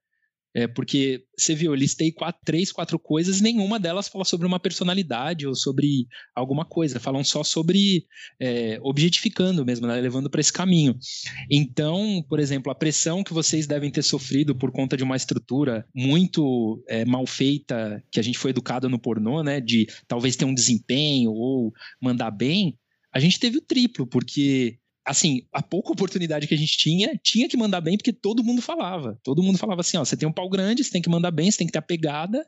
É 0.52 0.66
porque 0.66 1.22
você 1.38 1.54
viu, 1.54 1.70
eu 1.70 1.76
listei 1.76 2.10
quatro, 2.10 2.40
três, 2.44 2.72
quatro 2.72 2.98
coisas, 2.98 3.40
nenhuma 3.40 3.78
delas 3.78 4.08
fala 4.08 4.24
sobre 4.24 4.46
uma 4.46 4.58
personalidade 4.58 5.46
ou 5.46 5.54
sobre 5.54 6.08
alguma 6.34 6.64
coisa, 6.64 6.98
falam 6.98 7.22
só 7.22 7.44
sobre 7.44 8.04
é, 8.40 8.78
objetificando 8.82 9.64
mesmo, 9.64 9.86
né, 9.86 10.00
levando 10.00 10.28
para 10.28 10.40
esse 10.40 10.52
caminho. 10.52 10.98
Então, 11.48 12.24
por 12.28 12.40
exemplo, 12.40 12.70
a 12.70 12.74
pressão 12.74 13.22
que 13.22 13.32
vocês 13.32 13.66
devem 13.66 13.92
ter 13.92 14.02
sofrido 14.02 14.52
por 14.54 14.72
conta 14.72 14.96
de 14.96 15.04
uma 15.04 15.16
estrutura 15.16 15.86
muito 15.94 16.82
é, 16.88 17.04
mal 17.04 17.26
feita, 17.26 18.02
que 18.10 18.18
a 18.18 18.22
gente 18.22 18.38
foi 18.38 18.50
educado 18.50 18.88
no 18.88 18.98
pornô, 18.98 19.44
né, 19.44 19.60
de 19.60 19.86
talvez 20.08 20.34
ter 20.34 20.46
um 20.46 20.54
desempenho 20.54 21.30
ou 21.30 21.72
mandar 22.02 22.32
bem, 22.32 22.76
a 23.12 23.20
gente 23.20 23.38
teve 23.38 23.58
o 23.58 23.62
triplo, 23.62 24.06
porque 24.06 24.78
assim, 25.04 25.42
a 25.52 25.62
pouca 25.62 25.92
oportunidade 25.92 26.46
que 26.46 26.54
a 26.54 26.58
gente 26.58 26.76
tinha, 26.76 27.18
tinha 27.22 27.48
que 27.48 27.56
mandar 27.56 27.80
bem 27.80 27.96
porque 27.96 28.12
todo 28.12 28.44
mundo 28.44 28.62
falava. 28.62 29.18
Todo 29.24 29.42
mundo 29.42 29.58
falava 29.58 29.80
assim, 29.80 29.96
ó, 29.96 30.04
você 30.04 30.16
tem 30.16 30.28
um 30.28 30.32
pau 30.32 30.48
grande, 30.48 30.84
você 30.84 30.90
tem 30.90 31.02
que 31.02 31.08
mandar 31.08 31.30
bem, 31.30 31.50
você 31.50 31.58
tem 31.58 31.66
que 31.66 31.72
ter 31.72 31.78
a 31.78 31.82
pegada 31.82 32.46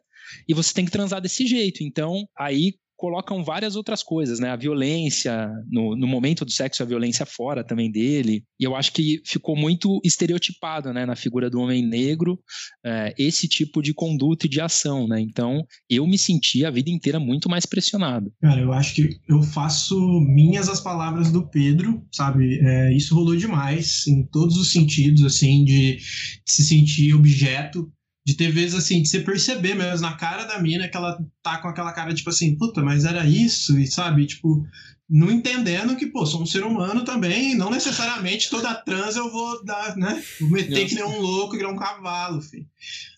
e 0.48 0.54
você 0.54 0.72
tem 0.72 0.84
que 0.84 0.90
transar 0.90 1.20
desse 1.20 1.46
jeito. 1.46 1.82
Então, 1.82 2.28
aí 2.36 2.74
colocam 3.02 3.42
várias 3.42 3.74
outras 3.74 4.00
coisas, 4.00 4.38
né? 4.38 4.50
A 4.50 4.56
violência, 4.56 5.50
no, 5.68 5.96
no 5.96 6.06
momento 6.06 6.44
do 6.44 6.52
sexo, 6.52 6.84
a 6.84 6.86
violência 6.86 7.26
fora 7.26 7.64
também 7.64 7.90
dele. 7.90 8.44
E 8.60 8.62
eu 8.62 8.76
acho 8.76 8.92
que 8.92 9.20
ficou 9.26 9.56
muito 9.56 10.00
estereotipado, 10.04 10.92
né, 10.92 11.04
na 11.04 11.16
figura 11.16 11.50
do 11.50 11.58
homem 11.58 11.84
negro, 11.84 12.38
é, 12.86 13.12
esse 13.18 13.48
tipo 13.48 13.82
de 13.82 13.92
conduta 13.92 14.46
e 14.46 14.48
de 14.48 14.60
ação, 14.60 15.08
né? 15.08 15.20
Então, 15.20 15.66
eu 15.90 16.06
me 16.06 16.16
senti 16.16 16.64
a 16.64 16.70
vida 16.70 16.90
inteira 16.90 17.18
muito 17.18 17.50
mais 17.50 17.66
pressionado. 17.66 18.32
Cara, 18.40 18.60
eu 18.60 18.72
acho 18.72 18.94
que 18.94 19.16
eu 19.28 19.42
faço 19.42 19.98
minhas 20.20 20.68
as 20.68 20.80
palavras 20.80 21.32
do 21.32 21.48
Pedro, 21.48 22.06
sabe? 22.12 22.60
É, 22.60 22.94
isso 22.94 23.16
rolou 23.16 23.34
demais, 23.34 24.06
em 24.06 24.24
todos 24.28 24.56
os 24.56 24.70
sentidos, 24.70 25.24
assim, 25.24 25.64
de 25.64 25.98
se 26.46 26.62
sentir 26.62 27.14
objeto 27.14 27.92
De 28.24 28.36
ter 28.36 28.52
vezes 28.52 28.74
assim, 28.74 29.02
de 29.02 29.08
você 29.08 29.20
perceber 29.20 29.74
mesmo 29.74 30.06
na 30.06 30.16
cara 30.16 30.44
da 30.44 30.60
mina 30.60 30.88
que 30.88 30.96
ela 30.96 31.18
tá 31.42 31.58
com 31.58 31.68
aquela 31.68 31.92
cara, 31.92 32.14
tipo 32.14 32.30
assim, 32.30 32.56
puta, 32.56 32.82
mas 32.82 33.04
era 33.04 33.26
isso, 33.26 33.78
e 33.78 33.86
sabe, 33.86 34.26
tipo, 34.26 34.64
não 35.12 35.30
entendendo 35.30 35.94
que, 35.94 36.06
pô, 36.06 36.24
sou 36.24 36.42
um 36.42 36.46
ser 36.46 36.64
humano 36.64 37.04
também, 37.04 37.54
não 37.54 37.70
necessariamente 37.70 38.48
toda 38.48 38.74
trans 38.74 39.14
eu 39.14 39.30
vou 39.30 39.62
dar, 39.62 39.94
né? 39.94 40.22
Vou 40.40 40.48
meter 40.48 40.88
que 40.88 40.94
nem 40.94 41.04
um 41.04 41.20
louco, 41.20 41.54
que 41.54 41.62
nem 41.62 41.70
um 41.70 41.76
cavalo, 41.76 42.40
filho. 42.40 42.66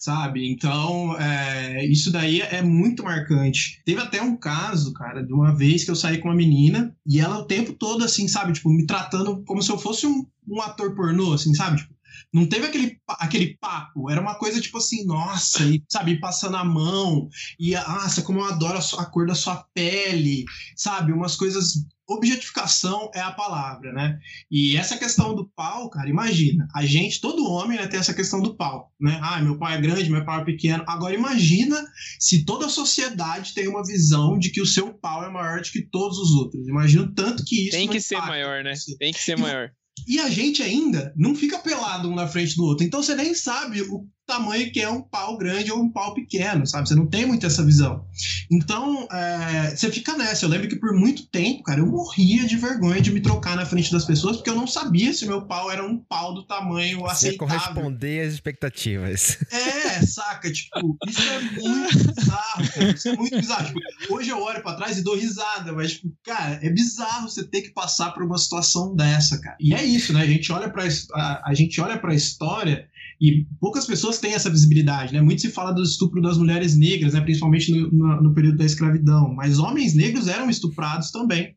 Sabe? 0.01 0.51
Então, 0.51 1.17
é, 1.21 1.87
isso 1.87 2.11
daí 2.11 2.41
é 2.41 2.63
muito 2.63 3.05
marcante. 3.05 3.81
Teve 3.85 4.01
até 4.01 4.21
um 4.21 4.37
caso, 4.37 4.93
cara, 4.93 5.23
de 5.23 5.33
uma 5.33 5.55
vez 5.55 5.85
que 5.85 5.91
eu 5.93 5.95
saí 5.95 6.19
com 6.19 6.27
uma 6.27 6.35
menina 6.35 6.93
e 7.07 7.21
ela 7.21 7.39
o 7.39 7.47
tempo 7.47 7.73
todo, 7.73 8.03
assim, 8.03 8.27
sabe? 8.27 8.53
Tipo, 8.53 8.71
me 8.71 8.87
tratando 8.87 9.45
como 9.45 9.63
se 9.63 9.71
eu 9.71 9.79
fosse 9.79 10.05
um, 10.05 10.27
um 10.49 10.61
ator 10.61 10.97
pornô, 10.97 11.33
assim, 11.33 11.55
sabe? 11.55 11.77
Tipo, 11.77 11.94
não 12.33 12.47
teve 12.47 12.67
aquele, 12.67 12.99
aquele 13.09 13.57
papo, 13.59 14.11
era 14.11 14.21
uma 14.21 14.35
coisa 14.35 14.61
tipo 14.61 14.79
assim, 14.79 15.05
nossa, 15.05 15.65
e 15.65 15.83
sabe, 15.89 16.19
passando 16.19 16.57
a 16.57 16.65
mão, 16.65 17.29
e 17.59 17.75
nossa, 17.75 18.23
como 18.23 18.41
eu 18.41 18.45
adoro 18.45 18.79
a, 18.79 18.81
sua, 18.81 19.03
a 19.03 19.07
cor 19.07 19.27
da 19.27 19.35
sua 19.35 19.65
pele, 19.73 20.45
sabe, 20.77 21.13
umas 21.13 21.37
coisas. 21.37 21.85
Objetificação 22.07 23.11
é 23.15 23.21
a 23.21 23.33
palavra, 23.33 23.91
né? 23.91 24.19
E 24.51 24.77
essa 24.77 24.99
questão 24.99 25.35
do 25.35 25.49
pau, 25.57 25.89
cara, 25.89 26.07
imagina, 26.07 26.69
a 26.75 26.85
gente, 26.85 27.19
todo 27.19 27.51
homem, 27.51 27.79
né, 27.79 27.87
tem 27.87 27.99
essa 27.99 28.13
questão 28.13 28.43
do 28.43 28.55
pau, 28.55 28.93
né? 29.01 29.19
Ah, 29.23 29.41
meu 29.41 29.59
pau 29.59 29.71
é 29.71 29.81
grande, 29.81 30.11
meu 30.11 30.23
pau 30.23 30.41
é 30.41 30.45
pequeno. 30.45 30.85
Agora 30.87 31.15
imagina 31.15 31.83
se 32.21 32.45
toda 32.45 32.67
a 32.67 32.69
sociedade 32.69 33.55
tem 33.55 33.69
uma 33.69 33.83
visão 33.83 34.39
de 34.39 34.51
que 34.51 34.61
o 34.61 34.67
seu 34.67 34.93
pau 34.93 35.25
é 35.25 35.31
maior 35.31 35.63
do 35.63 35.71
que 35.71 35.81
todos 35.81 36.19
os 36.19 36.33
outros. 36.33 36.69
Imagina 36.69 37.05
o 37.05 37.15
tanto 37.15 37.43
que 37.43 37.69
isso. 37.69 37.79
Tem 37.79 37.89
que 37.89 38.01
ser 38.03 38.19
maior, 38.19 38.63
né? 38.63 38.75
Tem 38.99 39.11
que 39.11 39.21
ser 39.23 39.39
maior. 39.39 39.71
E 40.07 40.19
a 40.19 40.29
gente 40.29 40.63
ainda 40.63 41.13
não 41.17 41.35
fica 41.35 41.59
pelado 41.59 42.09
um 42.09 42.15
na 42.15 42.27
frente 42.27 42.57
do 42.57 42.65
outro. 42.65 42.85
Então 42.85 43.03
você 43.03 43.15
nem 43.15 43.35
sabe 43.35 43.83
o 43.83 44.07
tamanho 44.27 44.71
que 44.73 44.81
é 44.81 44.89
um 44.89 45.03
pau 45.03 45.37
grande 45.37 45.71
ou 45.71 45.81
um 45.81 45.91
pau 45.91 46.15
pequeno, 46.15 46.67
sabe? 46.67 46.89
Você 46.89 46.95
não 46.95 47.07
tem 47.07 47.27
muito 47.27 47.47
essa 47.47 47.65
visão. 47.65 48.05
Então, 48.51 49.07
é, 49.11 49.75
você 49.75 49.91
fica 49.91 50.17
nessa. 50.17 50.45
Eu 50.45 50.49
lembro 50.49 50.69
que 50.69 50.77
por 50.77 50.93
muito 50.95 51.27
tempo, 51.27 51.63
cara, 51.63 51.81
eu 51.81 51.87
morria 51.87 52.45
de 52.47 52.57
vergonha 52.57 53.01
de 53.01 53.13
me 53.13 53.21
trocar 53.21 53.57
na 53.57 53.67
frente 53.67 53.93
das 53.93 54.05
pessoas, 54.05 54.37
porque 54.37 54.51
eu 54.51 54.55
não 54.55 54.67
sabia 54.67 55.13
se 55.13 55.27
meu 55.27 55.43
pau 55.47 55.71
era 55.71 55.85
um 55.85 55.99
pau 55.99 56.35
do 56.35 56.45
tamanho 56.45 57.07
aceitável. 57.07 57.49
Você 57.49 57.59
corresponder 57.59 58.27
às 58.27 58.35
expectativas. 58.35 59.39
É, 59.51 60.05
saca? 60.07 60.51
Tipo, 60.51 60.97
isso 61.07 61.23
é 61.23 61.41
muito 61.41 62.15
bizarro, 62.15 62.71
cara. 62.73 62.91
Isso 62.91 63.09
é 63.09 63.17
muito 63.17 63.37
bizarro. 63.37 63.67
Tipo, 63.67 64.15
hoje 64.15 64.31
eu 64.31 64.41
olho 64.41 64.63
pra 64.63 64.75
trás 64.75 64.99
e 64.99 65.03
dou 65.03 65.17
risada, 65.17 65.73
mas, 65.73 65.93
tipo, 65.93 66.13
cara, 66.25 66.59
é 66.63 66.71
bizarro 66.71 67.29
você 67.29 67.47
ter 67.47 67.63
que 67.63 67.71
passar 67.71 68.13
por 68.13 68.23
uma 68.23 68.39
situação 68.39 68.95
dessa, 68.95 69.41
cara. 69.41 69.57
E 69.61 69.75
é 69.75 69.85
isso, 69.85 70.13
né? 70.13 70.23
A 70.23 70.27
gente 70.27 70.51
olha 70.53 70.69
pra, 70.69 70.85
a, 71.15 71.51
a 71.51 71.55
gente 71.55 71.81
olha 71.81 71.99
pra 71.99 72.15
história 72.15 72.89
e 73.21 73.47
poucas 73.61 73.87
pessoas 73.87 74.19
têm 74.19 74.35
essa 74.35 74.51
visibilidade, 74.51 75.13
né? 75.13 75.21
Muito 75.21 75.43
se 75.43 75.51
fala 75.51 75.73
do 75.73 75.83
estupro 75.83 76.21
das 76.21 76.39
mulheres 76.39 76.77
negras, 76.77 77.15
né? 77.15 77.21
Principalmente 77.21 77.73
no, 77.73 77.91
no, 77.91 78.23
no 78.23 78.35
período 78.35 78.59
da 78.59 78.65
escravidão. 78.65 79.33
Mas 79.35 79.59
homens 79.59 79.95
negros 79.95 80.29
eram 80.29 80.51
estuprados 80.51 81.11
também. 81.11 81.55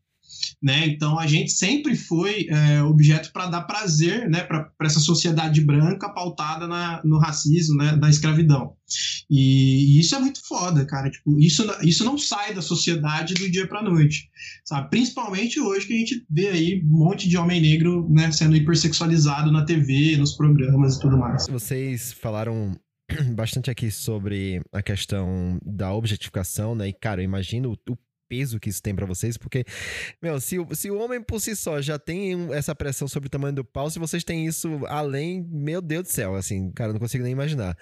Né? 0.60 0.88
Então 0.88 1.18
a 1.18 1.26
gente 1.26 1.52
sempre 1.52 1.94
foi 1.94 2.48
é, 2.48 2.82
objeto 2.82 3.32
para 3.32 3.46
dar 3.46 3.62
prazer 3.62 4.28
né, 4.28 4.42
para 4.42 4.72
essa 4.82 4.98
sociedade 4.98 5.60
branca 5.60 6.08
pautada 6.08 6.66
na, 6.66 7.00
no 7.04 7.18
racismo, 7.18 7.76
né, 7.76 7.92
na 7.92 8.10
escravidão. 8.10 8.74
E, 9.30 9.96
e, 9.96 10.00
isso 10.00 10.16
é 10.16 10.18
muito 10.18 10.44
foda, 10.46 10.84
cara. 10.84 11.10
Tipo, 11.10 11.38
isso, 11.38 11.64
isso 11.82 12.04
não 12.04 12.18
sai 12.18 12.54
da 12.54 12.62
sociedade 12.62 13.34
do 13.34 13.48
dia 13.48 13.68
para 13.68 13.82
noite, 13.82 14.28
sabe? 14.64 14.90
Principalmente 14.90 15.60
hoje 15.60 15.86
que 15.86 15.94
a 15.94 15.98
gente 15.98 16.26
vê 16.28 16.48
aí 16.48 16.82
um 16.82 16.98
monte 16.98 17.28
de 17.28 17.36
homem 17.36 17.60
negro 17.60 18.08
né, 18.10 18.32
sendo 18.32 18.56
hipersexualizado 18.56 19.52
na 19.52 19.64
TV, 19.64 20.16
nos 20.16 20.32
programas 20.32 20.96
e 20.96 21.00
tudo 21.00 21.18
mais. 21.18 21.46
Vocês 21.46 22.12
falaram 22.12 22.74
bastante 23.34 23.70
aqui 23.70 23.90
sobre 23.90 24.60
a 24.72 24.82
questão 24.82 25.58
da 25.64 25.92
objetificação, 25.92 26.74
né? 26.74 26.88
E, 26.88 26.92
cara, 26.92 27.22
imagino 27.22 27.70
o 27.70 27.76
peso 28.28 28.60
que 28.60 28.68
isso 28.68 28.82
tem 28.82 28.94
para 28.94 29.06
vocês, 29.06 29.36
porque, 29.36 29.64
meu, 30.22 30.40
se, 30.40 30.56
se 30.72 30.90
o 30.90 30.98
homem 30.98 31.20
por 31.22 31.40
si 31.40 31.56
só 31.56 31.80
já 31.80 31.98
tem 31.98 32.52
essa 32.52 32.74
pressão 32.74 33.08
sobre 33.08 33.26
o 33.26 33.30
tamanho 33.30 33.54
do 33.54 33.64
pau, 33.64 33.90
se 33.90 33.98
vocês 33.98 34.22
têm 34.24 34.46
isso 34.46 34.84
além, 34.86 35.46
meu 35.50 35.80
Deus 35.80 36.04
do 36.04 36.08
céu, 36.08 36.34
assim, 36.34 36.70
cara, 36.72 36.92
não 36.92 37.00
consigo 37.00 37.24
nem 37.24 37.32
imaginar. 37.32 37.76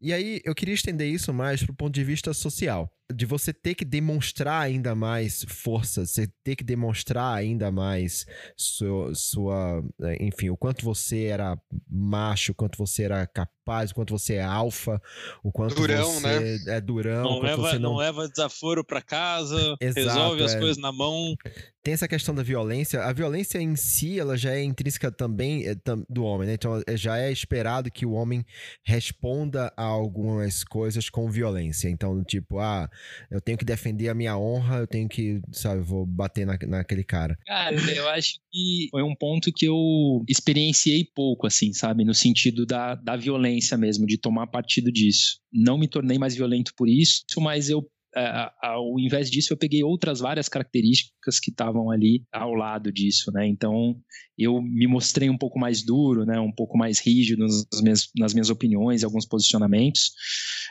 E 0.00 0.12
aí, 0.12 0.40
eu 0.44 0.54
queria 0.54 0.74
estender 0.74 1.08
isso 1.08 1.32
mais 1.32 1.62
pro 1.62 1.74
ponto 1.74 1.94
de 1.94 2.04
vista 2.04 2.32
social 2.34 2.90
de 3.12 3.26
você 3.26 3.52
ter 3.52 3.74
que 3.74 3.84
demonstrar 3.84 4.62
ainda 4.62 4.94
mais 4.94 5.44
força, 5.48 6.06
você 6.06 6.28
ter 6.42 6.56
que 6.56 6.64
demonstrar 6.64 7.36
ainda 7.36 7.70
mais 7.70 8.26
sua, 8.56 9.14
sua, 9.14 9.84
é, 10.02 10.24
enfim, 10.24 10.50
o 10.50 10.56
quanto 10.56 10.84
você 10.84 11.24
era 11.24 11.58
macho, 11.88 12.52
o 12.52 12.54
quanto 12.54 12.78
você 12.78 13.04
era 13.04 13.26
capaz, 13.26 13.90
o 13.90 13.94
quanto 13.94 14.18
você 14.18 14.34
é 14.34 14.42
alfa, 14.42 15.00
o 15.42 15.52
quanto 15.52 15.74
durão, 15.74 16.12
você 16.12 16.26
né? 16.26 16.76
é 16.76 16.80
durão, 16.80 17.22
não 17.22 17.40
leva, 17.40 17.62
você 17.62 17.78
não... 17.78 17.90
não 17.90 17.96
leva 17.96 18.28
desaforo 18.28 18.84
para 18.84 19.02
casa, 19.02 19.76
Exato, 19.80 20.08
resolve 20.08 20.44
as 20.44 20.54
é. 20.54 20.58
coisas 20.58 20.78
na 20.78 20.92
mão. 20.92 21.34
Tem 21.82 21.94
essa 21.94 22.06
questão 22.06 22.34
da 22.34 22.44
violência. 22.44 23.02
A 23.02 23.12
violência 23.12 23.58
em 23.58 23.74
si, 23.74 24.18
ela 24.18 24.36
já 24.36 24.52
é 24.52 24.62
intrínseca 24.62 25.10
também 25.10 25.66
é, 25.66 25.74
do 26.08 26.24
homem, 26.24 26.46
né? 26.46 26.54
Então 26.54 26.80
é- 26.86 26.96
já 26.96 27.18
é 27.18 27.30
esperado 27.30 27.90
que 27.90 28.06
o 28.06 28.12
homem 28.12 28.44
responda 28.84 29.72
a 29.76 29.82
algumas 29.82 30.62
coisas 30.62 31.10
com 31.10 31.28
violência. 31.28 31.88
Então, 31.88 32.22
tipo, 32.22 32.60
ah, 32.60 32.88
eu 33.30 33.40
tenho 33.40 33.58
que 33.58 33.64
defender 33.64 34.08
a 34.08 34.14
minha 34.14 34.36
honra, 34.36 34.78
eu 34.78 34.86
tenho 34.86 35.08
que, 35.08 35.40
sabe, 35.52 35.82
vou 35.82 36.04
bater 36.06 36.46
na, 36.46 36.58
naquele 36.66 37.04
cara. 37.04 37.38
Cara, 37.46 37.76
eu 37.94 38.08
acho 38.08 38.34
que 38.50 38.88
foi 38.90 39.02
um 39.02 39.14
ponto 39.14 39.52
que 39.52 39.66
eu 39.66 40.24
experienciei 40.28 41.06
pouco, 41.14 41.46
assim, 41.46 41.72
sabe? 41.72 42.04
No 42.04 42.14
sentido 42.14 42.66
da, 42.66 42.94
da 42.94 43.16
violência 43.16 43.76
mesmo, 43.76 44.06
de 44.06 44.18
tomar 44.18 44.46
partido 44.46 44.90
disso. 44.90 45.40
Não 45.52 45.78
me 45.78 45.88
tornei 45.88 46.18
mais 46.18 46.34
violento 46.34 46.72
por 46.76 46.88
isso, 46.88 47.24
mas 47.38 47.68
eu. 47.68 47.86
É, 48.14 48.50
ao 48.62 48.98
invés 48.98 49.30
disso, 49.30 49.52
eu 49.52 49.56
peguei 49.56 49.82
outras 49.82 50.20
várias 50.20 50.48
características 50.48 51.40
que 51.40 51.50
estavam 51.50 51.90
ali 51.90 52.24
ao 52.32 52.54
lado 52.54 52.92
disso, 52.92 53.30
né? 53.32 53.46
Então, 53.46 53.96
eu 54.36 54.60
me 54.60 54.86
mostrei 54.86 55.30
um 55.30 55.38
pouco 55.38 55.58
mais 55.58 55.82
duro, 55.82 56.24
né? 56.24 56.38
Um 56.38 56.52
pouco 56.52 56.76
mais 56.76 56.98
rígido 56.98 57.42
nas 57.42 57.80
minhas, 57.82 58.08
nas 58.18 58.34
minhas 58.34 58.50
opiniões 58.50 59.02
e 59.02 59.04
alguns 59.04 59.26
posicionamentos. 59.26 60.12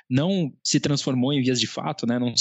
Não 0.09 0.53
se 0.63 0.79
transformou 0.79 1.33
em 1.33 1.41
vias 1.41 1.59
de 1.59 1.67
fato, 1.67 2.05
né? 2.05 2.19
Não 2.19 2.33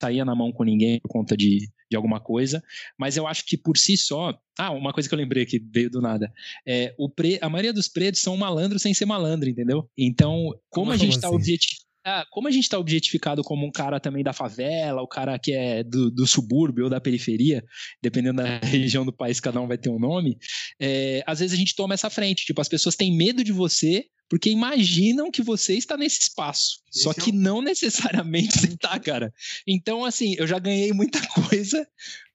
saía 0.00 0.24
na 0.24 0.34
mão 0.34 0.52
com 0.52 0.64
ninguém 0.64 1.00
por 1.00 1.08
conta 1.08 1.36
de, 1.36 1.68
de 1.90 1.96
alguma 1.96 2.20
coisa, 2.20 2.62
mas 2.98 3.16
eu 3.16 3.26
acho 3.26 3.44
que 3.46 3.56
por 3.56 3.76
si 3.76 3.96
só. 3.96 4.38
Ah, 4.58 4.70
uma 4.70 4.92
coisa 4.92 5.08
que 5.08 5.14
eu 5.14 5.18
lembrei 5.18 5.46
que 5.46 5.58
veio 5.58 5.90
do 5.90 6.00
nada. 6.00 6.32
É, 6.66 6.94
o 6.98 7.08
pre, 7.08 7.38
a 7.40 7.48
maioria 7.48 7.72
dos 7.72 7.88
pretos 7.88 8.20
são 8.20 8.36
malandros 8.36 8.82
sem 8.82 8.94
ser 8.94 9.06
malandro, 9.06 9.48
entendeu? 9.48 9.88
Então, 9.96 10.50
como, 10.70 10.86
Como 10.86 10.92
a 10.92 10.96
gente 10.96 11.12
assim? 11.12 11.20
tá 11.20 11.30
objetificado. 11.30 11.84
Ah, 12.04 12.26
como 12.30 12.48
a 12.48 12.50
gente 12.50 12.64
está 12.64 12.78
objetificado 12.78 13.42
como 13.42 13.66
um 13.66 13.72
cara 13.72 13.98
também 13.98 14.22
da 14.22 14.32
favela, 14.32 15.00
o 15.00 15.08
cara 15.08 15.38
que 15.38 15.52
é 15.52 15.82
do, 15.82 16.10
do 16.10 16.26
subúrbio 16.26 16.84
ou 16.84 16.90
da 16.90 17.00
periferia, 17.00 17.64
dependendo 18.02 18.42
da 18.42 18.58
região 18.66 19.04
do 19.06 19.12
país, 19.12 19.40
cada 19.40 19.60
um 19.60 19.66
vai 19.66 19.78
ter 19.78 19.88
um 19.88 19.98
nome, 19.98 20.36
é, 20.78 21.22
às 21.26 21.40
vezes 21.40 21.54
a 21.54 21.58
gente 21.58 21.74
toma 21.74 21.94
essa 21.94 22.10
frente. 22.10 22.44
Tipo, 22.44 22.60
as 22.60 22.68
pessoas 22.68 22.94
têm 22.94 23.16
medo 23.16 23.42
de 23.42 23.52
você 23.52 24.04
porque 24.28 24.50
imaginam 24.50 25.30
que 25.30 25.42
você 25.42 25.74
está 25.74 25.96
nesse 25.96 26.20
espaço. 26.22 26.80
Esse 26.92 27.04
Só 27.04 27.10
é 27.10 27.14
que 27.14 27.32
não 27.32 27.60
necessariamente 27.62 28.58
você 28.58 28.76
tá, 28.76 28.98
cara. 28.98 29.32
Então, 29.66 30.04
assim, 30.04 30.34
eu 30.38 30.46
já 30.46 30.58
ganhei 30.58 30.92
muita 30.92 31.20
coisa 31.48 31.86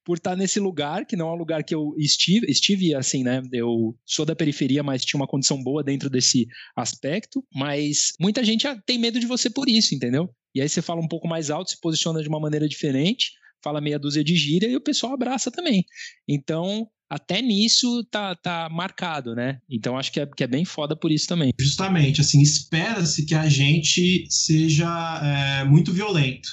por 0.03 0.17
estar 0.17 0.35
nesse 0.35 0.59
lugar, 0.59 1.05
que 1.05 1.15
não 1.15 1.29
é 1.29 1.33
um 1.33 1.37
lugar 1.37 1.63
que 1.63 1.75
eu 1.75 1.93
estive, 1.97 2.49
estive 2.49 2.95
assim, 2.95 3.23
né? 3.23 3.41
Eu 3.51 3.95
sou 4.05 4.25
da 4.25 4.35
periferia, 4.35 4.81
mas 4.81 5.05
tinha 5.05 5.19
uma 5.19 5.27
condição 5.27 5.61
boa 5.61 5.83
dentro 5.83 6.09
desse 6.09 6.47
aspecto, 6.75 7.43
mas 7.53 8.13
muita 8.19 8.43
gente 8.43 8.67
ah, 8.67 8.81
tem 8.85 8.97
medo 8.97 9.19
de 9.19 9.27
você 9.27 9.49
por 9.49 9.69
isso, 9.69 9.93
entendeu? 9.93 10.29
E 10.53 10.61
aí 10.61 10.69
você 10.69 10.81
fala 10.81 11.01
um 11.01 11.07
pouco 11.07 11.27
mais 11.27 11.49
alto, 11.49 11.71
se 11.71 11.79
posiciona 11.79 12.21
de 12.21 12.29
uma 12.29 12.39
maneira 12.39 12.67
diferente, 12.67 13.31
fala 13.63 13.81
meia 13.81 13.99
dúzia 13.99 14.23
de 14.23 14.35
gíria 14.35 14.67
e 14.67 14.75
o 14.75 14.81
pessoal 14.81 15.13
abraça 15.13 15.51
também. 15.51 15.85
Então, 16.27 16.87
até 17.09 17.41
nisso 17.41 18.03
tá, 18.05 18.35
tá 18.35 18.69
marcado, 18.71 19.33
né? 19.33 19.59
Então 19.69 19.97
acho 19.97 20.11
que 20.11 20.19
é, 20.19 20.27
que 20.27 20.43
é 20.43 20.47
bem 20.47 20.63
foda 20.63 20.95
por 20.95 21.11
isso 21.11 21.27
também. 21.27 21.51
Justamente, 21.59 22.21
assim, 22.21 22.41
espera-se 22.41 23.25
que 23.25 23.33
a 23.33 23.49
gente 23.49 24.27
seja 24.29 24.87
é, 25.23 25.63
muito 25.63 25.91
violento. 25.91 26.47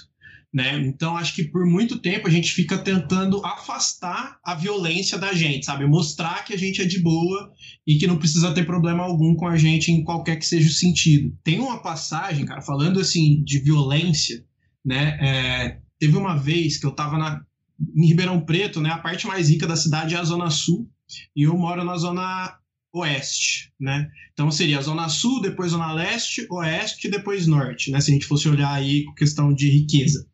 Né? 0.57 0.79
Então, 0.87 1.19
acho 1.19 1.35
que 1.35 1.45
por 1.45 1.67
muito 1.67 1.99
tempo 1.99 2.27
a 2.27 2.31
gente 2.31 2.51
fica 2.51 2.79
tentando 2.79 3.45
afastar 3.45 4.39
a 4.43 4.55
violência 4.55 5.19
da 5.19 5.35
gente, 5.35 5.67
sabe? 5.67 5.85
Mostrar 5.85 6.47
que 6.47 6.55
a 6.55 6.57
gente 6.57 6.81
é 6.81 6.87
de 6.87 6.99
boa 6.99 7.53
e 7.87 7.99
que 7.99 8.07
não 8.07 8.17
precisa 8.17 8.55
ter 8.55 8.65
problema 8.65 9.05
algum 9.05 9.35
com 9.35 9.47
a 9.47 9.59
gente 9.59 9.93
em 9.93 10.03
qualquer 10.03 10.37
que 10.37 10.47
seja 10.47 10.67
o 10.67 10.73
sentido. 10.73 11.37
Tem 11.45 11.61
uma 11.61 11.83
passagem, 11.83 12.47
cara, 12.47 12.63
falando 12.63 12.99
assim 12.99 13.45
de 13.45 13.59
violência, 13.59 14.43
né? 14.83 15.19
É, 15.21 15.79
teve 15.99 16.17
uma 16.17 16.35
vez 16.35 16.79
que 16.79 16.87
eu 16.87 16.93
tava 16.93 17.19
na, 17.19 17.43
em 17.95 18.07
Ribeirão 18.07 18.41
Preto, 18.41 18.81
né? 18.81 18.89
A 18.89 18.99
parte 18.99 19.27
mais 19.27 19.51
rica 19.51 19.67
da 19.67 19.77
cidade 19.77 20.15
é 20.15 20.19
a 20.19 20.25
Zona 20.25 20.49
Sul, 20.49 20.89
e 21.37 21.43
eu 21.43 21.55
moro 21.55 21.85
na 21.85 21.99
Zona 21.99 22.57
oeste, 22.93 23.73
né? 23.79 24.09
Então 24.33 24.51
seria 24.51 24.81
Zona 24.81 25.09
Sul, 25.09 25.41
depois 25.41 25.73
Zona 25.73 25.93
Leste, 25.93 26.47
Oeste 26.51 27.09
depois 27.09 27.47
Norte, 27.47 27.91
né? 27.91 28.01
Se 28.01 28.11
a 28.11 28.15
gente 28.15 28.27
fosse 28.27 28.49
olhar 28.49 28.73
aí 28.73 29.05
com 29.05 29.15
questão 29.15 29.53
de 29.53 29.69
riqueza. 29.69 30.27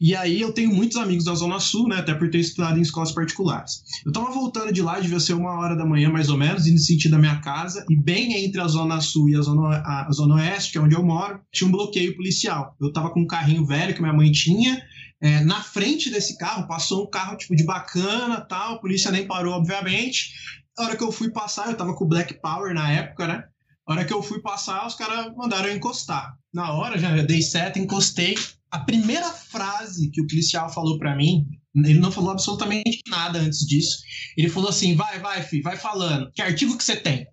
E 0.00 0.16
aí 0.16 0.40
eu 0.40 0.52
tenho 0.52 0.74
muitos 0.74 0.96
amigos 0.96 1.24
da 1.24 1.34
Zona 1.34 1.60
Sul, 1.60 1.88
né? 1.88 1.96
Até 1.96 2.14
por 2.14 2.28
ter 2.30 2.38
estudado 2.38 2.78
em 2.78 2.82
escolas 2.82 3.12
particulares. 3.12 3.82
Eu 4.04 4.12
tava 4.12 4.30
voltando 4.32 4.72
de 4.72 4.82
lá, 4.82 4.98
devia 4.98 5.20
ser 5.20 5.34
uma 5.34 5.52
hora 5.58 5.76
da 5.76 5.86
manhã, 5.86 6.10
mais 6.10 6.28
ou 6.28 6.36
menos, 6.36 6.66
indo 6.66 6.78
sentido 6.78 7.12
da 7.12 7.18
minha 7.18 7.40
casa, 7.40 7.84
e 7.88 7.96
bem 7.96 8.44
entre 8.44 8.60
a 8.60 8.66
Zona 8.66 9.00
Sul 9.00 9.28
e 9.28 9.36
a 9.36 9.40
Zona, 9.40 9.82
a 9.84 10.08
Zona 10.12 10.34
Oeste, 10.34 10.72
que 10.72 10.78
é 10.78 10.80
onde 10.80 10.94
eu 10.94 11.04
moro, 11.04 11.40
tinha 11.52 11.68
um 11.68 11.72
bloqueio 11.72 12.16
policial. 12.16 12.76
Eu 12.80 12.92
tava 12.92 13.10
com 13.10 13.20
um 13.20 13.26
carrinho 13.26 13.64
velho 13.64 13.94
que 13.94 14.00
minha 14.00 14.12
mãe 14.12 14.32
tinha, 14.32 14.82
é, 15.22 15.38
na 15.44 15.62
frente 15.62 16.10
desse 16.10 16.36
carro 16.36 16.66
passou 16.66 17.04
um 17.04 17.10
carro 17.10 17.36
tipo 17.36 17.54
de 17.54 17.62
bacana, 17.64 18.40
tal, 18.40 18.74
a 18.74 18.78
polícia 18.78 19.08
nem 19.12 19.24
parou, 19.24 19.54
obviamente. 19.54 20.32
A 20.78 20.84
hora 20.84 20.96
que 20.96 21.04
eu 21.04 21.12
fui 21.12 21.30
passar, 21.30 21.70
eu 21.70 21.76
tava 21.76 21.94
com 21.94 22.04
o 22.04 22.08
Black 22.08 22.34
Power 22.40 22.74
na 22.74 22.90
época, 22.90 23.26
né? 23.26 23.44
A 23.86 23.92
hora 23.92 24.04
que 24.04 24.12
eu 24.12 24.22
fui 24.22 24.40
passar, 24.40 24.86
os 24.86 24.94
caras 24.94 25.34
mandaram 25.36 25.68
eu 25.68 25.76
encostar. 25.76 26.36
Na 26.52 26.72
hora, 26.72 26.98
já 26.98 27.14
dei 27.22 27.42
seta, 27.42 27.78
encostei. 27.78 28.36
A 28.70 28.78
primeira 28.78 29.30
frase 29.30 30.10
que 30.10 30.20
o 30.20 30.26
policial 30.26 30.72
falou 30.72 30.98
para 30.98 31.16
mim, 31.16 31.46
ele 31.74 31.98
não 31.98 32.12
falou 32.12 32.30
absolutamente 32.30 33.00
nada 33.08 33.38
antes 33.38 33.66
disso. 33.66 33.98
Ele 34.36 34.48
falou 34.48 34.70
assim: 34.70 34.94
vai, 34.94 35.18
vai, 35.18 35.42
filho, 35.42 35.62
vai 35.62 35.76
falando. 35.76 36.30
Que 36.32 36.40
artigo 36.40 36.76
que 36.76 36.84
você 36.84 36.96
tem? 36.96 37.26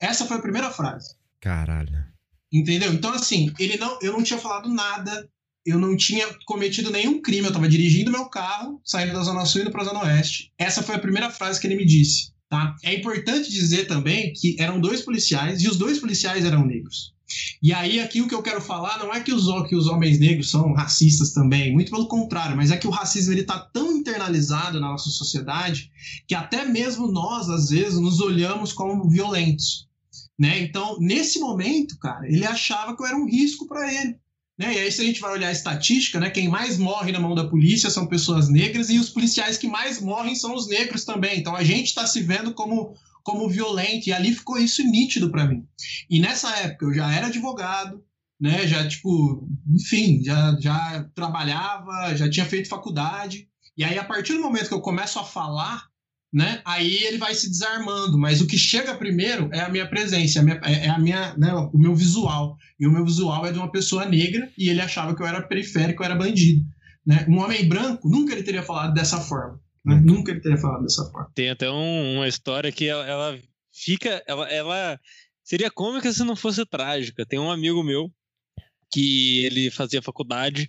Essa 0.00 0.26
foi 0.26 0.36
a 0.36 0.42
primeira 0.42 0.70
frase. 0.70 1.16
Caralho. 1.40 2.04
Entendeu? 2.52 2.92
Então, 2.92 3.12
assim, 3.12 3.52
ele 3.58 3.76
não, 3.76 3.98
eu 4.00 4.12
não 4.12 4.22
tinha 4.22 4.38
falado 4.38 4.68
nada, 4.68 5.28
eu 5.66 5.78
não 5.78 5.96
tinha 5.96 6.26
cometido 6.46 6.90
nenhum 6.90 7.20
crime, 7.20 7.46
eu 7.46 7.52
tava 7.52 7.68
dirigindo 7.68 8.10
meu 8.10 8.26
carro, 8.26 8.80
saindo 8.84 9.12
da 9.12 9.22
Zona 9.22 9.44
Sul 9.44 9.60
e 9.60 9.64
indo 9.64 9.72
pra 9.72 9.84
Zona 9.84 10.04
Oeste. 10.04 10.52
Essa 10.56 10.82
foi 10.82 10.94
a 10.94 11.00
primeira 11.00 11.30
frase 11.30 11.60
que 11.60 11.66
ele 11.66 11.76
me 11.76 11.84
disse. 11.84 12.33
Tá? 12.48 12.76
É 12.82 12.94
importante 12.94 13.50
dizer 13.50 13.86
também 13.86 14.32
que 14.32 14.56
eram 14.60 14.80
dois 14.80 15.02
policiais 15.02 15.62
e 15.62 15.68
os 15.68 15.76
dois 15.76 15.98
policiais 15.98 16.44
eram 16.44 16.64
negros. 16.64 17.14
E 17.62 17.72
aí, 17.72 18.00
aqui 18.00 18.20
o 18.20 18.28
que 18.28 18.34
eu 18.34 18.42
quero 18.42 18.60
falar 18.60 18.98
não 18.98 19.12
é 19.12 19.20
que 19.20 19.32
os, 19.32 19.46
que 19.68 19.74
os 19.74 19.86
homens 19.86 20.18
negros 20.18 20.50
são 20.50 20.72
racistas 20.72 21.32
também, 21.32 21.72
muito 21.72 21.90
pelo 21.90 22.06
contrário, 22.06 22.56
mas 22.56 22.70
é 22.70 22.76
que 22.76 22.86
o 22.86 22.90
racismo 22.90 23.32
está 23.32 23.58
tão 23.58 23.92
internalizado 23.92 24.78
na 24.78 24.88
nossa 24.88 25.10
sociedade 25.10 25.90
que 26.28 26.34
até 26.34 26.64
mesmo 26.66 27.10
nós, 27.10 27.48
às 27.48 27.70
vezes, 27.70 27.98
nos 27.98 28.20
olhamos 28.20 28.72
como 28.72 29.08
violentos. 29.08 29.88
Né? 30.38 30.60
Então, 30.60 30.98
nesse 31.00 31.38
momento, 31.38 31.98
cara, 31.98 32.26
ele 32.26 32.44
achava 32.44 32.94
que 32.94 33.02
eu 33.02 33.06
era 33.06 33.16
um 33.16 33.26
risco 33.26 33.66
para 33.66 33.92
ele. 33.92 34.16
Né? 34.58 34.74
E 34.74 34.78
aí, 34.78 34.92
se 34.92 35.00
a 35.00 35.04
gente 35.04 35.20
vai 35.20 35.32
olhar 35.32 35.48
a 35.48 35.52
estatística, 35.52 36.20
né, 36.20 36.30
quem 36.30 36.48
mais 36.48 36.78
morre 36.78 37.10
na 37.10 37.18
mão 37.18 37.34
da 37.34 37.48
polícia 37.48 37.90
são 37.90 38.06
pessoas 38.06 38.48
negras 38.48 38.88
e 38.88 38.98
os 38.98 39.10
policiais 39.10 39.58
que 39.58 39.66
mais 39.66 40.00
morrem 40.00 40.36
são 40.36 40.54
os 40.54 40.68
negros 40.68 41.04
também. 41.04 41.40
Então 41.40 41.56
a 41.56 41.64
gente 41.64 41.86
está 41.86 42.06
se 42.06 42.20
vendo 42.20 42.54
como, 42.54 42.94
como 43.24 43.48
violento, 43.48 44.08
e 44.08 44.12
ali 44.12 44.32
ficou 44.32 44.58
isso 44.58 44.82
nítido 44.84 45.30
para 45.30 45.46
mim. 45.46 45.66
E 46.08 46.20
nessa 46.20 46.56
época 46.58 46.86
eu 46.86 46.94
já 46.94 47.12
era 47.12 47.26
advogado, 47.26 48.04
né, 48.40 48.66
já, 48.66 48.86
tipo, 48.86 49.48
enfim, 49.68 50.22
já, 50.22 50.56
já 50.60 51.04
trabalhava, 51.14 52.14
já 52.14 52.30
tinha 52.30 52.46
feito 52.46 52.68
faculdade. 52.68 53.48
E 53.76 53.82
aí, 53.82 53.98
a 53.98 54.04
partir 54.04 54.34
do 54.34 54.40
momento 54.40 54.68
que 54.68 54.74
eu 54.74 54.80
começo 54.80 55.18
a 55.18 55.24
falar 55.24 55.88
né? 56.34 56.60
Aí 56.64 57.04
ele 57.04 57.16
vai 57.16 57.32
se 57.32 57.48
desarmando, 57.48 58.18
mas 58.18 58.40
o 58.40 58.46
que 58.48 58.58
chega 58.58 58.96
primeiro 58.96 59.48
é 59.52 59.60
a 59.60 59.68
minha 59.68 59.86
presença, 59.86 60.40
é 60.40 60.42
a 60.42 60.44
minha, 60.44 60.56
é 60.64 60.88
a 60.88 60.98
minha 60.98 61.36
né, 61.36 61.54
o 61.72 61.78
meu 61.78 61.94
visual. 61.94 62.58
E 62.78 62.88
o 62.88 62.90
meu 62.90 63.04
visual 63.04 63.46
é 63.46 63.52
de 63.52 63.58
uma 63.58 63.70
pessoa 63.70 64.04
negra 64.04 64.50
e 64.58 64.68
ele 64.68 64.80
achava 64.80 65.14
que 65.14 65.22
eu 65.22 65.26
era 65.26 65.40
periférico, 65.40 66.02
eu 66.02 66.06
era 66.06 66.16
bandido. 66.16 66.66
Né? 67.06 67.24
Um 67.28 67.38
homem 67.38 67.68
branco 67.68 68.08
nunca 68.08 68.32
ele 68.32 68.42
teria 68.42 68.64
falado 68.64 68.92
dessa 68.92 69.20
forma. 69.20 69.60
Né? 69.84 70.02
Nunca 70.04 70.32
ele 70.32 70.40
teria 70.40 70.58
falado 70.58 70.82
dessa 70.82 71.04
forma. 71.04 71.30
Tem 71.36 71.50
até 71.50 71.70
um, 71.70 72.16
uma 72.16 72.26
história 72.26 72.72
que 72.72 72.88
ela, 72.88 73.06
ela 73.06 73.38
fica. 73.72 74.20
Ela, 74.26 74.48
ela 74.50 75.00
seria 75.44 75.70
cômica 75.70 76.12
se 76.12 76.24
não 76.24 76.34
fosse 76.34 76.66
trágica. 76.66 77.24
Tem 77.24 77.38
um 77.38 77.50
amigo 77.50 77.84
meu 77.84 78.10
que 78.94 79.44
ele 79.44 79.70
fazia 79.72 80.00
faculdade. 80.00 80.68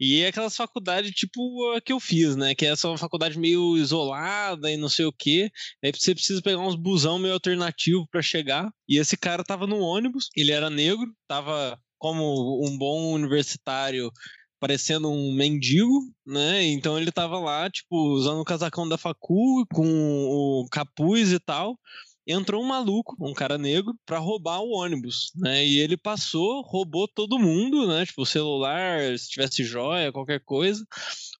E 0.00 0.22
é 0.22 0.28
aquelas 0.28 0.56
faculdades 0.56 1.10
tipo 1.12 1.72
a 1.72 1.80
que 1.80 1.92
eu 1.92 2.00
fiz, 2.00 2.34
né? 2.34 2.54
Que 2.54 2.64
é 2.64 2.70
essa 2.70 2.96
faculdade 2.96 3.38
meio 3.38 3.76
isolada 3.76 4.70
e 4.70 4.78
não 4.78 4.88
sei 4.88 5.04
o 5.04 5.12
quê. 5.12 5.50
Aí 5.84 5.92
você 5.92 6.14
precisa 6.14 6.40
pegar 6.40 6.60
uns 6.60 6.74
busão 6.74 7.18
meio 7.18 7.34
alternativo 7.34 8.06
para 8.10 8.22
chegar. 8.22 8.70
E 8.88 8.98
esse 8.98 9.16
cara 9.16 9.44
tava 9.44 9.66
no 9.66 9.78
ônibus, 9.78 10.30
ele 10.34 10.52
era 10.52 10.70
negro, 10.70 11.12
tava 11.28 11.78
como 11.98 12.66
um 12.66 12.78
bom 12.78 13.12
universitário 13.12 14.10
parecendo 14.58 15.10
um 15.10 15.34
mendigo, 15.34 16.00
né? 16.26 16.64
Então 16.64 16.98
ele 16.98 17.12
tava 17.12 17.38
lá, 17.38 17.68
tipo, 17.70 17.94
usando 18.14 18.40
o 18.40 18.44
casacão 18.44 18.88
da 18.88 18.96
facu, 18.96 19.66
com 19.70 19.84
o 19.84 20.66
capuz 20.70 21.30
e 21.30 21.38
tal 21.38 21.78
entrou 22.26 22.62
um 22.62 22.66
maluco, 22.66 23.16
um 23.20 23.32
cara 23.32 23.56
negro, 23.56 23.94
para 24.04 24.18
roubar 24.18 24.60
o 24.60 24.72
ônibus, 24.72 25.32
né? 25.36 25.64
E 25.64 25.78
ele 25.78 25.96
passou, 25.96 26.62
roubou 26.62 27.06
todo 27.06 27.38
mundo, 27.38 27.86
né? 27.86 28.04
Tipo, 28.04 28.22
o 28.22 28.26
celular, 28.26 29.16
se 29.18 29.30
tivesse 29.30 29.62
joia, 29.62 30.12
qualquer 30.12 30.40
coisa. 30.40 30.84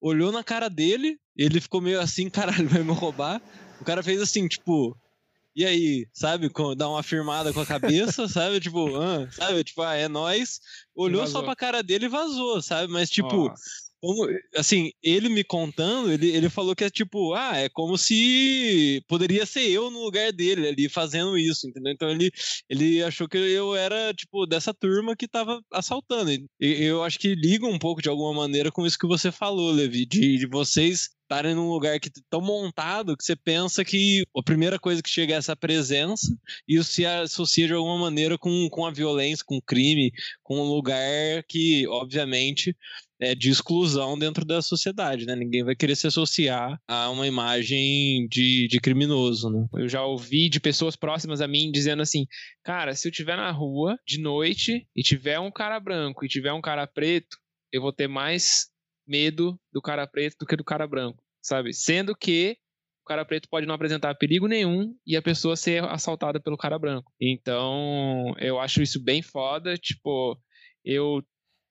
Olhou 0.01 0.31
na 0.31 0.45
cara 0.45 0.69
dele, 0.69 1.19
ele 1.37 1.61
ficou 1.61 1.81
meio 1.81 2.01
assim, 2.01 2.29
caralho, 2.31 2.69
vai 2.69 2.83
me 2.83 2.93
roubar. 2.93 3.43
O 3.81 3.85
cara 3.85 4.03
fez 4.03 4.21
assim, 4.21 4.47
tipo, 4.47 4.97
e 5.55 5.65
aí, 5.65 6.07
sabe, 6.13 6.51
dá 6.77 6.89
uma 6.89 7.03
firmada 7.03 7.53
com 7.53 7.61
a 7.61 7.67
cabeça, 7.67 8.29
sabe? 8.29 8.61
Tipo, 8.61 8.97
ah, 8.97 9.29
sabe? 9.33 9.65
Tipo, 9.65 9.83
ah, 9.83 9.95
é 9.95 10.07
nós. 10.07 10.61
Olhou 10.95 11.27
só 11.27 11.43
pra 11.43 11.57
cara 11.57 11.83
dele 11.83 12.07
e 12.07 12.11
vazou, 12.11 12.63
sabe? 12.63 12.93
Mas, 12.93 13.11
tipo, 13.11 13.49
Nossa 13.49 13.86
como, 14.07 14.29
assim, 14.55 14.93
ele 15.03 15.29
me 15.29 15.43
contando, 15.43 16.13
ele, 16.13 16.29
ele 16.29 16.49
falou 16.49 16.77
que 16.77 16.85
é 16.85 16.91
tipo, 16.91 17.35
ah, 17.35 17.57
é 17.57 17.69
como 17.69 17.99
se 17.99 19.03
poderia 19.09 19.45
ser 19.45 19.69
eu 19.69 19.91
no 19.91 20.05
lugar 20.05 20.33
dele 20.33 20.69
ali 20.69 20.89
fazendo 20.89 21.37
isso, 21.37 21.69
entendeu? 21.69 21.93
Então 21.93 22.09
ele, 22.09 22.31
ele 22.71 23.03
achou 23.03 23.29
que 23.29 23.37
eu 23.37 23.75
era, 23.75 24.15
tipo, 24.15 24.47
dessa 24.47 24.73
turma 24.73 25.17
que 25.17 25.27
tava 25.27 25.61
assaltando. 25.73 26.31
E 26.31 26.47
eu 26.61 27.03
acho 27.03 27.19
que 27.19 27.35
liga 27.35 27.67
um 27.67 27.81
pouco 27.81 28.01
de 28.01 28.09
alguma 28.09 28.33
maneira 28.33 28.71
com 28.71 28.87
isso 28.87 28.97
que 28.97 29.09
você 29.09 29.33
falou, 29.33 29.73
Levi, 29.73 30.07
de, 30.07 30.39
de 30.39 30.47
vocês 30.47 31.09
estarem 31.27 31.57
num 31.57 31.69
lugar 31.69 31.99
que 31.99 32.09
tão 32.31 32.41
montado 32.41 33.17
que 33.17 33.25
você 33.25 33.35
pensa 33.35 33.85
que 33.85 34.25
a 34.37 34.43
primeira 34.43 34.79
coisa 34.79 35.03
que 35.03 35.11
chega 35.11 35.35
é 35.35 35.37
essa 35.37 35.57
presença 35.57 36.27
e 36.69 36.77
isso 36.77 36.93
se 36.93 37.05
associa 37.05 37.67
de 37.67 37.73
alguma 37.73 37.99
maneira 37.99 38.39
com, 38.39 38.69
com 38.71 38.87
a 38.87 38.93
violência, 38.93 39.45
com 39.45 39.57
o 39.57 39.63
crime, 39.63 40.13
com 40.45 40.61
um 40.61 40.69
lugar 40.69 41.43
que, 41.49 41.87
obviamente, 41.89 42.77
é, 43.21 43.35
de 43.35 43.51
exclusão 43.51 44.19
dentro 44.19 44.45
da 44.45 44.61
sociedade, 44.61 45.27
né? 45.27 45.35
Ninguém 45.35 45.65
vai 45.65 45.75
querer 45.75 45.97
se 45.97 46.07
associar 46.07 46.79
a 46.87 47.11
uma 47.11 47.27
imagem 47.27 48.27
de, 48.29 48.69
de 48.69 48.81
criminoso, 48.81 49.51
né? 49.51 49.67
Eu 49.75 49.89
já 49.89 50.05
ouvi 50.05 50.49
de 50.49 50.61
pessoas 50.61 50.97
próximas 50.97 51.41
a 51.41 51.49
mim 51.49 51.71
dizendo 51.71 52.03
assim, 52.03 52.27
cara, 52.65 52.95
se 52.95 53.09
eu 53.09 53.11
estiver 53.11 53.37
na 53.37 53.51
rua 53.51 53.99
de 54.07 54.21
noite 54.21 54.87
e 54.95 55.03
tiver 55.03 55.39
um 55.41 55.51
cara 55.51 55.81
branco 55.81 56.25
e 56.25 56.29
tiver 56.29 56.53
um 56.53 56.61
cara 56.61 56.87
preto, 56.87 57.37
eu 57.73 57.81
vou 57.81 57.93
ter 57.93 58.09
mais 58.09 58.67
medo 59.07 59.59
do 59.73 59.81
cara 59.81 60.07
preto 60.07 60.37
do 60.41 60.47
que 60.47 60.57
do 60.57 60.65
cara 60.65 60.87
branco, 60.87 61.23
sabe? 61.43 61.73
Sendo 61.73 62.15
que 62.15 62.57
o 63.03 63.07
cara 63.07 63.25
preto 63.25 63.49
pode 63.49 63.67
não 63.67 63.75
apresentar 63.75 64.17
perigo 64.17 64.49
nenhum 64.49 64.93
e 65.07 65.17
a 65.17 65.23
pessoa 65.23 65.55
ser 65.55 65.85
assaltada 65.85 66.41
pelo 66.41 66.57
cara 66.57 66.79
branco. 66.79 67.13
Então, 67.21 68.35
eu 68.39 68.59
acho 68.59 68.83
isso 68.83 69.03
bem 69.03 69.23
foda, 69.23 69.77
tipo, 69.77 70.37
eu 70.85 71.23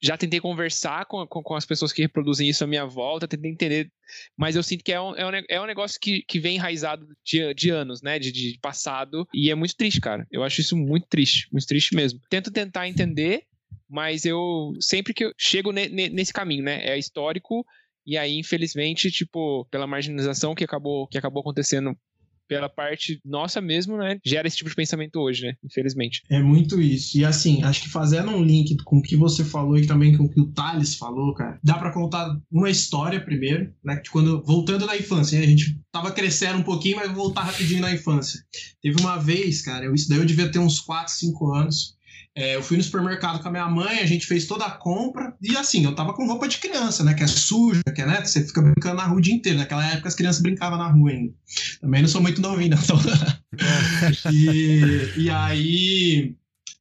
já 0.06 0.18
tentei 0.18 0.40
conversar 0.40 1.06
com, 1.06 1.26
com, 1.26 1.42
com, 1.42 1.56
as 1.56 1.66
pessoas 1.66 1.92
que 1.92 2.02
reproduzem 2.02 2.48
isso 2.48 2.64
à 2.64 2.68
minha 2.68 2.86
volta, 2.86 3.28
tentei 3.28 3.52
entender, 3.52 3.92
mas 4.38 4.56
eu 4.56 4.62
sinto 4.62 4.84
que 4.84 4.92
é 4.92 5.02
um, 5.02 5.16
é 5.16 5.26
um, 5.26 5.44
é 5.50 5.62
um 5.62 5.66
negócio 5.66 6.00
que, 6.00 6.24
que 6.28 6.40
vem 6.40 6.56
enraizado 6.56 7.08
de, 7.24 7.54
de 7.54 7.70
anos, 7.72 8.02
né, 8.02 8.20
de, 8.20 8.32
de 8.32 8.60
passado, 8.62 9.28
e 9.34 9.50
é 9.50 9.56
muito 9.56 9.76
triste, 9.76 10.00
cara. 10.00 10.28
Eu 10.32 10.44
acho 10.44 10.62
isso 10.62 10.78
muito 10.78 11.08
triste, 11.08 11.48
muito 11.52 11.66
triste 11.66 11.96
mesmo. 11.96 12.20
Tento 12.30 12.52
tentar 12.52 12.88
entender, 12.88 13.44
mas 13.90 14.26
eu 14.26 14.74
sempre 14.80 15.14
que 15.14 15.26
eu 15.26 15.34
chego 15.38 15.72
ne, 15.72 15.88
ne, 15.90 16.10
nesse 16.10 16.32
caminho, 16.32 16.64
né, 16.64 16.86
é 16.86 16.98
histórico, 16.98 17.66
e 18.06 18.18
aí, 18.18 18.38
infelizmente, 18.38 19.10
tipo, 19.10 19.66
pela 19.72 19.88
marginalização 19.88 20.54
que 20.54 20.64
acabou, 20.64 21.08
que 21.08 21.18
acabou 21.18 21.42
acontecendo 21.42 21.98
pela 22.48 22.70
parte 22.70 23.20
nossa 23.26 23.62
mesmo, 23.62 23.98
né, 23.98 24.18
gera 24.26 24.48
esse 24.48 24.58
tipo 24.58 24.70
de 24.70 24.76
pensamento 24.76 25.20
hoje, 25.20 25.44
né, 25.44 25.54
infelizmente. 25.64 26.22
É 26.30 26.42
muito 26.42 26.80
isso. 26.82 27.18
E 27.18 27.26
assim, 27.26 27.64
acho 27.64 27.84
que 27.84 27.90
fazendo 27.90 28.32
um 28.32 28.44
link 28.44 28.76
com 28.84 28.98
o 28.98 29.02
que 29.02 29.16
você 29.16 29.44
falou 29.44 29.78
e 29.78 29.88
também 29.88 30.18
com 30.18 30.26
o 30.26 30.30
que 30.30 30.40
o 30.40 30.52
Thales 30.52 30.96
falou, 30.96 31.34
cara, 31.34 31.60
dá 31.64 31.76
para 31.76 31.92
contar 31.92 32.36
uma 32.52 32.70
história 32.70 33.20
primeiro, 33.20 33.74
né, 33.84 33.98
que 33.98 34.10
quando, 34.10 34.44
voltando 34.44 34.86
na 34.86 34.98
infância, 34.98 35.40
a 35.40 35.46
gente 35.46 35.80
tava 35.92 36.12
crescendo 36.12 36.60
um 36.60 36.64
pouquinho, 36.64 36.98
mas 36.98 37.08
vou 37.08 37.26
voltar 37.26 37.44
rapidinho 37.44 37.82
na 37.82 37.92
infância. 37.92 38.44
Teve 38.82 39.00
uma 39.00 39.18
vez, 39.18 39.62
cara, 39.62 39.86
eu, 39.86 39.94
isso 39.96 40.10
daí 40.10 40.20
eu 40.20 40.26
devia 40.26 40.52
ter 40.52 40.60
uns 40.60 40.80
4, 40.80 41.14
5 41.14 41.54
anos, 41.54 41.95
é, 42.38 42.56
eu 42.56 42.62
fui 42.62 42.76
no 42.76 42.84
supermercado 42.84 43.42
com 43.42 43.48
a 43.48 43.52
minha 43.52 43.68
mãe, 43.68 44.00
a 44.00 44.06
gente 44.06 44.28
fez 44.28 44.46
toda 44.46 44.66
a 44.66 44.72
compra, 44.72 45.34
e 45.42 45.56
assim, 45.56 45.86
eu 45.86 45.96
tava 45.96 46.14
com 46.14 46.28
roupa 46.28 46.50
de 46.50 46.58
criança, 46.58 47.02
né? 47.02 47.14
Que 47.14 47.24
é 47.24 47.28
suja, 47.28 47.82
que 47.96 48.02
é, 48.02 48.06
né? 48.06 48.24
Você 48.24 48.46
fica 48.46 48.62
brincando 48.62 48.98
na 48.98 49.06
rua 49.06 49.18
o 49.18 49.22
dia 49.22 49.34
inteiro. 49.34 49.58
Naquela 49.58 49.86
época 49.90 50.10
as 50.10 50.16
crianças 50.16 50.42
brincavam 50.42 50.78
na 50.78 50.92
rua 50.92 51.12
ainda. 51.12 51.34
Também 51.80 52.02
não 52.02 52.10
sou 52.10 52.22
muito 52.22 52.42
novinho. 52.42 52.74
Então... 52.74 53.00
e, 54.34 55.14
e 55.18 55.30
aí 55.30 56.36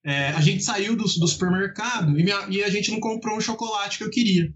é, 0.05 0.31
a 0.31 0.41
gente 0.41 0.65
saiu 0.65 0.97
do, 0.97 1.05
do 1.05 1.29
supermercado 1.29 2.19
e, 2.19 2.25
minha, 2.25 2.47
e 2.51 2.63
a 2.63 2.69
gente 2.69 2.91
não 2.91 2.99
comprou 2.99 3.39
um 3.39 3.41
chocolate 3.41 3.99
que 3.99 4.05
eu 4.05 4.11
queria. 4.11 4.53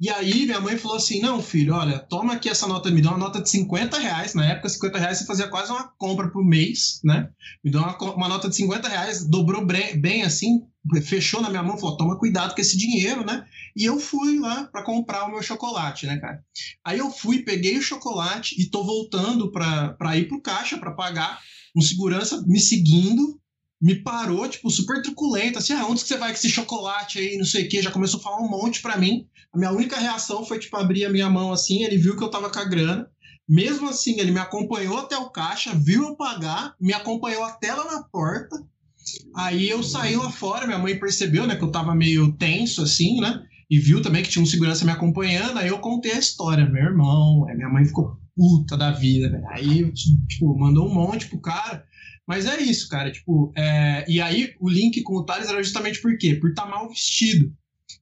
E 0.00 0.08
aí 0.08 0.46
minha 0.46 0.60
mãe 0.60 0.78
falou 0.78 0.96
assim: 0.96 1.20
não, 1.20 1.42
filho, 1.42 1.74
olha, 1.74 1.98
toma 1.98 2.34
aqui 2.34 2.48
essa 2.48 2.68
nota, 2.68 2.90
me 2.90 3.02
deu 3.02 3.10
uma 3.10 3.18
nota 3.18 3.42
de 3.42 3.50
50 3.50 3.98
reais. 3.98 4.32
Na 4.32 4.46
época, 4.46 4.68
50 4.68 4.98
reais 4.98 5.18
você 5.18 5.26
fazia 5.26 5.48
quase 5.48 5.72
uma 5.72 5.88
compra 5.98 6.30
por 6.30 6.44
mês, 6.44 7.00
né? 7.02 7.28
Me 7.64 7.70
deu 7.70 7.80
uma, 7.80 7.96
uma 8.14 8.28
nota 8.28 8.48
de 8.48 8.54
50 8.54 8.88
reais, 8.88 9.24
dobrou 9.28 9.66
bem 9.66 10.22
assim, 10.22 10.62
fechou 11.02 11.40
na 11.40 11.50
minha 11.50 11.64
mão, 11.64 11.76
falou: 11.76 11.96
toma 11.96 12.18
cuidado 12.18 12.54
com 12.54 12.60
esse 12.60 12.76
dinheiro, 12.76 13.26
né? 13.26 13.44
E 13.76 13.84
eu 13.84 13.98
fui 13.98 14.38
lá 14.38 14.64
para 14.70 14.84
comprar 14.84 15.24
o 15.24 15.30
meu 15.30 15.42
chocolate, 15.42 16.06
né, 16.06 16.16
cara? 16.18 16.44
Aí 16.84 16.98
eu 16.98 17.10
fui, 17.10 17.42
peguei 17.42 17.76
o 17.76 17.82
chocolate 17.82 18.54
e 18.60 18.70
tô 18.70 18.84
voltando 18.84 19.50
para 19.50 20.16
ir 20.16 20.28
pro 20.28 20.40
caixa 20.40 20.78
para 20.78 20.92
pagar. 20.92 21.40
Um 21.76 21.80
segurança 21.80 22.42
me 22.46 22.58
seguindo, 22.58 23.38
me 23.80 24.02
parou, 24.02 24.48
tipo, 24.48 24.70
super 24.70 25.02
truculento, 25.02 25.58
assim, 25.58 25.72
ah, 25.72 25.86
onde 25.86 26.02
que 26.02 26.08
você 26.08 26.16
vai 26.16 26.30
com 26.30 26.36
esse 26.36 26.50
chocolate 26.50 27.18
aí, 27.18 27.36
não 27.36 27.44
sei 27.44 27.66
o 27.66 27.68
quê, 27.68 27.80
já 27.80 27.90
começou 27.90 28.18
a 28.18 28.22
falar 28.22 28.40
um 28.40 28.48
monte 28.48 28.82
pra 28.82 28.96
mim. 28.96 29.27
A 29.54 29.58
minha 29.58 29.72
única 29.72 29.98
reação 29.98 30.44
foi, 30.44 30.58
tipo, 30.58 30.76
abrir 30.76 31.04
a 31.04 31.10
minha 31.10 31.28
mão 31.28 31.52
assim, 31.52 31.82
ele 31.82 31.96
viu 31.96 32.16
que 32.16 32.22
eu 32.22 32.30
tava 32.30 32.50
com 32.50 32.58
a 32.58 32.64
grana. 32.64 33.08
Mesmo 33.48 33.88
assim, 33.88 34.20
ele 34.20 34.30
me 34.30 34.40
acompanhou 34.40 34.98
até 34.98 35.16
o 35.16 35.30
caixa, 35.30 35.74
viu 35.74 36.04
eu 36.04 36.16
pagar, 36.16 36.74
me 36.78 36.92
acompanhou 36.92 37.42
até 37.44 37.72
lá 37.72 37.84
na 37.84 38.02
porta. 38.02 38.62
Aí 39.34 39.68
eu 39.68 39.82
saí 39.82 40.16
lá 40.16 40.30
fora, 40.30 40.66
minha 40.66 40.78
mãe 40.78 40.98
percebeu, 40.98 41.46
né, 41.46 41.56
que 41.56 41.64
eu 41.64 41.72
tava 41.72 41.94
meio 41.94 42.32
tenso, 42.32 42.82
assim, 42.82 43.20
né? 43.20 43.42
E 43.70 43.78
viu 43.78 44.02
também 44.02 44.22
que 44.22 44.28
tinha 44.28 44.42
um 44.42 44.46
segurança 44.46 44.84
me 44.84 44.90
acompanhando, 44.90 45.58
aí 45.58 45.68
eu 45.68 45.78
contei 45.78 46.12
a 46.12 46.18
história, 46.18 46.68
meu 46.68 46.82
irmão, 46.82 47.46
aí 47.48 47.56
minha 47.56 47.68
mãe 47.70 47.84
ficou 47.86 48.18
puta 48.38 48.76
da 48.76 48.92
vida. 48.92 49.42
Aí, 49.50 49.90
tipo, 49.92 50.56
mandou 50.56 50.86
um 50.88 50.94
monte 50.94 51.26
pro 51.26 51.40
cara. 51.40 51.84
Mas 52.26 52.46
é 52.46 52.60
isso, 52.60 52.88
cara. 52.88 53.10
Tipo, 53.10 53.52
é... 53.56 54.04
e 54.08 54.20
aí 54.20 54.54
o 54.60 54.68
link 54.68 55.02
com 55.02 55.16
o 55.16 55.24
Thales 55.24 55.48
era 55.48 55.62
justamente 55.62 56.00
por 56.00 56.16
quê? 56.16 56.34
Por 56.34 56.50
estar 56.50 56.62
tá 56.62 56.70
mal 56.70 56.88
vestido. 56.88 57.52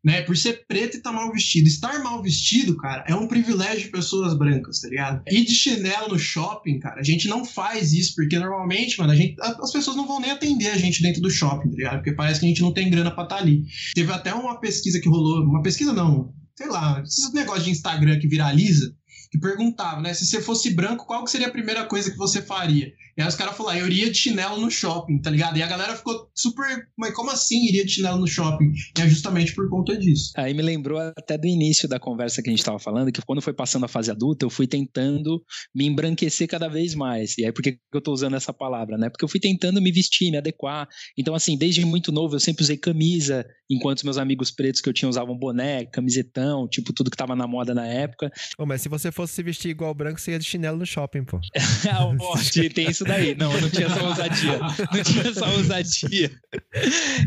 Né? 0.06 0.22
Por 0.22 0.36
ser 0.36 0.64
preto 0.68 0.94
e 0.94 0.98
estar 0.98 1.10
tá 1.10 1.16
mal 1.16 1.32
vestido. 1.32 1.66
Estar 1.66 1.98
mal 2.00 2.22
vestido, 2.22 2.76
cara, 2.76 3.04
é 3.08 3.14
um 3.16 3.26
privilégio 3.26 3.86
de 3.86 3.88
pessoas 3.88 4.38
brancas, 4.38 4.78
tá 4.78 4.88
ligado? 4.88 5.20
Ir 5.28 5.44
de 5.44 5.52
chinelo 5.52 6.10
no 6.10 6.18
shopping, 6.18 6.78
cara, 6.78 7.00
a 7.00 7.02
gente 7.02 7.26
não 7.26 7.44
faz 7.44 7.92
isso, 7.92 8.14
porque 8.14 8.38
normalmente, 8.38 8.96
mano, 9.00 9.10
a 9.10 9.16
gente, 9.16 9.34
as 9.42 9.72
pessoas 9.72 9.96
não 9.96 10.06
vão 10.06 10.20
nem 10.20 10.30
atender 10.30 10.68
a 10.68 10.78
gente 10.78 11.02
dentro 11.02 11.20
do 11.20 11.28
shopping, 11.28 11.70
tá 11.70 11.76
ligado? 11.76 11.96
Porque 11.96 12.12
parece 12.12 12.38
que 12.38 12.46
a 12.46 12.48
gente 12.48 12.62
não 12.62 12.72
tem 12.72 12.88
grana 12.88 13.10
pra 13.10 13.24
estar 13.24 13.34
tá 13.34 13.42
ali. 13.42 13.64
Teve 13.96 14.12
até 14.12 14.32
uma 14.32 14.60
pesquisa 14.60 15.00
que 15.00 15.08
rolou, 15.08 15.42
uma 15.42 15.60
pesquisa 15.60 15.92
não, 15.92 16.32
sei 16.54 16.68
lá, 16.68 17.02
esses 17.04 17.32
negócios 17.32 17.64
de 17.64 17.72
Instagram 17.72 18.20
que 18.20 18.28
viraliza, 18.28 18.94
que 19.32 19.40
perguntava, 19.40 20.00
né? 20.00 20.14
Se 20.14 20.24
você 20.24 20.40
fosse 20.40 20.70
branco, 20.70 21.04
qual 21.04 21.24
que 21.24 21.32
seria 21.32 21.48
a 21.48 21.52
primeira 21.52 21.84
coisa 21.84 22.12
que 22.12 22.16
você 22.16 22.40
faria? 22.40 22.92
E 23.16 23.22
aí 23.22 23.29
os 23.29 23.35
caras 23.35 23.57
falaram, 23.57 23.81
eu 23.81 23.87
iria 23.87 24.11
de 24.11 24.18
chinelo 24.18 24.61
no 24.61 24.70
shopping, 24.70 25.18
tá 25.20 25.31
ligado? 25.31 25.57
E 25.57 25.62
a 25.62 25.66
galera 25.66 25.96
ficou 25.96 26.31
super. 26.35 26.88
Mas 26.96 27.14
como 27.14 27.31
assim 27.31 27.66
iria 27.66 27.85
de 27.85 27.92
chinelo 27.92 28.18
no 28.18 28.26
shopping? 28.26 28.72
E 28.96 29.00
é 29.00 29.09
justamente 29.09 29.55
por 29.55 29.68
conta 29.70 29.96
disso. 29.96 30.33
Aí 30.37 30.52
me 30.52 30.62
lembrou 30.62 30.98
até 30.98 31.38
do 31.38 31.46
início 31.46 31.88
da 31.88 31.98
conversa 31.98 32.42
que 32.42 32.50
a 32.50 32.52
gente 32.52 32.64
tava 32.64 32.79
falando, 32.79 33.11
que 33.11 33.22
quando 33.22 33.40
foi 33.40 33.55
passando 33.55 33.85
a 33.85 33.88
fase 33.88 34.11
adulta, 34.11 34.44
eu 34.44 34.50
fui 34.50 34.66
tentando 34.66 35.42
me 35.74 35.87
embranquecer 35.87 36.46
cada 36.46 36.68
vez 36.68 36.94
mais. 36.94 37.38
E 37.38 37.46
aí 37.46 37.52
por 37.52 37.62
que 37.62 37.79
eu 37.92 38.00
tô 38.02 38.12
usando 38.12 38.37
essa 38.37 38.52
palavra, 38.52 38.98
né? 38.98 39.09
Porque 39.09 39.24
eu 39.24 39.29
fui 39.29 39.40
tentando 39.40 39.81
me 39.81 39.90
vestir, 39.90 40.31
me 40.31 40.37
adequar. 40.37 40.87
Então, 41.16 41.35
assim, 41.35 41.57
desde 41.57 41.85
muito 41.87 42.12
novo 42.12 42.35
eu 42.35 42.40
sempre 42.40 42.62
usei 42.64 42.76
camisa, 42.76 43.46
enquanto 43.70 44.05
meus 44.05 44.18
amigos 44.18 44.50
pretos 44.50 44.81
que 44.81 44.88
eu 44.88 44.92
tinha 44.92 45.09
usavam 45.09 45.37
boné, 45.37 45.87
camisetão, 45.87 46.68
tipo 46.68 46.92
tudo 46.92 47.11
que 47.11 47.16
tava 47.16 47.35
na 47.35 47.46
moda 47.46 47.74
na 47.74 47.87
época. 47.87 48.31
Oh, 48.59 48.66
mas 48.66 48.83
se 48.83 48.88
você 48.88 49.11
fosse 49.11 49.33
se 49.33 49.42
vestir 49.42 49.70
igual 49.70 49.94
branco, 49.94 50.20
você 50.20 50.33
ia 50.33 50.38
de 50.38 50.44
chinelo 50.44 50.76
no 50.76 50.87
shopping, 50.87 51.24
pô. 51.24 51.40
ah, 51.90 52.70
tem 52.74 52.90
isso 52.90 53.05
daí. 53.06 53.34
Não, 53.34 53.52
não 53.60 53.70
tinha 53.70 53.86
essa 53.86 54.02
ousadia. 54.02 54.58
Não 54.58 55.02
tinha 55.02 55.28
essa 55.28 55.48
ousadia. 55.48 56.30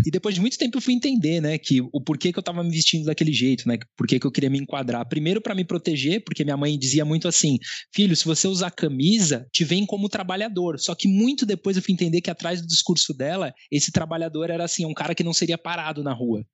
E 0.06 0.12
depois 0.12 0.36
de 0.36 0.42
muito 0.42 0.58
tempo 0.58 0.78
eu 0.78 0.82
fui 0.82 0.94
entender, 0.94 1.42
né, 1.42 1.58
que 1.58 1.82
o 1.82 2.02
porquê 2.02 2.32
que 2.32 2.40
eu 2.40 2.44
tava 2.44 2.64
me 2.64 2.70
vestindo 2.70 3.06
daquele 3.06 3.34
jeito, 3.34 3.68
né? 3.68 3.78
Por 3.98 4.08
que 4.08 4.20
eu 4.24 4.32
queria 4.32 4.50
me 4.50 4.60
enquadrar. 4.60 5.08
Primeiro 5.08 5.42
para 5.42 5.56
me 5.56 5.64
proteger, 5.64 6.24
porque 6.24 6.44
minha 6.44 6.58
mãe 6.58 6.78
dizia 6.78 7.06
muito 7.06 7.28
assim: 7.28 7.58
"Filho, 7.94 8.16
se 8.16 8.26
você 8.26 8.48
usar 8.48 8.72
camisa, 8.72 9.48
te 9.52 9.64
vem 9.64 9.86
como 9.86 10.10
trabalhador". 10.10 10.80
Só 10.80 10.94
que 10.96 11.08
muito 11.08 11.46
depois 11.46 11.78
eu 11.78 11.84
fui 11.84 11.94
entender 11.94 12.22
que 12.22 12.30
atrás 12.30 12.62
do 12.62 12.68
discurso 12.68 13.14
dela, 13.14 13.54
esse 13.72 13.92
trabalhador 13.92 14.50
era 14.50 14.64
assim, 14.64 14.86
um 14.86 14.94
cara 14.94 15.16
que 15.16 15.24
não 15.24 15.34
seria 15.34 15.58
parado 15.58 16.04
na 16.04 16.14
rua. 16.14 16.46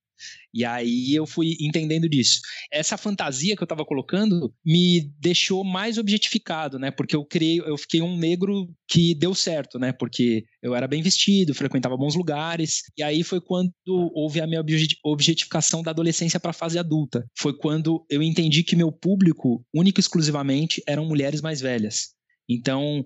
E 0.53 0.63
aí 0.63 1.13
eu 1.13 1.25
fui 1.25 1.57
entendendo 1.59 2.07
disso. 2.07 2.39
Essa 2.71 2.97
fantasia 2.97 3.55
que 3.55 3.61
eu 3.61 3.65
estava 3.65 3.85
colocando 3.85 4.53
me 4.65 5.11
deixou 5.19 5.63
mais 5.63 5.97
objetificado, 5.97 6.79
né? 6.79 6.91
Porque 6.91 7.15
eu 7.15 7.25
criei, 7.25 7.59
eu 7.59 7.77
fiquei 7.77 8.01
um 8.01 8.17
negro 8.17 8.69
que 8.87 9.13
deu 9.15 9.35
certo, 9.35 9.77
né? 9.77 9.91
Porque 9.91 10.45
eu 10.61 10.73
era 10.73 10.87
bem 10.87 11.01
vestido, 11.01 11.53
frequentava 11.53 11.97
bons 11.97 12.15
lugares. 12.15 12.83
E 12.97 13.03
aí 13.03 13.23
foi 13.23 13.41
quando 13.41 13.71
houve 13.85 14.39
a 14.39 14.47
minha 14.47 14.63
objetificação 15.03 15.83
da 15.83 15.91
adolescência 15.91 16.39
para 16.39 16.51
a 16.51 16.53
fase 16.53 16.79
adulta. 16.79 17.25
Foi 17.37 17.57
quando 17.57 18.05
eu 18.09 18.21
entendi 18.23 18.63
que 18.63 18.75
meu 18.75 18.91
público, 18.91 19.65
único 19.73 19.99
e 19.99 20.01
exclusivamente, 20.01 20.81
eram 20.87 21.05
mulheres 21.05 21.41
mais 21.41 21.59
velhas. 21.59 22.15
Então, 22.47 23.05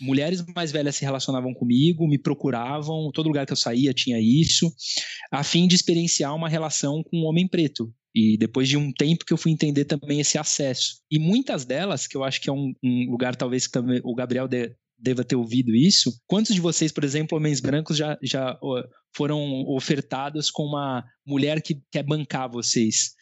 mulheres 0.00 0.44
mais 0.54 0.72
velhas 0.72 0.96
se 0.96 1.04
relacionavam 1.04 1.52
comigo, 1.52 2.08
me 2.08 2.18
procuravam, 2.18 3.10
todo 3.12 3.26
lugar 3.26 3.46
que 3.46 3.52
eu 3.52 3.56
saía 3.56 3.92
tinha 3.92 4.18
isso, 4.20 4.72
a 5.30 5.44
fim 5.44 5.66
de 5.66 5.74
experienciar 5.74 6.34
uma 6.34 6.48
relação 6.48 7.02
com 7.02 7.18
um 7.18 7.26
homem 7.26 7.46
preto. 7.46 7.92
E 8.14 8.36
depois 8.36 8.68
de 8.68 8.76
um 8.76 8.92
tempo 8.92 9.24
que 9.24 9.32
eu 9.32 9.36
fui 9.36 9.52
entender 9.52 9.84
também 9.84 10.18
esse 10.20 10.36
acesso. 10.36 10.96
E 11.10 11.18
muitas 11.18 11.64
delas, 11.64 12.06
que 12.06 12.16
eu 12.16 12.24
acho 12.24 12.40
que 12.40 12.50
é 12.50 12.52
um, 12.52 12.72
um 12.82 13.10
lugar 13.10 13.36
talvez 13.36 13.66
que 13.66 13.72
também 13.72 14.00
o 14.02 14.14
Gabriel 14.14 14.48
de, 14.48 14.74
deva 14.98 15.22
ter 15.22 15.36
ouvido 15.36 15.74
isso. 15.74 16.12
Quantos 16.26 16.54
de 16.54 16.60
vocês, 16.60 16.90
por 16.90 17.04
exemplo, 17.04 17.38
homens 17.38 17.60
brancos, 17.60 17.96
já, 17.96 18.18
já 18.20 18.58
foram 19.14 19.64
ofertados 19.68 20.50
com 20.50 20.64
uma 20.64 21.04
mulher 21.24 21.62
que 21.62 21.80
quer 21.90 22.02
bancar 22.02 22.50
vocês? 22.50 23.12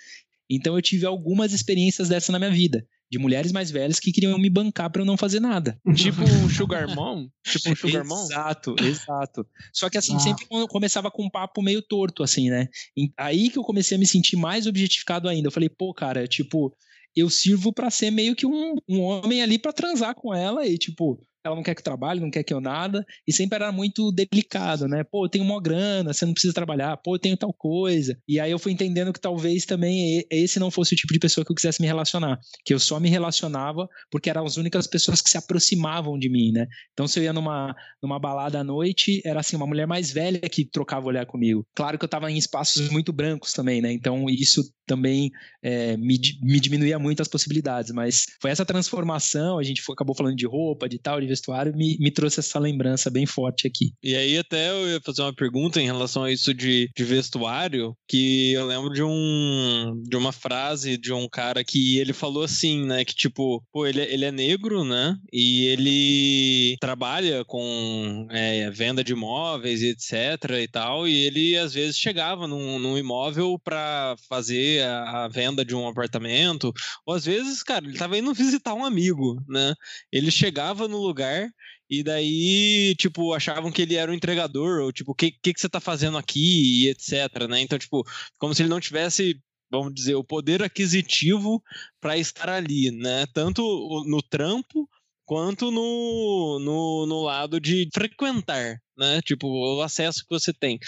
Então 0.50 0.74
eu 0.74 0.80
tive 0.80 1.04
algumas 1.04 1.52
experiências 1.52 2.08
dessa 2.08 2.32
na 2.32 2.38
minha 2.38 2.50
vida 2.50 2.86
de 3.10 3.18
mulheres 3.18 3.52
mais 3.52 3.70
velhas 3.70 3.98
que 3.98 4.12
queriam 4.12 4.38
me 4.38 4.50
bancar 4.50 4.90
para 4.90 5.02
eu 5.02 5.06
não 5.06 5.16
fazer 5.16 5.40
nada. 5.40 5.78
Tipo 5.94 6.22
um 6.44 6.48
Sugar 6.48 6.94
Mom? 6.94 7.28
Tipo 7.44 7.70
um 7.70 7.76
Sugar 7.76 8.04
Mom? 8.04 8.24
Exato, 8.24 8.76
exato. 8.80 9.46
Só 9.72 9.88
que 9.88 9.98
assim, 9.98 10.16
ah. 10.16 10.20
sempre 10.20 10.46
começava 10.68 11.10
com 11.10 11.24
um 11.24 11.30
papo 11.30 11.62
meio 11.62 11.82
torto, 11.82 12.22
assim, 12.22 12.50
né? 12.50 12.68
Aí 13.16 13.50
que 13.50 13.58
eu 13.58 13.62
comecei 13.62 13.96
a 13.96 14.00
me 14.00 14.06
sentir 14.06 14.36
mais 14.36 14.66
objetificado 14.66 15.28
ainda. 15.28 15.48
Eu 15.48 15.52
falei, 15.52 15.68
pô, 15.68 15.92
cara, 15.94 16.26
tipo, 16.26 16.74
eu 17.16 17.28
sirvo 17.30 17.72
para 17.72 17.90
ser 17.90 18.10
meio 18.10 18.36
que 18.36 18.46
um, 18.46 18.76
um 18.88 19.00
homem 19.00 19.42
ali 19.42 19.58
para 19.58 19.72
transar 19.72 20.14
com 20.14 20.34
ela 20.34 20.66
e, 20.66 20.76
tipo, 20.78 21.20
ela 21.44 21.56
não 21.56 21.62
quer 21.62 21.74
que 21.74 21.80
eu 21.80 21.84
trabalhe, 21.84 22.20
não 22.20 22.30
quer 22.30 22.42
que 22.42 22.52
eu 22.52 22.60
nada, 22.60 23.04
e 23.26 23.32
sempre 23.32 23.56
era 23.56 23.72
muito 23.72 24.12
delicado, 24.12 24.86
né? 24.88 25.04
Pô, 25.04 25.24
eu 25.24 25.28
tenho 25.28 25.44
uma 25.44 25.60
grana, 25.60 26.12
você 26.12 26.26
não 26.26 26.32
precisa 26.32 26.52
trabalhar, 26.52 26.96
pô, 26.98 27.14
eu 27.14 27.18
tenho 27.18 27.36
tal 27.36 27.52
coisa. 27.52 28.18
E 28.26 28.38
aí 28.40 28.50
eu 28.50 28.58
fui 28.58 28.72
entendendo 28.72 29.12
que 29.12 29.20
talvez 29.20 29.64
também 29.64 30.24
esse 30.30 30.58
não 30.58 30.70
fosse 30.70 30.94
o 30.94 30.96
tipo 30.96 31.12
de 31.12 31.18
pessoa 31.18 31.44
que 31.44 31.52
eu 31.52 31.56
quisesse 31.56 31.80
me 31.80 31.86
relacionar, 31.86 32.38
que 32.64 32.74
eu 32.74 32.78
só 32.78 32.98
me 32.98 33.08
relacionava 33.08 33.88
porque 34.10 34.30
eram 34.30 34.44
as 34.44 34.56
únicas 34.56 34.86
pessoas 34.86 35.22
que 35.22 35.30
se 35.30 35.38
aproximavam 35.38 36.18
de 36.18 36.28
mim, 36.28 36.52
né? 36.52 36.66
Então 36.92 37.06
se 37.06 37.18
eu 37.18 37.24
ia 37.24 37.32
numa, 37.32 37.74
numa 38.02 38.18
balada 38.18 38.60
à 38.60 38.64
noite, 38.64 39.22
era 39.24 39.40
assim, 39.40 39.56
uma 39.56 39.66
mulher 39.66 39.86
mais 39.86 40.10
velha 40.10 40.40
que 40.40 40.64
trocava 40.64 41.06
olhar 41.06 41.26
comigo. 41.26 41.66
Claro 41.74 41.98
que 41.98 42.04
eu 42.04 42.08
tava 42.08 42.30
em 42.30 42.36
espaços 42.36 42.88
muito 42.90 43.12
brancos 43.12 43.52
também, 43.52 43.80
né? 43.80 43.92
Então 43.92 44.28
isso 44.28 44.62
também 44.86 45.30
é, 45.62 45.96
me, 45.96 46.18
me 46.42 46.58
diminuía 46.58 46.98
muito 46.98 47.20
as 47.20 47.28
possibilidades, 47.28 47.92
mas 47.92 48.24
foi 48.40 48.50
essa 48.50 48.64
transformação, 48.64 49.58
a 49.58 49.62
gente 49.62 49.82
foi, 49.82 49.92
acabou 49.92 50.16
falando 50.16 50.34
de 50.34 50.46
roupa, 50.46 50.88
de 50.88 50.98
tal, 50.98 51.20
de 51.20 51.27
vestuário 51.28 51.76
me, 51.76 51.96
me 52.00 52.10
trouxe 52.10 52.40
essa 52.40 52.58
lembrança 52.58 53.10
bem 53.10 53.26
forte 53.26 53.66
aqui. 53.66 53.92
E 54.02 54.14
aí 54.14 54.38
até 54.38 54.70
eu 54.70 54.88
ia 54.88 55.00
fazer 55.00 55.22
uma 55.22 55.34
pergunta 55.34 55.80
em 55.80 55.86
relação 55.86 56.24
a 56.24 56.32
isso 56.32 56.54
de, 56.54 56.90
de 56.96 57.04
vestuário, 57.04 57.94
que 58.08 58.52
eu 58.52 58.66
lembro 58.66 58.92
de 58.92 59.02
um 59.02 60.02
de 60.08 60.16
uma 60.16 60.32
frase 60.32 60.96
de 60.96 61.12
um 61.12 61.28
cara 61.28 61.64
que 61.64 61.98
ele 61.98 62.12
falou 62.12 62.42
assim, 62.42 62.84
né, 62.84 63.04
que 63.04 63.14
tipo, 63.14 63.62
pô, 63.72 63.86
ele, 63.86 64.00
ele 64.00 64.24
é 64.24 64.32
negro, 64.32 64.84
né, 64.84 65.16
e 65.32 65.66
ele 65.66 66.76
trabalha 66.80 67.44
com 67.44 68.26
é, 68.30 68.70
venda 68.70 69.04
de 69.04 69.12
imóveis 69.12 69.82
e 69.82 69.88
etc 69.88 70.50
e 70.60 70.68
tal, 70.68 71.06
e 71.06 71.14
ele 71.14 71.56
às 71.56 71.74
vezes 71.74 71.98
chegava 71.98 72.46
num, 72.46 72.78
num 72.78 72.96
imóvel 72.96 73.58
para 73.62 74.16
fazer 74.28 74.82
a, 74.84 75.24
a 75.24 75.28
venda 75.28 75.64
de 75.64 75.74
um 75.74 75.86
apartamento, 75.86 76.72
ou 77.06 77.14
às 77.14 77.24
vezes, 77.24 77.62
cara, 77.62 77.84
ele 77.84 77.98
tava 77.98 78.18
indo 78.18 78.32
visitar 78.34 78.74
um 78.74 78.84
amigo, 78.84 79.42
né, 79.48 79.74
ele 80.12 80.30
chegava 80.30 80.88
no 80.88 80.98
lugar 80.98 81.17
lugar, 81.18 81.48
e 81.90 82.02
daí, 82.02 82.94
tipo, 82.96 83.34
achavam 83.34 83.72
que 83.72 83.82
ele 83.82 83.96
era 83.96 84.10
o 84.10 84.14
entregador, 84.14 84.82
ou 84.82 84.92
tipo, 84.92 85.12
o 85.12 85.14
que, 85.14 85.32
que, 85.32 85.52
que 85.54 85.60
você 85.60 85.68
tá 85.68 85.80
fazendo 85.80 86.18
aqui, 86.18 86.84
e 86.84 86.88
etc, 86.90 87.48
né? 87.48 87.60
Então, 87.60 87.78
tipo, 87.78 88.04
como 88.38 88.54
se 88.54 88.62
ele 88.62 88.68
não 88.68 88.80
tivesse 88.80 89.40
vamos 89.70 89.92
dizer, 89.92 90.14
o 90.14 90.24
poder 90.24 90.62
aquisitivo 90.62 91.62
para 92.00 92.16
estar 92.16 92.48
ali, 92.48 92.90
né? 92.90 93.26
Tanto 93.34 93.62
no 94.06 94.22
trampo 94.22 94.88
quanto 95.28 95.70
no, 95.70 96.58
no, 96.58 97.06
no 97.06 97.22
lado 97.22 97.60
de 97.60 97.86
frequentar, 97.92 98.80
né? 98.96 99.20
Tipo, 99.22 99.46
o 99.46 99.82
acesso 99.82 100.20
que 100.20 100.30
você 100.30 100.54
tem. 100.54 100.78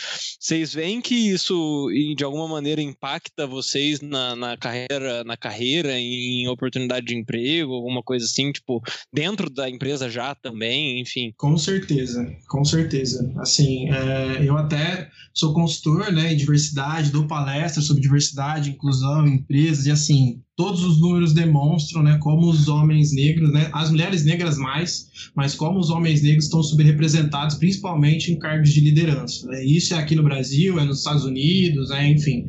Vocês 0.41 0.73
veem 0.73 0.99
que 1.03 1.15
isso, 1.15 1.89
de 2.17 2.25
alguma 2.25 2.49
maneira, 2.49 2.81
impacta 2.81 3.47
vocês 3.47 4.01
na, 4.01 4.35
na 4.35 4.57
carreira, 4.57 5.23
na 5.25 5.37
carreira, 5.37 5.93
em 5.93 6.49
oportunidade 6.49 7.05
de 7.05 7.15
emprego, 7.15 7.75
alguma 7.75 8.03
coisa 8.03 8.25
assim, 8.25 8.51
tipo, 8.51 8.83
dentro 9.13 9.51
da 9.51 9.69
empresa 9.69 10.09
já 10.09 10.35
também, 10.35 10.99
enfim? 10.99 11.35
Com 11.37 11.59
certeza, 11.59 12.27
com 12.49 12.65
certeza. 12.65 13.31
Assim, 13.37 13.91
é, 13.91 14.43
eu 14.43 14.57
até 14.57 15.11
sou 15.35 15.53
consultor 15.53 16.11
né, 16.11 16.33
em 16.33 16.37
diversidade, 16.37 17.13
dou 17.13 17.27
palestras 17.27 17.85
sobre 17.85 18.03
diversidade, 18.03 18.71
inclusão 18.71 19.27
em 19.27 19.35
empresas, 19.35 19.85
e 19.85 19.91
assim, 19.91 20.43
todos 20.61 20.85
os 20.85 21.01
números 21.01 21.33
demonstram 21.33 22.03
né, 22.03 22.19
como 22.21 22.47
os 22.47 22.69
homens 22.69 23.15
negros, 23.15 23.51
né, 23.51 23.71
as 23.73 23.91
mulheres 23.91 24.27
negras 24.27 24.59
mais, 24.59 25.09
mas 25.35 25.55
como 25.55 25.79
os 25.79 25.89
homens 25.89 26.21
negros 26.21 26.45
estão 26.45 26.63
subrepresentados, 26.63 27.57
principalmente 27.57 28.31
em 28.31 28.39
cargos 28.39 28.69
de 28.69 28.81
liderança. 28.83 29.47
Né? 29.47 29.65
Isso 29.65 29.95
é 29.95 29.97
aqui 29.97 30.15
no 30.15 30.23
Brasil, 30.23 30.79
é 30.79 30.85
nos 30.85 30.99
Estados 30.99 31.25
Unidos, 31.25 31.89
né, 31.89 32.11
enfim. 32.11 32.45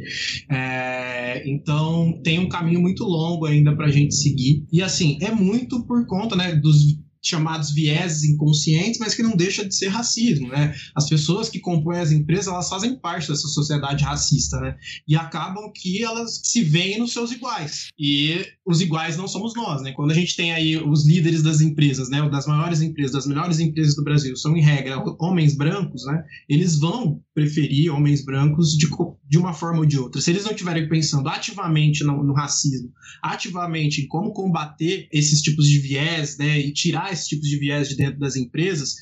É, 0.50 1.42
então, 1.50 2.20
tem 2.22 2.38
um 2.38 2.50
caminho 2.50 2.82
muito 2.82 3.06
longo 3.06 3.46
ainda 3.46 3.74
para 3.78 3.86
a 3.86 3.92
gente 3.92 4.14
seguir. 4.14 4.66
E 4.74 4.82
assim, 4.82 5.18
é 5.22 5.32
muito 5.32 5.82
por 5.86 6.06
conta 6.06 6.36
né, 6.36 6.54
dos 6.54 7.00
chamados 7.24 7.72
vieses 7.72 8.24
inconscientes, 8.24 9.00
mas 9.00 9.14
que 9.14 9.22
não 9.22 9.36
deixa 9.36 9.66
de 9.66 9.76
ser 9.76 9.88
racismo, 9.88 10.48
né? 10.48 10.74
As 10.96 11.08
pessoas 11.08 11.50
que 11.50 11.60
compõem 11.60 12.00
as 12.00 12.12
empresas, 12.12 12.48
elas 12.48 12.70
fazem 12.70 12.96
parte 12.96 13.28
dessa 13.28 13.48
sociedade 13.48 14.04
racista, 14.04 14.60
né? 14.60 14.76
E 15.08 15.16
acabam 15.16 15.72
que 15.74 16.04
elas 16.04 16.42
se 16.44 16.64
veem 16.64 17.00
nos 17.00 17.14
seus 17.14 17.32
iguais. 17.32 17.88
E 17.98 18.46
os 18.66 18.82
iguais 18.82 19.18
não 19.18 19.28
somos 19.28 19.54
nós, 19.56 19.82
né? 19.82 19.92
Quando 19.92 20.12
a 20.12 20.16
gente 20.16 20.36
tem 20.36 20.52
aí 20.52 20.78
os 20.78 21.06
líderes 21.06 21.44
das 21.44 21.62
empresas, 21.62 22.10
né, 22.10 22.28
das 22.30 22.48
maiores 22.48 22.82
empresas, 22.82 23.12
das 23.12 23.28
melhores 23.28 23.60
empresas 23.60 23.96
do 23.96 24.04
Brasil, 24.04 24.36
são 24.36 24.56
em 24.58 24.62
regra 24.62 25.04
homens 25.20 25.56
brancos, 25.56 26.06
né? 26.06 26.24
Eles 26.50 26.80
vão 26.80 27.22
preferir 27.34 27.92
homens 27.92 28.24
brancos 28.26 28.76
de, 28.78 28.88
de 29.30 29.38
uma 29.38 29.54
forma 29.54 29.80
ou 29.80 29.86
de 29.86 29.98
outra. 29.98 30.22
Se 30.22 30.32
eles 30.32 30.44
não 30.44 30.52
estiverem 30.52 30.90
pensando 30.90 31.30
ativamente 31.30 32.04
no, 32.04 32.24
no 32.24 32.34
racismo, 32.34 32.92
ativamente 33.22 34.02
em 34.02 34.08
como 34.08 34.34
combater 34.34 35.08
esses 35.12 35.42
tipos 35.42 35.68
de 35.68 35.80
viés, 35.80 36.38
né, 36.38 36.60
e 36.60 36.74
tirar 36.74 37.11
esses 37.12 37.28
tipos 37.28 37.48
de 37.48 37.58
viés 37.58 37.90
de 37.90 37.96
dentro 37.96 38.20
das 38.20 38.36
empresas, 38.36 38.96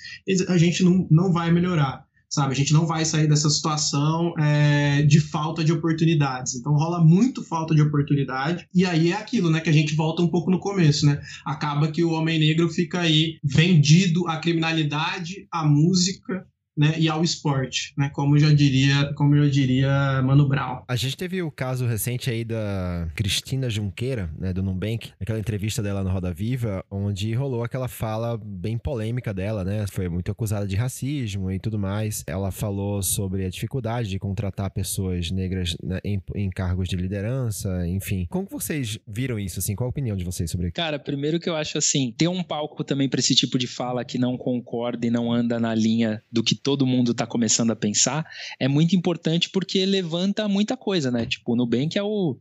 a 0.47 0.57
gente 0.57 0.83
não, 0.83 1.07
não 1.09 1.31
vai 1.31 1.51
melhorar. 1.51 2.07
Sabe, 2.31 2.53
a 2.53 2.55
gente 2.55 2.73
não 2.73 2.85
vai 2.85 3.03
sair 3.05 3.27
dessa 3.27 3.49
situação 3.49 4.35
é, 4.37 5.01
de 5.01 5.19
falta 5.19 5.63
de 5.63 5.73
oportunidades. 5.73 6.53
Então 6.53 6.73
rola 6.73 7.03
muito 7.03 7.43
falta 7.43 7.73
de 7.73 7.81
oportunidade. 7.81 8.67
E 8.71 8.85
aí 8.85 9.11
é 9.11 9.15
aquilo, 9.15 9.49
né? 9.49 9.59
Que 9.59 9.69
a 9.69 9.73
gente 9.73 9.95
volta 9.95 10.21
um 10.21 10.27
pouco 10.27 10.51
no 10.51 10.59
começo, 10.59 11.07
né? 11.07 11.19
Acaba 11.43 11.91
que 11.91 12.03
o 12.03 12.11
homem 12.11 12.37
negro 12.37 12.69
fica 12.69 12.99
aí 12.99 13.39
vendido 13.43 14.27
à 14.27 14.37
criminalidade, 14.37 15.47
à 15.51 15.65
música, 15.65 16.45
né, 16.79 16.95
e 16.97 17.09
ao 17.09 17.21
esporte, 17.21 17.93
né, 17.97 18.09
como 18.13 18.39
já 18.39 18.53
diria, 18.53 19.13
como 19.15 19.35
eu 19.35 19.49
diria 19.49 20.21
Mano 20.21 20.47
Brown. 20.47 20.83
A 20.87 20.95
gente 20.95 21.17
teve 21.17 21.41
o 21.41 21.51
caso 21.51 21.85
recente 21.85 22.29
aí 22.29 22.45
da 22.45 23.09
Cristina 23.15 23.69
Junqueira, 23.69 24.31
né, 24.39 24.53
do 24.53 24.63
Nubank, 24.63 25.11
aquela 25.19 25.37
entrevista 25.37 25.83
dela 25.83 26.01
no 26.01 26.09
Roda 26.09 26.33
Viva, 26.33 26.85
onde 26.89 27.33
rolou 27.33 27.65
aquela 27.65 27.89
fala 27.89 28.39
bem 28.41 28.77
polêmica 28.77 29.33
dela, 29.33 29.65
né, 29.65 29.85
foi 29.91 30.07
muito 30.07 30.31
acusada 30.31 30.65
de 30.65 30.77
racismo 30.77 31.51
e 31.51 31.59
tudo 31.59 31.77
mais. 31.77 32.23
Ela 32.25 32.49
falou 32.49 33.03
sobre 33.03 33.45
a 33.45 33.49
dificuldade 33.49 34.07
de 34.09 34.17
contratar 34.17 34.69
pessoas 34.69 35.31
negras 35.31 35.75
né, 35.83 35.99
em, 36.01 36.21
em, 36.33 36.49
cargos 36.49 36.87
de 36.87 36.95
liderança, 36.95 37.85
enfim. 37.87 38.25
Como 38.29 38.47
vocês 38.49 38.97
viram 39.05 39.37
isso, 39.37 39.59
assim? 39.59 39.75
Qual 39.75 39.87
a 39.87 39.89
opinião 39.89 40.15
de 40.15 40.23
vocês 40.23 40.49
sobre 40.49 40.67
isso? 40.67 40.75
Cara, 40.75 40.97
primeiro 40.97 41.41
que 41.41 41.49
eu 41.49 41.57
acho 41.57 41.77
assim, 41.77 42.13
ter 42.17 42.29
um 42.29 42.41
palco 42.41 42.85
também 42.85 43.09
para 43.09 43.19
esse 43.19 43.35
tipo 43.35 43.59
de 43.59 43.67
fala 43.67 44.05
que 44.05 44.17
não 44.17 44.37
concorda 44.37 45.05
e 45.05 45.09
não 45.09 45.29
anda 45.29 45.59
na 45.59 45.75
linha 45.75 46.23
do 46.31 46.41
que 46.41 46.55
todo 46.69 46.85
mundo 46.85 47.13
está 47.13 47.25
começando 47.25 47.71
a 47.71 47.75
pensar, 47.75 48.23
é 48.59 48.67
muito 48.67 48.95
importante 48.95 49.49
porque 49.49 49.83
levanta 49.87 50.47
muita 50.47 50.77
coisa, 50.77 51.09
né? 51.09 51.25
Tipo, 51.25 51.53
o 51.53 51.55
Nubank 51.55 51.97
é, 51.97 52.03
o, 52.03 52.37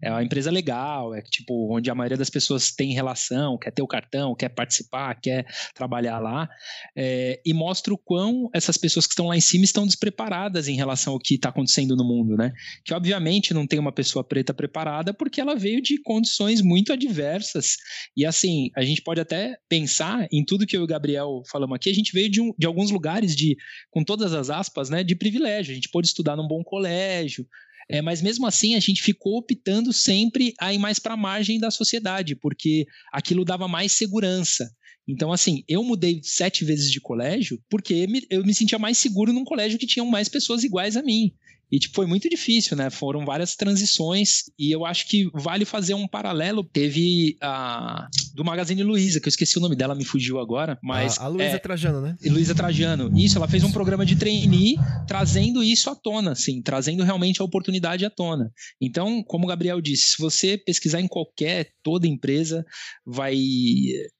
é 0.00 0.08
a 0.08 0.22
empresa 0.22 0.52
legal, 0.52 1.12
é 1.12 1.20
tipo, 1.20 1.76
onde 1.76 1.90
a 1.90 1.94
maioria 1.96 2.16
das 2.16 2.30
pessoas 2.30 2.70
tem 2.70 2.92
relação, 2.92 3.58
quer 3.58 3.72
ter 3.72 3.82
o 3.82 3.86
cartão, 3.88 4.36
quer 4.36 4.50
participar, 4.50 5.20
quer 5.20 5.44
trabalhar 5.74 6.20
lá, 6.20 6.48
é, 6.96 7.40
e 7.44 7.52
mostra 7.52 7.92
o 7.92 7.98
quão 7.98 8.48
essas 8.54 8.76
pessoas 8.76 9.04
que 9.04 9.14
estão 9.14 9.26
lá 9.26 9.36
em 9.36 9.40
cima 9.40 9.64
estão 9.64 9.84
despreparadas 9.84 10.68
em 10.68 10.76
relação 10.76 11.14
ao 11.14 11.18
que 11.18 11.34
está 11.34 11.48
acontecendo 11.48 11.96
no 11.96 12.04
mundo, 12.04 12.36
né? 12.36 12.52
Que 12.84 12.94
obviamente 12.94 13.52
não 13.52 13.66
tem 13.66 13.80
uma 13.80 13.90
pessoa 13.90 14.22
preta 14.22 14.54
preparada 14.54 15.12
porque 15.12 15.40
ela 15.40 15.56
veio 15.56 15.82
de 15.82 16.00
condições 16.00 16.62
muito 16.62 16.92
adversas. 16.92 17.78
E 18.16 18.24
assim, 18.24 18.70
a 18.76 18.84
gente 18.84 19.02
pode 19.02 19.20
até 19.20 19.56
pensar 19.68 20.28
em 20.30 20.44
tudo 20.44 20.68
que 20.68 20.76
eu 20.76 20.82
e 20.82 20.84
o 20.84 20.86
Gabriel 20.86 21.42
falamos 21.50 21.74
aqui, 21.74 21.90
a 21.90 21.94
gente 21.94 22.12
veio 22.12 22.30
de, 22.30 22.40
um, 22.40 22.52
de 22.56 22.64
alguns 22.64 22.92
lugares 22.92 23.34
de 23.34 23.56
com 23.90 24.04
todas 24.04 24.32
as 24.32 24.50
aspas, 24.50 24.90
né, 24.90 25.02
de 25.02 25.14
privilégio. 25.14 25.72
A 25.72 25.74
gente 25.74 25.88
pôde 25.88 26.08
estudar 26.08 26.36
num 26.36 26.48
bom 26.48 26.62
colégio, 26.62 27.46
é, 27.88 28.00
mas 28.00 28.22
mesmo 28.22 28.46
assim 28.46 28.74
a 28.74 28.80
gente 28.80 29.02
ficou 29.02 29.38
optando 29.38 29.92
sempre 29.92 30.54
a 30.60 30.72
ir 30.72 30.78
mais 30.78 30.98
para 30.98 31.14
a 31.14 31.16
margem 31.16 31.58
da 31.58 31.70
sociedade, 31.70 32.34
porque 32.36 32.86
aquilo 33.12 33.44
dava 33.44 33.68
mais 33.68 33.92
segurança. 33.92 34.70
Então, 35.06 35.32
assim, 35.32 35.64
eu 35.68 35.82
mudei 35.82 36.20
sete 36.22 36.64
vezes 36.64 36.90
de 36.90 37.00
colégio 37.00 37.60
porque 37.68 38.06
eu 38.30 38.44
me 38.44 38.54
sentia 38.54 38.78
mais 38.78 38.98
seguro 38.98 39.32
num 39.32 39.44
colégio 39.44 39.78
que 39.78 39.86
tinham 39.86 40.06
mais 40.06 40.28
pessoas 40.28 40.62
iguais 40.62 40.96
a 40.96 41.02
mim. 41.02 41.34
E 41.72 41.78
tipo, 41.78 41.94
foi 41.94 42.06
muito 42.06 42.28
difícil, 42.28 42.76
né? 42.76 42.90
Foram 42.90 43.24
várias 43.24 43.56
transições 43.56 44.42
e 44.58 44.70
eu 44.70 44.84
acho 44.84 45.08
que 45.08 45.30
vale 45.32 45.64
fazer 45.64 45.94
um 45.94 46.06
paralelo. 46.06 46.62
Teve 46.62 47.38
a 47.40 48.06
do 48.34 48.44
Magazine 48.44 48.82
Luiza, 48.82 49.20
que 49.20 49.26
eu 49.26 49.30
esqueci 49.30 49.56
o 49.56 49.60
nome 49.60 49.74
dela, 49.74 49.94
me 49.94 50.04
fugiu 50.04 50.38
agora, 50.38 50.78
mas 50.82 51.18
a, 51.18 51.24
a 51.24 51.28
Luiza 51.28 51.56
é, 51.56 51.58
Trajano, 51.58 52.02
né? 52.02 52.16
Luiza 52.26 52.54
Trajano. 52.54 53.10
Isso, 53.16 53.38
ela 53.38 53.48
fez 53.48 53.64
um 53.64 53.72
programa 53.72 54.04
de 54.04 54.16
trainee 54.16 54.76
trazendo 55.06 55.62
isso 55.62 55.88
à 55.88 55.94
tona, 55.94 56.32
assim, 56.32 56.60
trazendo 56.60 57.02
realmente 57.02 57.40
a 57.40 57.44
oportunidade 57.44 58.04
à 58.04 58.10
tona. 58.10 58.52
Então, 58.78 59.22
como 59.24 59.44
o 59.44 59.48
Gabriel 59.48 59.80
disse, 59.80 60.10
se 60.10 60.16
você 60.18 60.58
pesquisar 60.58 61.00
em 61.00 61.08
qualquer 61.08 61.70
toda 61.82 62.06
empresa, 62.06 62.64
vai 63.06 63.36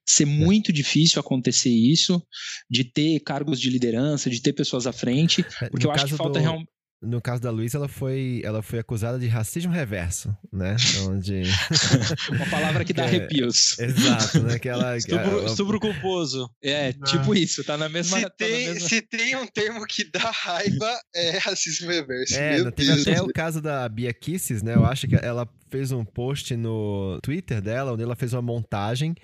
ser 0.07 0.25
muito 0.25 0.73
difícil 0.73 1.21
acontecer 1.21 1.71
isso, 1.71 2.23
de 2.71 2.85
ter 2.85 3.21
cargos 3.21 3.61
de 3.61 3.71
liderança, 3.71 4.31
de 4.31 4.41
ter 4.41 4.53
pessoas 4.53 4.87
à 4.87 4.93
frente, 4.93 5.45
é, 5.61 5.69
porque 5.69 5.87
no 5.87 5.93
eu 5.93 5.95
acho 5.95 6.07
que 6.07 6.17
falta 6.17 6.39
do... 6.39 6.43
realmente 6.43 6.69
no 7.03 7.21
caso 7.21 7.43
da 7.43 7.51
Luísa, 7.51 7.79
ela 7.79 7.89
foi, 7.89 8.41
ela 8.45 8.63
foi 8.63 8.79
acusada 8.79 9.19
de 9.19 9.27
racismo 9.27 9.73
reverso, 9.73 10.35
né? 10.53 10.77
Onde... 11.09 11.43
Uma 12.31 12.47
palavra 12.47 12.85
que 12.85 12.93
dá 12.93 13.03
é, 13.03 13.07
arrepios. 13.07 13.79
Exato, 13.79 14.43
né? 14.43 14.59
Que 14.59 14.69
ela, 14.69 14.97
estupro, 14.97 15.39
ela... 15.39 15.47
estupro 15.47 15.81
culposo. 15.81 16.49
É, 16.63 16.89
ah. 16.89 17.05
tipo 17.05 17.35
isso, 17.35 17.65
tá 17.65 17.77
na 17.77 17.89
mesma... 17.89 18.19
Se, 18.19 18.23
tá 18.23 18.31
tem, 18.31 18.69
mesma... 18.69 18.89
se 18.89 19.03
tem 19.03 19.37
um 19.37 19.47
termo 19.47 19.85
que 19.85 20.05
dá 20.05 20.31
raiva, 20.31 21.01
é 21.15 21.39
racismo 21.39 21.91
reverso. 21.91 22.35
É, 22.35 22.63
Meu 22.63 22.71
teve 22.71 22.93
Deus. 22.93 23.09
até 23.09 23.23
o 23.23 23.29
caso 23.29 23.61
da 23.61 23.89
Bia 23.89 24.13
Kisses, 24.13 24.63
né? 24.63 24.77
Eu 24.77 24.87
acho 24.87 25.09
que 25.09 25.17
ela 25.17 25.49
fez 25.73 25.91
um 25.91 26.05
post 26.05 26.55
no 26.55 27.19
Twitter 27.23 27.63
dela, 27.63 27.95
onde 27.95 28.03
ela 28.03 28.15
fez 28.15 28.35
uma 28.35 28.43
montagem. 28.43 29.15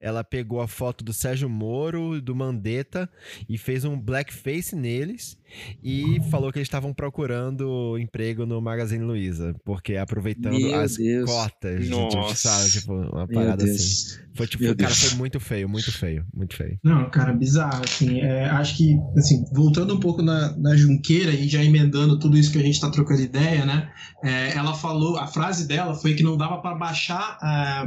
Ela 0.00 0.24
pegou 0.24 0.62
a 0.62 0.66
foto 0.66 1.04
do 1.04 1.12
Sérgio 1.12 1.50
Moro, 1.50 2.20
do 2.22 2.34
Mandetta, 2.34 3.08
e 3.46 3.58
fez 3.58 3.84
um 3.84 4.00
blackface 4.00 4.74
neles. 4.74 5.36
E 5.82 6.20
falou 6.30 6.52
que 6.52 6.58
eles 6.58 6.66
estavam 6.66 6.92
procurando 6.92 7.96
emprego 7.98 8.44
no 8.44 8.60
Magazine 8.60 9.02
Luiza, 9.02 9.54
porque 9.64 9.96
aproveitando 9.96 10.58
Meu 10.58 10.78
as 10.78 10.96
Deus. 10.96 11.30
cotas, 11.30 11.88
Nossa. 11.88 12.48
sabe? 12.48 12.70
Tipo, 12.70 12.92
uma 12.94 13.26
parada 13.26 13.64
assim. 13.64 14.18
Foi 14.34 14.46
tipo, 14.46 14.62
Meu 14.62 14.76
cara, 14.76 14.88
Deus. 14.88 15.04
foi 15.04 15.18
muito 15.18 15.40
feio, 15.40 15.68
muito 15.68 15.90
feio, 15.90 16.24
muito 16.34 16.54
feio. 16.54 16.78
Não, 16.84 17.10
cara, 17.10 17.32
bizarro, 17.32 17.82
assim. 17.82 18.20
É, 18.20 18.44
acho 18.50 18.76
que, 18.76 18.96
assim, 19.16 19.44
voltando 19.52 19.94
um 19.94 20.00
pouco 20.00 20.22
na, 20.22 20.56
na 20.56 20.76
Junqueira 20.76 21.32
e 21.32 21.48
já 21.48 21.64
emendando 21.64 22.18
tudo 22.18 22.36
isso 22.36 22.52
que 22.52 22.58
a 22.58 22.62
gente 22.62 22.80
tá 22.80 22.90
trocando 22.90 23.22
ideia, 23.22 23.64
né? 23.64 23.90
É, 24.22 24.56
ela 24.56 24.74
falou, 24.74 25.16
a 25.16 25.26
frase 25.26 25.66
dela 25.66 25.94
foi 26.00 26.14
que 26.14 26.22
não 26.22 26.36
dava 26.36 26.58
para 26.58 26.74
baixar, 26.74 27.38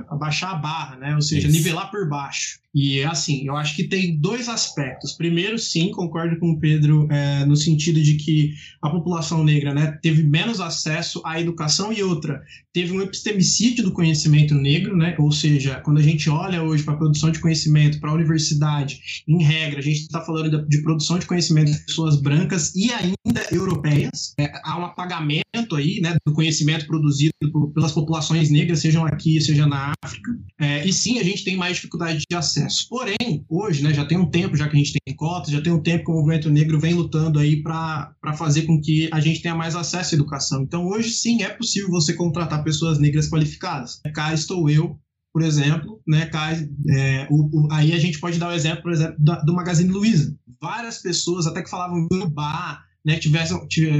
uh, 0.09 0.17
baixar 0.17 0.51
a 0.51 0.55
barra, 0.55 0.95
né? 0.95 1.15
Ou 1.15 1.21
seja, 1.21 1.47
Isso. 1.47 1.57
nivelar 1.57 1.89
por 1.89 2.07
baixo. 2.07 2.60
E 2.73 2.99
é 2.99 3.05
assim, 3.05 3.45
eu 3.45 3.57
acho 3.57 3.75
que 3.75 3.83
tem 3.83 4.17
dois 4.17 4.47
aspectos. 4.47 5.11
Primeiro, 5.11 5.59
sim, 5.59 5.91
concordo 5.91 6.39
com 6.39 6.51
o 6.51 6.59
Pedro 6.59 7.05
é, 7.11 7.45
no 7.45 7.55
sentido 7.55 8.01
de 8.01 8.15
que 8.15 8.53
a 8.81 8.89
população 8.89 9.43
negra 9.43 9.73
né, 9.73 9.99
teve 10.01 10.23
menos 10.23 10.61
acesso 10.61 11.21
à 11.25 11.39
educação 11.39 11.91
e 11.91 12.01
outra, 12.01 12.41
teve 12.73 12.93
um 12.93 13.01
epistemicídio 13.01 13.83
do 13.83 13.91
conhecimento 13.91 14.55
negro, 14.55 14.95
né? 14.95 15.15
Ou 15.19 15.31
seja, 15.31 15.81
quando 15.81 15.97
a 15.97 16.01
gente 16.01 16.29
olha 16.29 16.63
hoje 16.63 16.83
para 16.83 16.93
a 16.93 16.97
produção 16.97 17.29
de 17.29 17.39
conhecimento, 17.39 17.99
para 17.99 18.09
a 18.09 18.13
universidade, 18.13 19.01
em 19.27 19.43
regra, 19.43 19.79
a 19.79 19.83
gente 19.83 20.01
está 20.01 20.21
falando 20.21 20.65
de, 20.67 20.81
produção 20.81 21.19
de 21.19 21.25
conhecimento 21.25 21.71
de 21.71 21.85
pessoas 21.85 22.21
brancas 22.21 22.73
e 22.73 22.89
ainda 22.91 23.45
europeias. 23.51 24.33
É, 24.39 24.49
há 24.63 24.79
um 24.79 24.85
apagamento 24.85 25.75
aí, 25.75 25.99
né, 26.01 26.15
do 26.25 26.33
conhecimento 26.33 26.87
produzido 26.87 27.33
por, 27.51 27.73
pelas 27.73 27.91
populações 27.91 28.49
negras, 28.49 28.79
sejam 28.79 29.05
aqui, 29.05 29.41
seja 29.41 29.67
na 29.67 29.93
África. 30.01 30.31
É, 30.59 30.87
e 30.87 30.93
sim, 30.93 31.19
a 31.19 31.23
gente 31.23 31.43
tem 31.43 31.57
mais 31.57 31.75
dificuldade 31.75 32.23
de 32.29 32.35
acesso 32.35 32.60
acesso. 32.61 32.87
Porém, 32.89 33.45
hoje, 33.49 33.83
né, 33.83 33.93
já 33.93 34.05
tem 34.05 34.17
um 34.17 34.29
tempo, 34.29 34.55
já 34.55 34.67
que 34.67 34.75
a 34.75 34.79
gente 34.79 34.93
tem 34.93 35.15
cotas, 35.15 35.51
já 35.51 35.61
tem 35.61 35.71
um 35.71 35.81
tempo 35.81 36.05
que 36.05 36.11
o 36.11 36.15
movimento 36.15 36.49
negro 36.49 36.79
vem 36.79 36.93
lutando 36.93 37.39
aí 37.39 37.61
para 37.61 38.13
fazer 38.37 38.63
com 38.63 38.79
que 38.79 39.09
a 39.11 39.19
gente 39.19 39.41
tenha 39.41 39.55
mais 39.55 39.75
acesso 39.75 40.13
à 40.13 40.17
educação. 40.17 40.61
Então, 40.63 40.87
hoje 40.87 41.09
sim 41.11 41.43
é 41.43 41.49
possível 41.49 41.89
você 41.89 42.13
contratar 42.13 42.63
pessoas 42.63 42.99
negras 42.99 43.29
qualificadas. 43.29 43.99
Cá 44.13 44.33
estou 44.33 44.69
eu, 44.69 44.99
por 45.33 45.41
exemplo, 45.41 46.01
né, 46.07 46.25
cá, 46.25 46.51
é, 46.89 47.27
o, 47.29 47.65
o, 47.65 47.71
aí 47.71 47.93
a 47.93 47.99
gente 47.99 48.19
pode 48.19 48.37
dar 48.37 48.49
o 48.49 48.53
exemplo, 48.53 48.83
por 48.83 48.91
exemplo, 48.91 49.15
da, 49.19 49.41
do 49.41 49.53
Magazine 49.53 49.91
Luiza. 49.91 50.35
Várias 50.61 51.01
pessoas 51.01 51.47
até 51.47 51.61
que 51.61 51.69
falavam 51.69 52.07
no 52.11 52.29
bar, 52.29 52.83
né, 53.03 53.19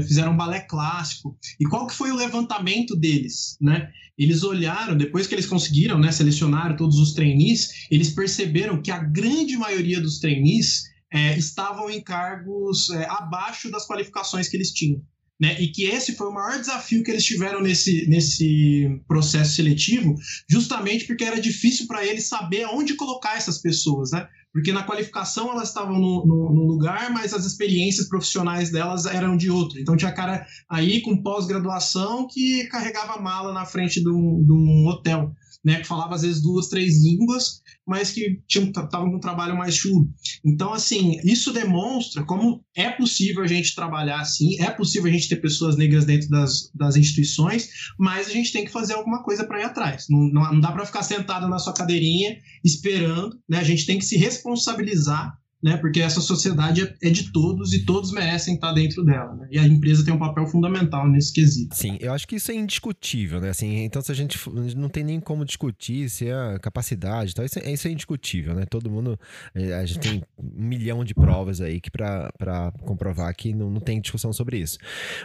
fizeram 0.07 0.33
um 0.33 0.37
balé 0.37 0.61
clássico. 0.61 1.37
E 1.59 1.65
qual 1.65 1.87
que 1.87 1.95
foi 1.95 2.11
o 2.11 2.15
levantamento 2.15 2.95
deles, 2.95 3.57
né? 3.59 3.89
Eles 4.17 4.43
olharam, 4.43 4.95
depois 4.95 5.25
que 5.25 5.33
eles 5.33 5.47
conseguiram, 5.47 5.97
né, 5.97 6.11
selecionar 6.11 6.75
todos 6.77 6.99
os 6.99 7.13
trainees, 7.13 7.87
eles 7.89 8.11
perceberam 8.11 8.81
que 8.81 8.91
a 8.91 8.99
grande 8.99 9.57
maioria 9.57 9.99
dos 9.99 10.19
trainees 10.19 10.83
é, 11.11 11.37
estavam 11.37 11.89
em 11.89 12.01
cargos 12.01 12.89
é, 12.91 13.05
abaixo 13.09 13.71
das 13.71 13.87
qualificações 13.87 14.47
que 14.47 14.55
eles 14.55 14.71
tinham. 14.71 15.01
Né? 15.39 15.59
E 15.59 15.69
que 15.69 15.85
esse 15.85 16.13
foi 16.13 16.27
o 16.27 16.33
maior 16.33 16.59
desafio 16.59 17.03
que 17.03 17.09
eles 17.09 17.25
tiveram 17.25 17.61
nesse, 17.61 18.07
nesse 18.07 18.87
processo 19.07 19.55
seletivo, 19.55 20.13
justamente 20.47 21.05
porque 21.05 21.23
era 21.23 21.41
difícil 21.41 21.87
para 21.87 22.05
eles 22.05 22.27
saber 22.27 22.67
onde 22.67 22.93
colocar 22.93 23.35
essas 23.35 23.57
pessoas, 23.57 24.11
né? 24.11 24.27
Porque 24.53 24.73
na 24.73 24.83
qualificação 24.83 25.49
elas 25.51 25.69
estavam 25.69 25.97
no, 25.97 26.25
no, 26.25 26.53
no, 26.53 26.67
lugar, 26.67 27.09
mas 27.11 27.33
as 27.33 27.45
experiências 27.45 28.09
profissionais 28.09 28.69
delas 28.69 29.05
eram 29.05 29.37
de 29.37 29.49
outro. 29.49 29.79
Então 29.79 29.95
tinha 29.95 30.11
cara 30.11 30.45
aí 30.69 31.01
com 31.01 31.21
pós-graduação 31.21 32.27
que 32.27 32.65
carregava 32.65 33.21
mala 33.21 33.53
na 33.53 33.65
frente 33.65 34.01
de 34.01 34.09
um, 34.09 34.43
de 34.43 34.51
um 34.51 34.87
hotel 34.87 35.33
né, 35.63 35.79
que 35.79 35.87
falava 35.87 36.15
às 36.15 36.23
vezes 36.23 36.41
duas, 36.41 36.67
três 36.67 37.01
línguas, 37.03 37.61
mas 37.87 38.11
que 38.11 38.39
estavam 38.47 39.09
com 39.09 39.17
um 39.17 39.19
trabalho 39.19 39.57
mais 39.57 39.75
chulo. 39.75 40.07
Então, 40.45 40.73
assim, 40.73 41.19
isso 41.23 41.51
demonstra 41.51 42.23
como 42.23 42.63
é 42.75 42.89
possível 42.89 43.43
a 43.43 43.47
gente 43.47 43.75
trabalhar 43.75 44.19
assim, 44.19 44.61
é 44.61 44.69
possível 44.69 45.09
a 45.09 45.13
gente 45.13 45.27
ter 45.27 45.37
pessoas 45.37 45.75
negras 45.75 46.05
dentro 46.05 46.29
das, 46.29 46.71
das 46.73 46.95
instituições, 46.95 47.69
mas 47.97 48.27
a 48.27 48.31
gente 48.31 48.51
tem 48.51 48.65
que 48.65 48.71
fazer 48.71 48.93
alguma 48.93 49.23
coisa 49.23 49.45
para 49.45 49.59
ir 49.59 49.63
atrás. 49.63 50.05
Não, 50.09 50.19
não, 50.31 50.53
não 50.53 50.59
dá 50.59 50.71
para 50.71 50.85
ficar 50.85 51.03
sentado 51.03 51.47
na 51.47 51.59
sua 51.59 51.73
cadeirinha 51.73 52.37
esperando, 52.63 53.37
né? 53.49 53.59
A 53.59 53.63
gente 53.63 53.85
tem 53.85 53.97
que 53.97 54.05
se 54.05 54.17
responsabilizar 54.17 55.40
né? 55.61 55.77
Porque 55.77 56.01
essa 56.01 56.21
sociedade 56.21 56.81
é, 56.81 57.09
é 57.09 57.09
de 57.09 57.31
todos 57.31 57.73
e 57.73 57.85
todos 57.85 58.11
merecem 58.11 58.55
estar 58.55 58.73
dentro 58.73 59.03
dela, 59.03 59.35
né? 59.35 59.47
E 59.51 59.59
a 59.59 59.65
empresa 59.65 60.03
tem 60.03 60.13
um 60.13 60.19
papel 60.19 60.47
fundamental 60.47 61.07
nesse 61.07 61.31
quesito. 61.31 61.75
Sim, 61.75 61.97
eu 61.99 62.13
acho 62.13 62.27
que 62.27 62.35
isso 62.35 62.51
é 62.51 62.55
indiscutível, 62.55 63.39
né? 63.39 63.49
Assim, 63.49 63.83
então 63.83 64.01
se 64.01 64.11
a 64.11 64.15
gente 64.15 64.37
não 64.75 64.89
tem 64.89 65.03
nem 65.03 65.19
como 65.19 65.45
discutir 65.45 66.09
se 66.09 66.27
é 66.27 66.33
a 66.33 66.59
capacidade, 66.59 67.35
tal, 67.35 67.45
isso, 67.45 67.59
é, 67.59 67.71
isso 67.71 67.87
é 67.87 67.91
indiscutível, 67.91 68.55
né? 68.55 68.65
Todo 68.65 68.89
mundo, 68.89 69.19
é, 69.53 69.73
a 69.73 69.85
gente 69.85 69.99
tem 69.99 70.23
um 70.37 70.67
milhão 70.67 71.03
de 71.03 71.13
provas 71.13 71.61
aí 71.61 71.79
que 71.79 71.91
para 71.91 72.73
comprovar 72.83 73.33
que 73.35 73.53
não, 73.53 73.69
não 73.69 73.81
tem 73.81 74.01
discussão 74.01 74.33
sobre 74.33 74.57
isso. 74.57 74.77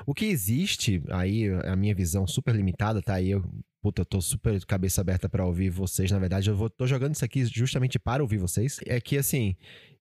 O 0.05 0.13
que 0.13 0.27
existe 0.27 1.03
aí, 1.11 1.49
a 1.65 1.75
minha 1.75 1.95
visão 1.95 2.27
super 2.27 2.55
limitada, 2.55 3.01
tá 3.01 3.15
aí 3.15 3.31
eu 3.31 3.45
puta, 3.87 4.01
eu 4.03 4.07
tô 4.07 4.21
super 4.21 4.65
cabeça 4.65 5.01
aberta 5.01 5.29
para 5.29 5.47
ouvir 5.47 5.71
vocês. 5.71 6.11
Na 6.11 6.19
verdade, 6.19 6.51
eu 6.51 6.57
vou, 6.57 6.69
tô 6.69 6.89
jogando 6.89 7.15
isso 7.15 7.25
aqui 7.25 7.45
justamente 7.45 8.01
para 8.01 8.21
ouvir 8.21 8.39
vocês. 8.39 8.81
É 8.85 9.01
que, 9.01 9.17
assim, 9.17 9.55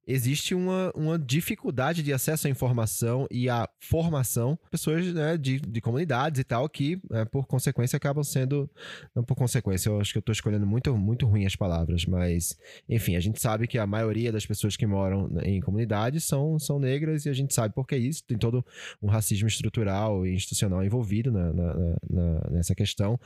existe 0.08 0.54
uma, 0.54 0.92
uma 0.96 1.20
dificuldade 1.20 2.04
de 2.04 2.14
acesso 2.14 2.48
à 2.48 2.50
informação 2.50 3.28
e 3.30 3.50
à 3.50 3.68
formação 3.80 4.58
pessoas 4.70 5.14
né, 5.14 5.38
de, 5.38 5.60
de 5.60 5.82
comunidades 5.82 6.40
e 6.40 6.44
tal 6.44 6.68
que, 6.70 7.00
é, 7.12 7.26
por 7.26 7.46
consequência, 7.46 7.98
acabam 7.98 8.24
sendo. 8.24 8.70
Não 9.16 9.24
por 9.24 9.36
consequência, 9.36 9.90
eu 9.90 10.00
acho 10.00 10.12
que 10.12 10.18
eu 10.18 10.22
estou 10.22 10.34
escolhendo 10.34 10.66
muito, 10.66 10.96
muito 10.98 11.26
ruim 11.26 11.46
as 11.46 11.56
palavras, 11.56 12.06
mas, 12.06 12.58
enfim, 12.88 13.16
a 13.16 13.20
gente 13.20 13.42
sabe 13.42 13.68
que 13.68 13.78
a 13.78 13.88
maioria 13.88 14.32
das 14.32 14.46
pessoas 14.46 14.76
que 14.76 14.86
moram 14.86 15.30
em 15.44 15.60
comunidades 15.62 16.24
são, 16.24 16.60
são 16.60 16.80
negras 16.80 17.26
e 17.26 17.30
a 17.30 17.34
gente 17.34 17.54
sabe 17.54 17.74
por 17.74 17.88
que 17.88 17.96
isso. 17.96 18.24
Tem 18.26 18.38
todo 18.38 18.66
um 19.02 19.08
racismo 19.08 19.48
estrutural 19.48 20.26
e 20.26 20.34
institucional 20.34 20.84
envolvido 20.84 21.32
na, 21.32 21.54
na, 21.54 21.74
na, 22.10 22.50
nessa 22.52 22.76
questão. 22.76 23.20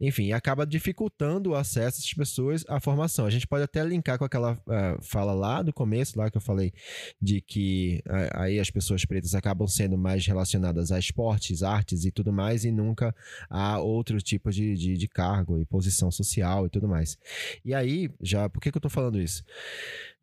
Enfim, 0.00 0.32
acaba 0.32 0.66
dificultando 0.66 1.50
o 1.50 1.54
acesso 1.54 1.98
dessas 1.98 2.14
pessoas 2.14 2.64
à 2.68 2.80
formação. 2.80 3.26
A 3.26 3.30
gente 3.30 3.46
pode 3.46 3.64
até 3.64 3.82
linkar 3.84 4.18
com 4.18 4.24
aquela 4.24 4.54
uh, 4.54 5.02
fala 5.02 5.32
lá 5.32 5.62
do 5.62 5.72
começo, 5.72 6.18
lá 6.22 6.30
que 6.30 6.36
eu 6.36 6.40
falei, 6.40 6.72
de 7.20 7.40
que 7.40 8.02
aí 8.32 8.58
as 8.58 8.70
pessoas 8.70 9.04
pretas 9.04 9.34
acabam 9.34 9.66
sendo 9.66 9.98
mais 9.98 10.26
relacionadas 10.26 10.90
a 10.92 10.98
esportes, 10.98 11.62
artes 11.62 12.04
e 12.04 12.10
tudo 12.10 12.32
mais, 12.32 12.64
e 12.64 12.70
nunca 12.70 13.14
a 13.48 13.78
outro 13.78 14.20
tipo 14.20 14.50
de, 14.50 14.74
de, 14.74 14.96
de 14.96 15.08
cargo 15.08 15.58
e 15.58 15.64
posição 15.64 16.10
social 16.10 16.66
e 16.66 16.70
tudo 16.70 16.88
mais. 16.88 17.18
E 17.64 17.74
aí, 17.74 18.10
já, 18.20 18.48
por 18.48 18.60
que, 18.60 18.70
que 18.70 18.78
eu 18.78 18.82
tô 18.82 18.88
falando 18.88 19.20
isso? 19.20 19.44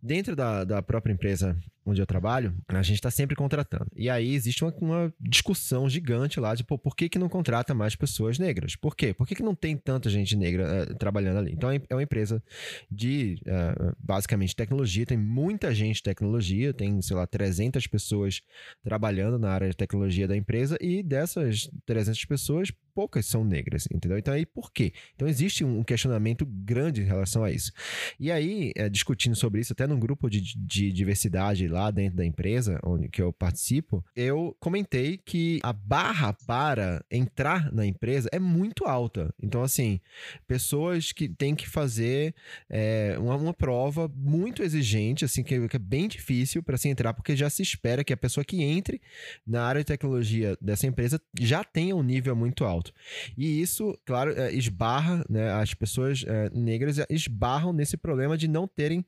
Dentro 0.01 0.35
da, 0.35 0.63
da 0.63 0.81
própria 0.81 1.11
empresa 1.13 1.57
onde 1.89 2.01
eu 2.01 2.05
trabalho, 2.05 2.55
a 2.67 2.81
gente 2.81 2.95
está 2.95 3.11
sempre 3.11 3.35
contratando. 3.35 3.87
E 3.95 4.09
aí 4.09 4.33
existe 4.33 4.63
uma, 4.63 4.73
uma, 4.79 5.13
discussão 5.19 5.89
gigante 5.89 6.39
lá 6.39 6.55
de 6.55 6.63
pô, 6.63 6.77
por 6.77 6.95
que, 6.95 7.09
que 7.09 7.19
não 7.19 7.29
contrata 7.29 7.73
mais 7.73 7.95
pessoas 7.95 8.37
negras? 8.37 8.75
Por 8.75 8.95
quê? 8.95 9.13
Por 9.13 9.27
que, 9.27 9.35
que 9.35 9.43
não 9.43 9.55
tem 9.55 9.75
tanta 9.75 10.09
gente 10.09 10.35
negra 10.35 10.89
uh, 10.89 10.95
trabalhando 10.95 11.39
ali? 11.39 11.53
Então 11.53 11.69
é 11.71 11.81
uma 11.93 12.03
empresa 12.03 12.41
de 12.89 13.41
uh, 13.41 13.95
basicamente 13.99 14.55
tecnologia, 14.55 15.05
tem 15.05 15.17
muita 15.17 15.73
gente 15.73 15.97
de 15.97 16.03
tecnologia, 16.03 16.73
tem, 16.73 17.01
sei 17.01 17.15
lá, 17.15 17.25
300 17.25 17.87
pessoas 17.87 18.41
trabalhando 18.83 19.37
na 19.37 19.51
área 19.51 19.69
de 19.69 19.75
tecnologia 19.75 20.27
da 20.27 20.35
empresa 20.35 20.77
e 20.81 21.03
dessas 21.03 21.69
300 21.85 22.25
pessoas, 22.25 22.71
poucas 22.99 23.25
são 23.27 23.45
negras, 23.45 23.87
entendeu? 23.89 24.17
Então 24.17 24.33
aí 24.33 24.45
por 24.45 24.73
quê? 24.73 24.91
Então 25.15 25.25
existe 25.25 25.63
um 25.63 25.81
questionamento 25.85 26.45
grande 26.45 27.01
em 27.01 27.05
relação 27.05 27.45
a 27.45 27.49
isso. 27.49 27.71
E 28.19 28.29
aí, 28.29 28.73
é, 28.75 28.89
discutindo 28.89 29.37
sobre 29.37 29.61
isso, 29.61 29.71
até 29.71 29.87
num 29.87 29.97
grupo 29.97 30.29
de, 30.29 30.41
de 30.41 30.91
diversidade 30.91 31.65
lá 31.69 31.91
dentro 31.91 32.17
da 32.17 32.25
empresa 32.25 32.77
onde 32.83 33.07
que 33.07 33.21
eu 33.21 33.31
participo, 33.31 34.03
eu 34.13 34.53
comentei 34.59 35.17
que 35.17 35.61
a 35.63 35.71
barra 35.71 36.33
para 36.45 37.01
entrar 37.09 37.71
na 37.71 37.85
empresa 37.85 38.27
é 38.33 38.39
muito 38.39 38.83
alta. 38.83 39.33
Então, 39.41 39.63
assim, 39.63 40.01
pessoas 40.45 41.13
que 41.13 41.29
têm 41.29 41.55
que 41.55 41.69
fazer 41.69 42.35
é, 42.69 43.15
uma, 43.17 43.37
uma, 43.37 43.53
prova 43.53 44.11
muito 44.13 44.61
exigente, 44.61 45.23
assim, 45.23 45.41
que, 45.41 45.69
que 45.69 45.75
é 45.77 45.79
bem 45.79 46.09
difícil 46.09 46.61
para 46.61 46.77
se 46.77 46.89
entrar, 46.89 47.13
porque 47.13 47.33
já 47.33 47.49
se 47.49 47.61
espera 47.61 48.03
que 48.03 48.11
a 48.11 48.17
pessoa 48.17 48.43
que 48.43 48.61
entre 48.61 49.01
na 49.47 49.63
área 49.63 49.79
de 49.79 49.85
tecnologia 49.85 50.57
dessa 50.59 50.85
empresa 50.85 51.21
já 51.39 51.63
tenha 51.63 51.95
um 51.95 52.03
nível 52.03 52.35
muito 52.35 52.65
alto. 52.65 52.88
E 53.37 53.61
isso, 53.61 53.97
claro, 54.05 54.31
é, 54.31 54.53
esbarra, 54.53 55.25
né, 55.29 55.51
as 55.51 55.73
pessoas 55.73 56.23
é, 56.27 56.49
negras 56.53 56.97
esbarram 57.09 57.73
nesse 57.73 57.97
problema 57.97 58.37
de 58.37 58.47
não 58.47 58.67
terem 58.67 59.05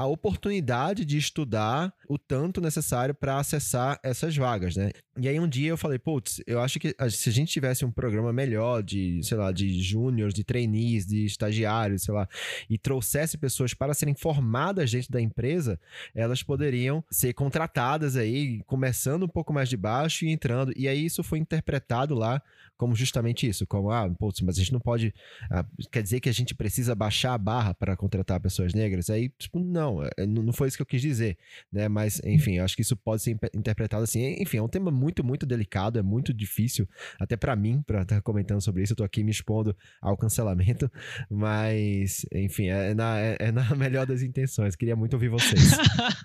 a 0.00 0.06
oportunidade 0.06 1.04
de 1.04 1.18
estudar 1.18 1.92
o 2.08 2.16
tanto 2.16 2.58
necessário 2.58 3.14
para 3.14 3.38
acessar 3.38 4.00
essas 4.02 4.34
vagas, 4.34 4.74
né? 4.74 4.92
E 5.18 5.28
aí 5.28 5.38
um 5.38 5.46
dia 5.46 5.68
eu 5.68 5.76
falei, 5.76 5.98
putz, 5.98 6.40
eu 6.46 6.58
acho 6.58 6.80
que 6.80 6.96
se 7.10 7.28
a 7.28 7.32
gente 7.32 7.52
tivesse 7.52 7.84
um 7.84 7.90
programa 7.90 8.32
melhor 8.32 8.82
de, 8.82 9.20
sei 9.22 9.36
lá, 9.36 9.52
de 9.52 9.82
júniores, 9.82 10.32
de 10.32 10.42
trainees, 10.42 11.04
de 11.04 11.26
estagiários, 11.26 12.04
sei 12.04 12.14
lá, 12.14 12.26
e 12.70 12.78
trouxesse 12.78 13.36
pessoas 13.36 13.74
para 13.74 13.92
serem 13.92 14.14
formadas 14.14 14.90
dentro 14.90 15.12
da 15.12 15.20
empresa, 15.20 15.78
elas 16.14 16.42
poderiam 16.42 17.04
ser 17.10 17.34
contratadas 17.34 18.16
aí, 18.16 18.62
começando 18.66 19.24
um 19.24 19.28
pouco 19.28 19.52
mais 19.52 19.68
de 19.68 19.76
baixo 19.76 20.24
e 20.24 20.30
entrando. 20.30 20.72
E 20.74 20.88
aí 20.88 21.04
isso 21.04 21.22
foi 21.22 21.38
interpretado 21.38 22.14
lá 22.14 22.40
como 22.80 22.96
justamente 22.96 23.46
isso, 23.46 23.66
como, 23.66 23.90
ah, 23.90 24.08
putz, 24.18 24.40
mas 24.40 24.56
a 24.56 24.58
gente 24.60 24.72
não 24.72 24.80
pode, 24.80 25.12
ah, 25.50 25.66
quer 25.92 26.02
dizer 26.02 26.18
que 26.18 26.30
a 26.30 26.32
gente 26.32 26.54
precisa 26.54 26.94
baixar 26.94 27.34
a 27.34 27.38
barra 27.38 27.74
para 27.74 27.94
contratar 27.94 28.40
pessoas 28.40 28.72
negras? 28.72 29.10
Aí, 29.10 29.28
tipo, 29.38 29.60
não, 29.60 29.89
é, 30.02 30.26
não 30.26 30.52
foi 30.52 30.68
isso 30.68 30.76
que 30.76 30.82
eu 30.82 30.86
quis 30.86 31.00
dizer, 31.00 31.36
né? 31.72 31.88
Mas, 31.88 32.20
enfim, 32.24 32.58
eu 32.58 32.64
acho 32.64 32.76
que 32.76 32.82
isso 32.82 32.96
pode 32.96 33.22
ser 33.22 33.36
interpretado 33.54 34.02
assim. 34.02 34.36
Enfim, 34.40 34.58
é 34.58 34.62
um 34.62 34.68
tema 34.68 34.90
muito, 34.90 35.24
muito 35.24 35.46
delicado, 35.46 35.98
é 35.98 36.02
muito 36.02 36.32
difícil, 36.32 36.88
até 37.18 37.36
para 37.36 37.56
mim, 37.56 37.82
para 37.86 38.02
estar 38.02 38.16
tá 38.16 38.22
comentando 38.22 38.60
sobre 38.60 38.82
isso. 38.82 38.92
Eu 38.92 38.96
tô 38.98 39.04
aqui 39.04 39.24
me 39.24 39.30
expondo 39.30 39.76
ao 40.00 40.16
cancelamento, 40.16 40.90
mas, 41.30 42.24
enfim, 42.32 42.66
é 42.66 42.94
na, 42.94 43.18
é, 43.18 43.36
é 43.40 43.52
na 43.52 43.74
melhor 43.74 44.06
das 44.06 44.22
intenções. 44.22 44.76
Queria 44.76 44.96
muito 44.96 45.14
ouvir 45.14 45.28
vocês. 45.28 45.72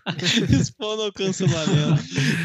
expondo 0.51 1.03
ao 1.03 1.13
cancelamento. 1.13 2.03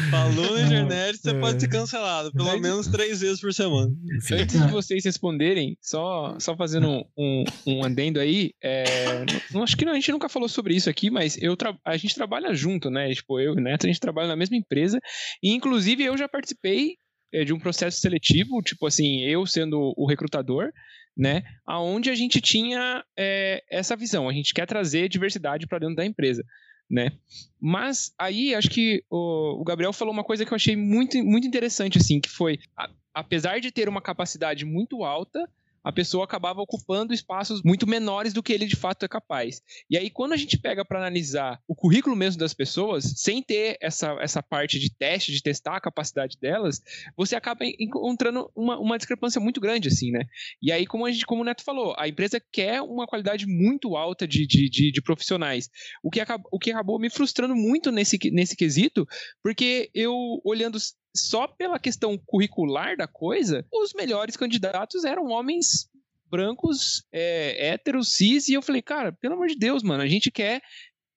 Falou 0.09 0.55
na 0.55 0.63
internet, 0.63 1.19
você 1.19 1.33
pode 1.35 1.61
ser 1.61 1.67
cancelado, 1.67 2.31
pelo 2.31 2.59
menos 2.59 2.87
três 2.87 3.21
vezes 3.21 3.39
por 3.39 3.53
semana. 3.53 3.91
Sim. 4.21 4.35
Antes 4.35 4.59
de 4.59 4.71
vocês 4.71 5.03
responderem, 5.03 5.77
só, 5.81 6.37
só 6.39 6.55
fazendo 6.55 7.05
um, 7.17 7.43
um 7.65 7.83
andendo 7.83 8.19
aí, 8.19 8.53
é, 8.61 9.25
não, 9.51 9.63
acho 9.63 9.75
que 9.75 9.87
a 9.87 9.93
gente 9.93 10.11
nunca 10.11 10.29
falou 10.29 10.47
sobre 10.47 10.75
isso 10.75 10.89
aqui, 10.89 11.00
mas 11.09 11.41
eu 11.41 11.55
a 11.83 11.97
gente 11.97 12.15
trabalha 12.15 12.53
junto, 12.53 12.89
né? 12.89 13.13
Tipo, 13.13 13.39
eu 13.39 13.53
e 13.53 13.57
o 13.57 13.61
Neto, 13.61 13.85
a 13.85 13.87
gente 13.87 13.99
trabalha 13.99 14.27
na 14.27 14.35
mesma 14.35 14.57
empresa, 14.57 14.99
e 15.41 15.51
inclusive 15.51 16.03
eu 16.03 16.17
já 16.17 16.27
participei 16.27 16.97
é, 17.33 17.43
de 17.43 17.53
um 17.53 17.59
processo 17.59 17.99
seletivo, 17.99 18.61
tipo 18.61 18.85
assim, 18.85 19.21
eu 19.21 19.45
sendo 19.45 19.93
o 19.97 20.05
recrutador, 20.05 20.71
né? 21.17 21.43
Aonde 21.65 22.09
a 22.09 22.15
gente 22.15 22.41
tinha 22.41 23.03
é, 23.17 23.63
essa 23.69 23.95
visão, 23.95 24.29
a 24.29 24.33
gente 24.33 24.53
quer 24.53 24.65
trazer 24.65 25.09
diversidade 25.09 25.67
para 25.67 25.79
dentro 25.79 25.95
da 25.95 26.05
empresa. 26.05 26.43
Né? 26.89 27.09
Mas 27.57 28.13
aí 28.19 28.53
acho 28.53 28.69
que 28.69 29.01
o, 29.09 29.61
o, 29.61 29.63
Gabriel 29.63 29.93
falou 29.93 30.13
uma 30.13 30.25
coisa 30.25 30.45
que 30.45 30.51
eu 30.51 30.57
achei 30.57 30.75
muito, 30.75 31.23
muito 31.23 31.47
interessante, 31.47 31.97
assim, 31.97 32.19
que 32.19 32.29
foi 32.29 32.59
a, 32.75 32.89
apesar 33.13 33.61
de 33.61 33.71
ter 33.71 33.87
uma 33.87 34.01
capacidade 34.01 34.65
muito 34.65 35.05
alta, 35.05 35.49
a 35.83 35.91
pessoa 35.91 36.23
acabava 36.23 36.61
ocupando 36.61 37.13
espaços 37.13 37.61
muito 37.63 37.87
menores 37.87 38.33
do 38.33 38.43
que 38.43 38.53
ele 38.53 38.65
de 38.65 38.75
fato 38.75 39.03
é 39.03 39.07
capaz. 39.07 39.61
E 39.89 39.97
aí, 39.97 40.09
quando 40.09 40.33
a 40.33 40.37
gente 40.37 40.57
pega 40.57 40.85
para 40.85 40.99
analisar 40.99 41.59
o 41.67 41.75
currículo 41.75 42.15
mesmo 42.15 42.39
das 42.39 42.53
pessoas, 42.53 43.13
sem 43.17 43.41
ter 43.41 43.77
essa, 43.81 44.15
essa 44.19 44.43
parte 44.43 44.79
de 44.79 44.93
teste, 44.93 45.31
de 45.31 45.41
testar 45.41 45.75
a 45.75 45.81
capacidade 45.81 46.37
delas, 46.39 46.81
você 47.15 47.35
acaba 47.35 47.65
encontrando 47.79 48.51
uma, 48.55 48.77
uma 48.79 48.97
discrepância 48.97 49.41
muito 49.41 49.59
grande, 49.59 49.87
assim, 49.87 50.11
né? 50.11 50.25
E 50.61 50.71
aí, 50.71 50.85
como, 50.85 51.05
a 51.05 51.11
gente, 51.11 51.25
como 51.25 51.41
o 51.41 51.45
Neto 51.45 51.63
falou, 51.63 51.95
a 51.97 52.07
empresa 52.07 52.41
quer 52.51 52.81
uma 52.81 53.07
qualidade 53.07 53.45
muito 53.47 53.95
alta 53.95 54.27
de, 54.27 54.45
de, 54.45 54.69
de, 54.69 54.91
de 54.91 55.01
profissionais, 55.01 55.69
o 56.03 56.09
que, 56.09 56.19
acabou, 56.19 56.49
o 56.51 56.59
que 56.59 56.71
acabou 56.71 56.99
me 56.99 57.09
frustrando 57.09 57.55
muito 57.55 57.91
nesse, 57.91 58.17
nesse 58.31 58.55
quesito, 58.55 59.07
porque 59.43 59.89
eu, 59.93 60.13
olhando 60.43 60.77
só 61.15 61.47
pela 61.47 61.79
questão 61.79 62.17
curricular 62.17 62.95
da 62.95 63.07
coisa, 63.07 63.65
os 63.71 63.93
melhores 63.93 64.37
candidatos 64.37 65.03
eram 65.03 65.27
homens 65.27 65.89
brancos, 66.29 67.03
é, 67.11 67.73
héteros, 67.73 68.13
cis, 68.13 68.47
e 68.47 68.53
eu 68.53 68.61
falei, 68.61 68.81
cara, 68.81 69.11
pelo 69.11 69.33
amor 69.33 69.47
de 69.47 69.57
Deus, 69.57 69.83
mano, 69.83 70.01
a 70.01 70.07
gente 70.07 70.31
quer 70.31 70.61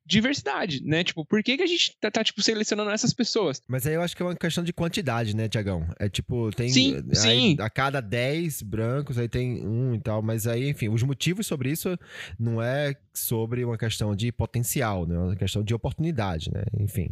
diversidade, 0.07 0.85
né? 0.85 1.03
Tipo, 1.03 1.25
por 1.25 1.43
que, 1.43 1.57
que 1.57 1.63
a 1.63 1.67
gente 1.67 1.97
tá, 1.99 2.11
tá, 2.11 2.23
tipo, 2.23 2.43
selecionando 2.43 2.91
essas 2.91 3.15
pessoas? 3.15 3.63
Mas 3.67 3.87
aí 3.87 3.95
eu 3.95 4.03
acho 4.03 4.15
que 4.15 4.23
é 4.23 4.27
uma 4.27 4.37
questão 4.37 4.63
de 4.63 4.73
quantidade, 4.73 5.35
né, 5.35 5.49
Tiagão? 5.49 5.87
É 5.99 6.09
tipo, 6.09 6.51
tem. 6.51 6.69
Sim, 6.69 6.97
aí, 6.97 7.17
sim. 7.17 7.57
A 7.59 7.71
cada 7.71 8.01
10 8.01 8.63
brancos, 8.63 9.19
aí 9.19 9.29
tem 9.29 9.67
um 9.67 9.95
e 9.95 10.01
tal. 10.01 10.21
Mas 10.21 10.47
aí, 10.47 10.69
enfim, 10.69 10.89
os 10.89 11.03
motivos 11.03 11.47
sobre 11.47 11.71
isso 11.71 11.99
não 12.39 12.61
é 12.61 12.95
sobre 13.15 13.65
uma 13.65 13.79
questão 13.79 14.15
de 14.15 14.31
potencial, 14.31 15.07
né? 15.07 15.15
É 15.15 15.19
uma 15.19 15.37
questão 15.37 15.63
de 15.63 15.75
oportunidade, 15.75 16.51
né? 16.53 16.65
Enfim. 16.79 17.09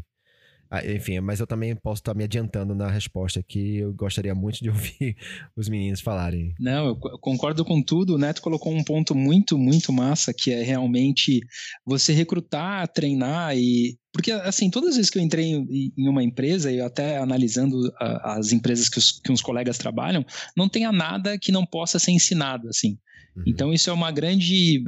Ah, 0.74 0.82
enfim, 0.90 1.20
mas 1.20 1.38
eu 1.38 1.46
também 1.46 1.76
posso 1.76 2.00
estar 2.00 2.14
me 2.14 2.24
adiantando 2.24 2.74
na 2.74 2.90
resposta 2.90 3.38
aqui. 3.38 3.76
Eu 3.76 3.92
gostaria 3.92 4.34
muito 4.34 4.60
de 4.62 4.70
ouvir 4.72 5.14
os 5.54 5.68
meninos 5.68 6.00
falarem. 6.00 6.54
Não, 6.58 6.86
eu 6.86 6.96
concordo 6.96 7.62
com 7.62 7.82
tudo. 7.82 8.14
O 8.14 8.18
Neto 8.18 8.40
colocou 8.40 8.72
um 8.72 8.82
ponto 8.82 9.14
muito, 9.14 9.58
muito 9.58 9.92
massa, 9.92 10.32
que 10.32 10.50
é 10.50 10.62
realmente 10.62 11.40
você 11.84 12.14
recrutar, 12.14 12.88
treinar 12.88 13.54
e 13.54 13.98
porque, 14.14 14.30
assim, 14.30 14.70
todas 14.70 14.90
as 14.90 14.96
vezes 14.96 15.10
que 15.10 15.18
eu 15.18 15.22
entrei 15.22 15.54
em 15.96 16.08
uma 16.08 16.22
empresa, 16.22 16.70
e 16.70 16.82
até 16.82 17.16
analisando 17.16 17.90
as 17.98 18.52
empresas 18.52 18.88
que 18.90 18.98
os, 18.98 19.12
que 19.12 19.32
os 19.32 19.40
colegas 19.40 19.78
trabalham, 19.78 20.22
não 20.54 20.68
tenha 20.68 20.92
nada 20.92 21.38
que 21.38 21.50
não 21.50 21.64
possa 21.64 21.98
ser 21.98 22.10
ensinado, 22.10 22.68
assim. 22.68 22.98
Uhum. 23.36 23.44
Então, 23.46 23.72
isso 23.72 23.88
é 23.88 23.92
uma 23.92 24.10
grande. 24.10 24.84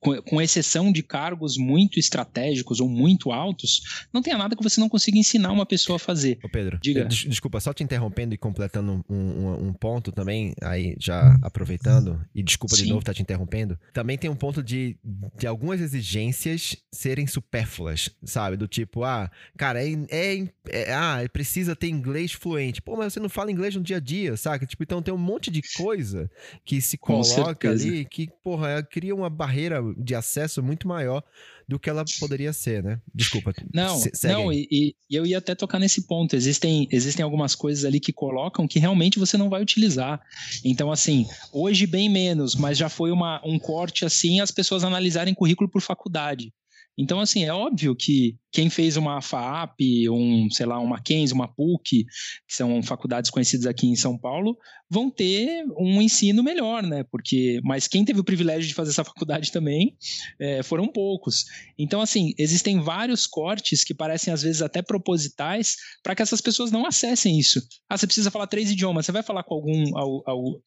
Com, 0.00 0.40
exceção 0.40 0.90
de 0.90 1.02
cargos 1.02 1.56
muito 1.56 1.98
estratégicos 1.98 2.80
ou 2.80 2.88
muito 2.88 3.30
altos, 3.30 4.06
não 4.12 4.20
tem 4.20 4.36
nada 4.36 4.56
que 4.56 4.62
você 4.62 4.80
não 4.80 4.88
consiga 4.88 5.18
ensinar 5.18 5.52
uma 5.52 5.64
pessoa 5.64 5.96
a 5.96 5.98
fazer. 5.98 6.38
Ô 6.42 6.48
Pedro, 6.48 6.78
Diga. 6.82 7.04
Des, 7.04 7.18
desculpa, 7.18 7.60
só 7.60 7.72
te 7.72 7.84
interrompendo 7.84 8.34
e 8.34 8.38
completando 8.38 9.04
um, 9.08 9.14
um, 9.14 9.68
um, 9.68 9.72
ponto 9.72 10.10
também, 10.10 10.54
aí 10.62 10.96
já 10.98 11.38
aproveitando, 11.42 12.20
e 12.34 12.42
desculpa 12.42 12.74
Sim. 12.74 12.84
de 12.84 12.88
novo 12.88 13.00
estar 13.00 13.12
tá 13.12 13.16
te 13.16 13.22
interrompendo. 13.22 13.78
Também 13.92 14.18
tem 14.18 14.28
um 14.28 14.36
ponto 14.36 14.62
de, 14.62 14.96
de 15.38 15.46
algumas 15.46 15.80
exigências 15.80 16.76
serem 16.92 17.26
supérfluas, 17.26 18.10
sabe? 18.24 18.56
Do 18.56 18.66
tipo, 18.66 19.04
ah, 19.04 19.30
cara, 19.56 19.84
é, 19.84 19.92
é, 20.10 20.48
é 20.68 20.94
ah, 20.94 21.18
precisa 21.32 21.76
ter 21.76 21.88
inglês 21.88 22.32
fluente. 22.32 22.82
Pô, 22.82 22.96
mas 22.96 23.12
você 23.12 23.20
não 23.20 23.28
fala 23.28 23.52
inglês 23.52 23.74
no 23.74 23.82
dia 23.82 23.98
a 23.98 24.00
dia, 24.00 24.36
saca? 24.36 24.66
Tipo, 24.66 24.82
então 24.82 25.02
tem 25.02 25.14
um 25.14 25.18
monte 25.18 25.50
de 25.50 25.62
coisa 25.76 26.30
que 26.64 26.80
se 26.80 26.96
coloca 26.98 27.65
ali 27.68 28.04
que, 28.04 28.28
porra, 28.42 28.82
cria 28.82 29.14
uma 29.14 29.30
barreira 29.30 29.80
de 29.96 30.14
acesso 30.14 30.62
muito 30.62 30.86
maior 30.86 31.22
do 31.68 31.78
que 31.78 31.90
ela 31.90 32.04
poderia 32.20 32.52
ser, 32.52 32.82
né? 32.82 33.00
Desculpa. 33.12 33.52
Não, 33.74 34.00
não 34.24 34.52
e, 34.52 34.68
e, 34.70 34.94
eu 35.10 35.26
ia 35.26 35.38
até 35.38 35.54
tocar 35.54 35.78
nesse 35.78 36.06
ponto. 36.06 36.36
Existem, 36.36 36.88
existem 36.92 37.24
algumas 37.24 37.54
coisas 37.54 37.84
ali 37.84 37.98
que 37.98 38.12
colocam 38.12 38.68
que 38.68 38.78
realmente 38.78 39.18
você 39.18 39.36
não 39.36 39.50
vai 39.50 39.60
utilizar. 39.62 40.20
Então, 40.64 40.92
assim, 40.92 41.26
hoje 41.52 41.86
bem 41.86 42.08
menos, 42.08 42.54
mas 42.54 42.78
já 42.78 42.88
foi 42.88 43.10
uma, 43.10 43.40
um 43.44 43.58
corte 43.58 44.04
assim 44.04 44.40
as 44.40 44.50
pessoas 44.50 44.84
analisarem 44.84 45.34
currículo 45.34 45.68
por 45.68 45.82
faculdade. 45.82 46.52
Então, 46.98 47.20
assim, 47.20 47.44
é 47.44 47.52
óbvio 47.52 47.94
que 47.94 48.36
quem 48.50 48.70
fez 48.70 48.96
uma 48.96 49.20
FAAP, 49.20 50.08
um, 50.10 50.48
sei 50.50 50.64
lá, 50.64 50.78
uma 50.78 50.96
Mackenzie, 50.96 51.34
uma 51.34 51.46
PUC, 51.46 52.04
que 52.48 52.54
são 52.54 52.82
faculdades 52.82 53.30
conhecidas 53.30 53.66
aqui 53.66 53.86
em 53.86 53.96
São 53.96 54.18
Paulo, 54.18 54.56
vão 54.88 55.10
ter 55.10 55.64
um 55.78 56.00
ensino 56.00 56.42
melhor, 56.42 56.82
né? 56.82 57.04
Porque, 57.10 57.60
mas 57.62 57.86
quem 57.86 58.04
teve 58.04 58.20
o 58.20 58.24
privilégio 58.24 58.66
de 58.66 58.74
fazer 58.74 58.92
essa 58.92 59.04
faculdade 59.04 59.52
também 59.52 59.94
é, 60.40 60.62
foram 60.62 60.88
poucos. 60.88 61.44
Então, 61.78 62.00
assim, 62.00 62.32
existem 62.38 62.80
vários 62.80 63.26
cortes 63.26 63.84
que 63.84 63.94
parecem 63.94 64.32
às 64.32 64.42
vezes 64.42 64.62
até 64.62 64.80
propositais 64.80 65.76
para 66.02 66.14
que 66.14 66.22
essas 66.22 66.40
pessoas 66.40 66.70
não 66.70 66.86
acessem 66.86 67.38
isso. 67.38 67.60
Ah, 67.88 67.98
você 67.98 68.06
precisa 68.06 68.30
falar 68.30 68.46
três 68.46 68.70
idiomas. 68.70 69.04
Você 69.04 69.12
vai 69.12 69.22
falar 69.22 69.42
com 69.42 69.54
algum, 69.54 69.98
ao, 69.98 70.22
ao, 70.26 70.62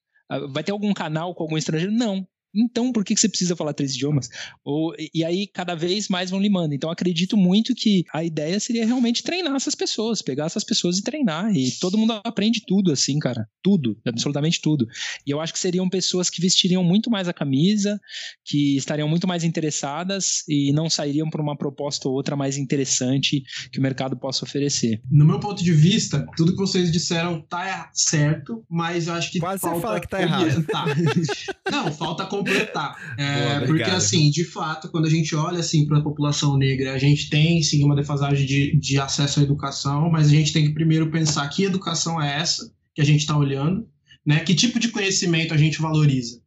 vai 0.51 0.63
ter 0.63 0.71
algum 0.71 0.93
canal 0.93 1.33
com 1.33 1.43
algum 1.43 1.57
estrangeiro? 1.57 1.91
Não. 1.91 2.27
Então, 2.55 2.91
por 2.91 3.03
que 3.03 3.15
você 3.15 3.29
precisa 3.29 3.55
falar 3.55 3.73
três 3.73 3.93
idiomas? 3.93 4.29
Ou, 4.63 4.93
e 5.13 5.23
aí, 5.23 5.47
cada 5.47 5.75
vez 5.75 6.07
mais 6.07 6.29
vão 6.29 6.39
limando. 6.39 6.73
Então, 6.73 6.89
acredito 6.89 7.37
muito 7.37 7.75
que 7.75 8.03
a 8.13 8.23
ideia 8.23 8.59
seria 8.59 8.85
realmente 8.85 9.23
treinar 9.23 9.55
essas 9.55 9.75
pessoas, 9.75 10.21
pegar 10.21 10.45
essas 10.45 10.63
pessoas 10.63 10.97
e 10.97 11.03
treinar. 11.03 11.55
E 11.55 11.71
todo 11.79 11.97
mundo 11.97 12.19
aprende 12.23 12.61
tudo, 12.65 12.91
assim, 12.91 13.19
cara. 13.19 13.47
Tudo, 13.61 13.97
absolutamente 14.05 14.61
tudo. 14.61 14.87
E 15.25 15.31
eu 15.31 15.39
acho 15.39 15.53
que 15.53 15.59
seriam 15.59 15.89
pessoas 15.89 16.29
que 16.29 16.41
vestiriam 16.41 16.83
muito 16.83 17.09
mais 17.09 17.27
a 17.27 17.33
camisa, 17.33 17.99
que 18.45 18.75
estariam 18.77 19.07
muito 19.07 19.27
mais 19.27 19.43
interessadas 19.43 20.43
e 20.47 20.71
não 20.73 20.89
sairiam 20.89 21.29
por 21.29 21.41
uma 21.41 21.57
proposta 21.57 22.07
ou 22.07 22.15
outra 22.15 22.35
mais 22.35 22.57
interessante 22.57 23.43
que 23.71 23.79
o 23.79 23.81
mercado 23.81 24.17
possa 24.17 24.45
oferecer. 24.45 25.01
No 25.09 25.25
meu 25.25 25.39
ponto 25.39 25.63
de 25.63 25.71
vista, 25.71 26.25
tudo 26.35 26.51
que 26.51 26.57
vocês 26.57 26.91
disseram 26.91 27.41
tá 27.41 27.89
certo, 27.93 28.63
mas 28.69 29.07
eu 29.07 29.13
acho 29.13 29.31
que. 29.31 29.39
Quase 29.39 29.61
falta 29.61 29.75
você 29.75 29.81
fala 29.81 29.99
que 29.99 30.07
tá 30.07 30.21
errado. 30.21 30.65
não, 31.71 31.91
falta 31.91 32.25
completar. 32.39 32.97
É, 33.17 33.57
Boa, 33.57 33.67
porque, 33.67 33.83
assim, 33.83 34.29
de 34.29 34.45
fato, 34.45 34.89
quando 34.89 35.05
a 35.05 35.09
gente 35.09 35.35
olha 35.35 35.59
assim, 35.59 35.85
para 35.85 35.97
a 35.97 36.01
população 36.01 36.57
negra, 36.57 36.93
a 36.93 36.97
gente 36.97 37.29
tem 37.29 37.61
sim 37.61 37.83
uma 37.83 37.95
defasagem 37.95 38.45
de, 38.45 38.77
de 38.77 38.99
acesso 38.99 39.39
à 39.39 39.43
educação, 39.43 40.09
mas 40.09 40.27
a 40.27 40.31
gente 40.31 40.53
tem 40.53 40.65
que 40.65 40.73
primeiro 40.73 41.11
pensar 41.11 41.47
que 41.49 41.63
educação 41.63 42.21
é 42.21 42.39
essa 42.39 42.71
que 42.95 43.01
a 43.01 43.05
gente 43.05 43.21
está 43.21 43.37
olhando, 43.37 43.85
né? 44.25 44.39
Que 44.39 44.55
tipo 44.55 44.79
de 44.79 44.89
conhecimento 44.89 45.53
a 45.53 45.57
gente 45.57 45.81
valoriza? 45.81 46.39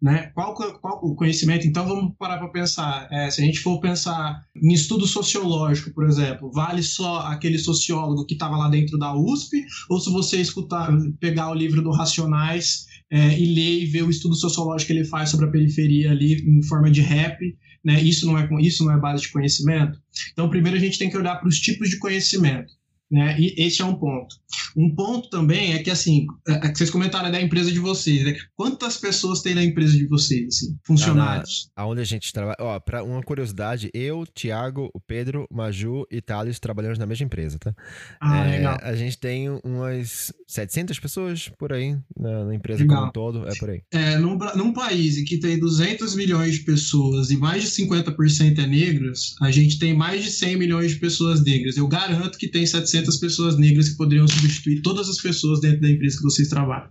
Né? 0.00 0.30
Qual, 0.34 0.54
qual 0.54 0.98
o 1.04 1.14
conhecimento? 1.14 1.66
Então 1.66 1.86
vamos 1.86 2.14
parar 2.18 2.38
para 2.38 2.48
pensar. 2.48 3.06
É, 3.10 3.30
se 3.30 3.42
a 3.42 3.44
gente 3.44 3.60
for 3.60 3.78
pensar 3.80 4.42
em 4.56 4.72
estudo 4.72 5.06
sociológico, 5.06 5.92
por 5.92 6.08
exemplo, 6.08 6.50
vale 6.50 6.82
só 6.82 7.18
aquele 7.26 7.58
sociólogo 7.58 8.24
que 8.24 8.32
estava 8.32 8.56
lá 8.56 8.70
dentro 8.70 8.98
da 8.98 9.14
USP, 9.14 9.62
ou 9.90 10.00
se 10.00 10.10
você 10.10 10.40
escutar, 10.40 10.90
pegar 11.20 11.50
o 11.50 11.54
livro 11.54 11.82
do 11.82 11.90
Racionais 11.90 12.86
é, 13.10 13.38
e 13.38 13.54
ler 13.54 13.82
e 13.82 13.86
ver 13.86 14.02
o 14.02 14.10
estudo 14.10 14.34
sociológico 14.34 14.92
que 14.92 14.98
ele 14.98 15.04
faz 15.04 15.30
sobre 15.30 15.46
a 15.46 15.50
periferia 15.50 16.10
ali 16.10 16.34
em 16.34 16.62
forma 16.62 16.90
de 16.90 17.00
rap, 17.00 17.38
né? 17.84 18.00
Isso 18.00 18.26
não 18.26 18.38
é 18.38 18.48
isso 18.60 18.84
não 18.84 18.92
é 18.92 18.98
base 18.98 19.22
de 19.22 19.32
conhecimento. 19.32 19.98
Então 20.32 20.48
primeiro 20.48 20.76
a 20.76 20.80
gente 20.80 20.98
tem 20.98 21.10
que 21.10 21.16
olhar 21.16 21.36
para 21.36 21.48
os 21.48 21.58
tipos 21.58 21.90
de 21.90 21.98
conhecimento. 21.98 22.72
Né? 23.10 23.36
E 23.40 23.66
esse 23.66 23.82
é 23.82 23.84
um 23.84 23.94
ponto. 23.94 24.36
Um 24.76 24.94
ponto 24.94 25.28
também 25.30 25.72
é 25.74 25.82
que, 25.82 25.90
assim, 25.90 26.26
é, 26.46 26.52
é 26.52 26.68
que 26.70 26.78
vocês 26.78 26.90
comentaram 26.90 27.30
da 27.30 27.40
empresa 27.40 27.72
de 27.72 27.80
vocês, 27.80 28.24
né? 28.24 28.36
Quantas 28.54 28.96
pessoas 28.96 29.42
tem 29.42 29.54
na 29.54 29.64
empresa 29.64 29.96
de 29.96 30.06
vocês, 30.06 30.46
assim, 30.46 30.78
funcionários? 30.84 31.70
Ah, 31.74 31.82
aonde 31.82 32.00
a 32.00 32.04
gente 32.04 32.32
trabalha. 32.32 32.56
Ó, 32.60 32.78
pra 32.78 33.02
uma 33.02 33.20
curiosidade, 33.22 33.90
eu, 33.92 34.24
Thiago, 34.26 34.90
o 34.94 35.00
Pedro, 35.00 35.46
Maju 35.50 36.06
e 36.10 36.20
Thales 36.20 36.60
trabalhamos 36.60 36.98
na 36.98 37.06
mesma 37.06 37.26
empresa, 37.26 37.58
tá? 37.58 37.74
Ah, 38.20 38.46
é, 38.46 38.50
legal. 38.58 38.78
A 38.80 38.94
gente 38.94 39.18
tem 39.18 39.48
umas 39.64 40.32
700 40.46 40.98
pessoas 41.00 41.48
por 41.58 41.72
aí 41.72 41.96
na, 42.16 42.44
na 42.44 42.54
empresa 42.54 42.82
legal. 42.82 42.96
como 42.96 43.08
um 43.08 43.12
todo, 43.12 43.48
é 43.48 43.54
por 43.56 43.70
aí. 43.70 43.82
É, 43.90 44.18
num, 44.18 44.38
num 44.54 44.72
país 44.72 45.18
em 45.18 45.24
que 45.24 45.38
tem 45.38 45.58
200 45.58 46.14
milhões 46.14 46.54
de 46.54 46.60
pessoas 46.60 47.30
e 47.32 47.36
mais 47.36 47.62
de 47.62 47.70
50% 47.70 48.58
é 48.58 48.66
negros, 48.66 49.34
a 49.40 49.50
gente 49.50 49.80
tem 49.80 49.94
mais 49.94 50.22
de 50.22 50.30
100 50.30 50.56
milhões 50.56 50.92
de 50.92 50.98
pessoas 50.98 51.42
negras. 51.42 51.76
Eu 51.76 51.88
garanto 51.88 52.38
que 52.38 52.46
tem 52.46 52.64
700 52.64 52.99
600 53.00 53.16
pessoas 53.18 53.58
negras 53.58 53.88
que 53.88 53.96
poderiam 53.96 54.28
substituir 54.28 54.82
todas 54.82 55.08
as 55.08 55.20
pessoas 55.20 55.60
dentro 55.60 55.80
da 55.80 55.90
empresa 55.90 56.16
que 56.16 56.22
vocês 56.22 56.48
trabalham. 56.48 56.90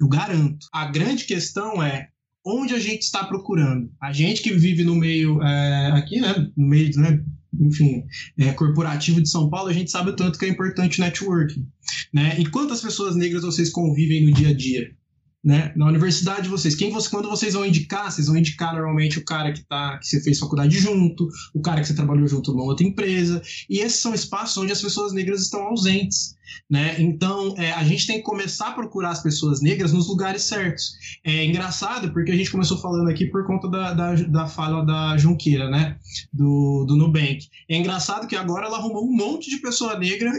Eu 0.00 0.08
garanto. 0.08 0.66
A 0.72 0.86
grande 0.86 1.24
questão 1.24 1.82
é 1.82 2.08
onde 2.44 2.74
a 2.74 2.78
gente 2.78 3.02
está 3.02 3.24
procurando. 3.24 3.90
A 4.00 4.12
gente 4.12 4.42
que 4.42 4.52
vive 4.52 4.84
no 4.84 4.94
meio 4.94 5.42
é, 5.42 5.90
aqui, 5.92 6.20
né, 6.20 6.50
no 6.56 6.66
meio, 6.66 6.90
né, 7.00 7.24
enfim, 7.58 8.04
é, 8.38 8.52
corporativo 8.52 9.20
de 9.20 9.28
São 9.28 9.48
Paulo, 9.48 9.68
a 9.68 9.72
gente 9.72 9.90
sabe 9.90 10.10
o 10.10 10.16
tanto 10.16 10.38
que 10.38 10.44
é 10.44 10.48
importante 10.48 11.00
networking, 11.00 11.66
né? 12.12 12.38
E 12.38 12.46
quantas 12.46 12.82
pessoas 12.82 13.16
negras 13.16 13.42
vocês 13.42 13.70
convivem 13.70 14.26
no 14.26 14.32
dia 14.32 14.50
a 14.50 14.54
dia? 14.54 14.90
Né? 15.46 15.72
Na 15.76 15.86
universidade 15.86 16.42
de 16.42 16.48
vocês, 16.48 16.74
quem 16.74 16.90
você, 16.90 17.08
quando 17.08 17.30
vocês 17.30 17.54
vão 17.54 17.64
indicar, 17.64 18.10
vocês 18.10 18.26
vão 18.26 18.36
indicar 18.36 18.74
normalmente 18.74 19.20
o 19.20 19.24
cara 19.24 19.52
que 19.52 19.62
tá, 19.62 19.96
que 19.98 20.08
você 20.08 20.20
fez 20.20 20.40
faculdade 20.40 20.76
junto, 20.76 21.28
o 21.54 21.60
cara 21.60 21.80
que 21.80 21.86
você 21.86 21.94
trabalhou 21.94 22.26
junto 22.26 22.50
numa 22.50 22.64
outra 22.64 22.84
empresa, 22.84 23.40
e 23.70 23.78
esses 23.78 24.00
são 24.00 24.12
espaços 24.12 24.56
onde 24.56 24.72
as 24.72 24.82
pessoas 24.82 25.12
negras 25.12 25.42
estão 25.42 25.62
ausentes, 25.62 26.34
né? 26.68 26.96
Então, 26.98 27.54
é, 27.58 27.70
a 27.70 27.84
gente 27.84 28.08
tem 28.08 28.16
que 28.16 28.24
começar 28.24 28.70
a 28.70 28.72
procurar 28.72 29.10
as 29.10 29.22
pessoas 29.22 29.60
negras 29.60 29.92
nos 29.92 30.08
lugares 30.08 30.42
certos. 30.42 30.94
É 31.24 31.44
engraçado 31.44 32.12
porque 32.12 32.32
a 32.32 32.36
gente 32.36 32.50
começou 32.50 32.78
falando 32.78 33.08
aqui 33.08 33.26
por 33.26 33.46
conta 33.46 33.68
da, 33.68 33.94
da, 33.94 34.14
da 34.14 34.46
fala 34.48 34.84
da 34.84 35.16
Junqueira, 35.16 35.70
né? 35.70 35.96
Do, 36.32 36.84
do 36.88 36.96
Nubank. 36.96 37.46
É 37.68 37.76
engraçado 37.76 38.26
que 38.26 38.34
agora 38.34 38.66
ela 38.66 38.78
arrumou 38.78 39.06
um 39.06 39.14
monte 39.14 39.48
de 39.48 39.58
pessoa 39.58 39.96
negra 39.96 40.32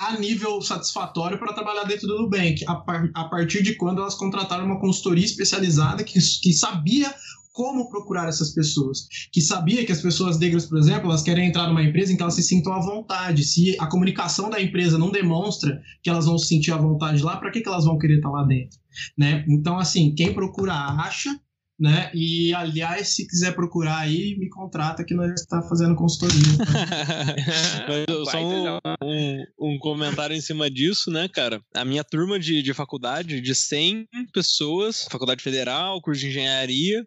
a 0.00 0.18
nível 0.18 0.62
satisfatório 0.62 1.38
para 1.38 1.52
trabalhar 1.52 1.84
dentro 1.84 2.08
do 2.08 2.22
Nubank, 2.22 2.64
a, 2.66 2.74
par, 2.76 3.10
a 3.14 3.24
partir 3.24 3.62
de 3.62 3.74
quando 3.74 4.00
elas 4.00 4.14
contrataram 4.14 4.64
uma 4.64 4.80
consultoria 4.80 5.26
especializada 5.26 6.02
que, 6.02 6.14
que 6.14 6.52
sabia 6.54 7.14
como 7.52 7.90
procurar 7.90 8.26
essas 8.26 8.54
pessoas, 8.54 9.06
que 9.30 9.42
sabia 9.42 9.84
que 9.84 9.92
as 9.92 10.00
pessoas 10.00 10.38
negras, 10.38 10.64
por 10.64 10.78
exemplo, 10.78 11.10
elas 11.10 11.22
querem 11.22 11.48
entrar 11.48 11.68
numa 11.68 11.82
empresa 11.82 12.12
em 12.12 12.16
que 12.16 12.22
elas 12.22 12.34
se 12.34 12.42
sintam 12.42 12.72
à 12.72 12.80
vontade. 12.80 13.44
Se 13.44 13.76
a 13.78 13.86
comunicação 13.86 14.48
da 14.48 14.62
empresa 14.62 14.96
não 14.96 15.10
demonstra 15.10 15.82
que 16.02 16.08
elas 16.08 16.24
vão 16.24 16.38
se 16.38 16.46
sentir 16.46 16.72
à 16.72 16.78
vontade 16.78 17.22
lá, 17.22 17.36
para 17.36 17.50
que, 17.50 17.60
que 17.60 17.68
elas 17.68 17.84
vão 17.84 17.98
querer 17.98 18.16
estar 18.16 18.30
lá 18.30 18.44
dentro? 18.44 18.78
Né? 19.18 19.44
Então, 19.48 19.78
assim, 19.78 20.14
quem 20.14 20.32
procura 20.32 20.72
acha, 20.72 21.38
né? 21.80 22.10
E 22.12 22.52
aliás, 22.52 23.16
se 23.16 23.26
quiser 23.26 23.54
procurar 23.54 24.00
aí, 24.00 24.36
me 24.38 24.50
contrata 24.50 25.02
que 25.02 25.14
nós 25.14 25.32
está 25.40 25.62
fazendo 25.62 25.96
consultoria. 25.96 26.36
Só 28.30 28.38
um, 28.38 28.76
um, 29.02 29.44
um, 29.58 29.78
comentário 29.78 30.36
em 30.36 30.40
cima 30.42 30.70
disso, 30.70 31.10
né, 31.10 31.26
cara? 31.26 31.58
A 31.74 31.82
minha 31.82 32.04
turma 32.04 32.38
de, 32.38 32.62
de 32.62 32.74
faculdade, 32.74 33.40
de 33.40 33.54
100 33.54 34.06
pessoas, 34.30 35.06
faculdade 35.10 35.42
federal, 35.42 36.02
curso 36.02 36.20
de 36.20 36.28
engenharia, 36.28 37.02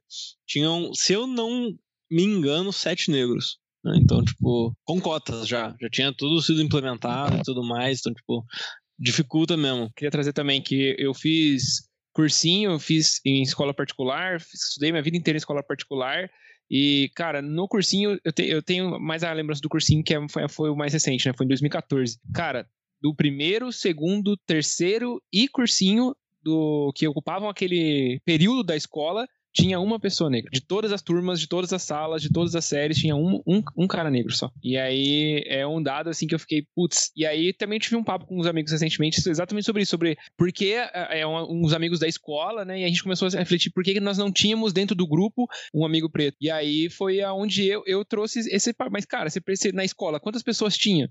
tinham, 0.48 0.92
se 0.96 1.14
eu 1.14 1.28
não 1.28 1.72
me 2.12 2.24
engano, 2.24 2.74
sete 2.74 3.12
negros. 3.12 3.60
Né? 3.86 4.00
Então, 4.02 4.24
tipo, 4.24 4.76
com 4.84 5.00
cotas 5.00 5.48
já. 5.48 5.76
Já 5.80 5.90
tinha 5.92 6.12
tudo 6.12 6.42
sido 6.42 6.64
implementado 6.64 7.38
e 7.38 7.44
tudo 7.44 7.64
mais. 7.64 8.00
Então, 8.00 8.14
tipo, 8.14 8.44
dificulta 8.98 9.56
mesmo. 9.56 9.92
Queria 9.96 10.10
trazer 10.10 10.34
também 10.34 10.64
que 10.64 10.96
eu 10.98 11.14
fiz 11.14 11.93
cursinho, 12.14 12.80
fiz 12.80 13.20
em 13.26 13.42
escola 13.42 13.74
particular, 13.74 14.38
estudei 14.38 14.92
minha 14.92 15.04
vida 15.04 15.18
inteira 15.18 15.36
em 15.36 15.40
escola 15.40 15.64
particular. 15.64 16.30
E, 16.70 17.12
cara, 17.16 17.42
no 17.42 17.68
cursinho, 17.68 18.20
eu, 18.24 18.32
te, 18.32 18.44
eu 18.48 18.62
tenho 18.62 19.00
mais 19.00 19.24
a 19.24 19.34
lembrança 19.34 19.62
do 19.62 19.70
cursinho, 19.70 20.04
que 20.04 20.14
é, 20.14 20.30
foi, 20.30 20.48
foi 20.48 20.70
o 20.70 20.76
mais 20.76 20.94
recente, 20.94 21.28
né? 21.28 21.34
Foi 21.36 21.46
em 21.46 21.50
2014. 21.50 22.20
Cara, 22.34 22.68
do 23.02 23.14
primeiro, 23.14 23.72
segundo, 23.72 24.38
terceiro 24.46 25.22
e 25.32 25.48
cursinho 25.48 26.16
do 26.42 26.92
que 26.96 27.08
ocupavam 27.08 27.50
aquele 27.50 28.22
período 28.26 28.64
da 28.64 28.76
escola, 28.76 29.28
tinha 29.54 29.80
uma 29.80 30.00
pessoa 30.00 30.30
negra. 30.30 30.50
De 30.52 30.60
todas 30.60 30.92
as 30.92 31.02
turmas, 31.02 31.40
de 31.40 31.48
todas 31.48 31.72
as 31.72 31.84
salas, 31.84 32.22
de 32.22 32.32
todas 32.32 32.56
as 32.56 32.66
séries, 32.66 32.98
tinha 32.98 33.16
um, 33.16 33.42
um, 33.46 33.64
um 33.78 33.88
cara 33.88 34.10
negro 34.10 34.34
só. 34.34 34.52
E 34.64 34.78
aí 34.78 35.44
é 35.48 35.66
um 35.66 35.82
dado 35.82 36.10
assim 36.10 36.26
que 36.26 36.34
eu 36.34 36.40
fiquei, 36.40 36.66
putz. 36.76 37.12
E 37.16 37.26
aí 37.26 37.54
também 37.54 37.80
tive 37.80 37.96
um 37.96 38.04
papo 38.04 38.26
com 38.26 38.40
uns 38.40 38.48
amigos 38.48 38.72
recentemente 38.72 39.22
exatamente 39.30 39.66
sobre 39.66 39.84
isso, 39.84 39.92
sobre 39.92 40.18
porque 40.36 40.76
é, 40.76 41.22
é 41.22 41.28
uns 41.28 41.74
amigos 41.74 42.00
da 42.00 42.08
escola, 42.08 42.66
né? 42.66 42.82
E 42.82 42.84
a 42.84 42.88
gente 42.88 43.04
começou 43.04 43.28
a 43.28 43.32
refletir 43.32 43.72
por 43.72 43.84
que 43.84 44.00
nós 44.00 44.18
não 44.18 44.32
tínhamos 44.32 44.74
dentro 44.74 44.96
do 44.96 45.08
grupo 45.08 45.48
um 45.74 45.86
amigo 45.86 46.10
preto. 46.10 46.38
E 46.42 46.50
aí 46.50 46.90
foi 46.90 47.22
aonde 47.22 47.66
eu, 47.66 47.84
eu 47.86 48.04
trouxe 48.04 48.40
esse. 48.40 48.74
Mas, 48.92 49.06
cara, 49.06 49.30
você 49.30 49.72
na 49.72 49.86
escola, 49.86 50.20
quantas 50.20 50.42
pessoas 50.42 50.76
tinha? 50.76 51.10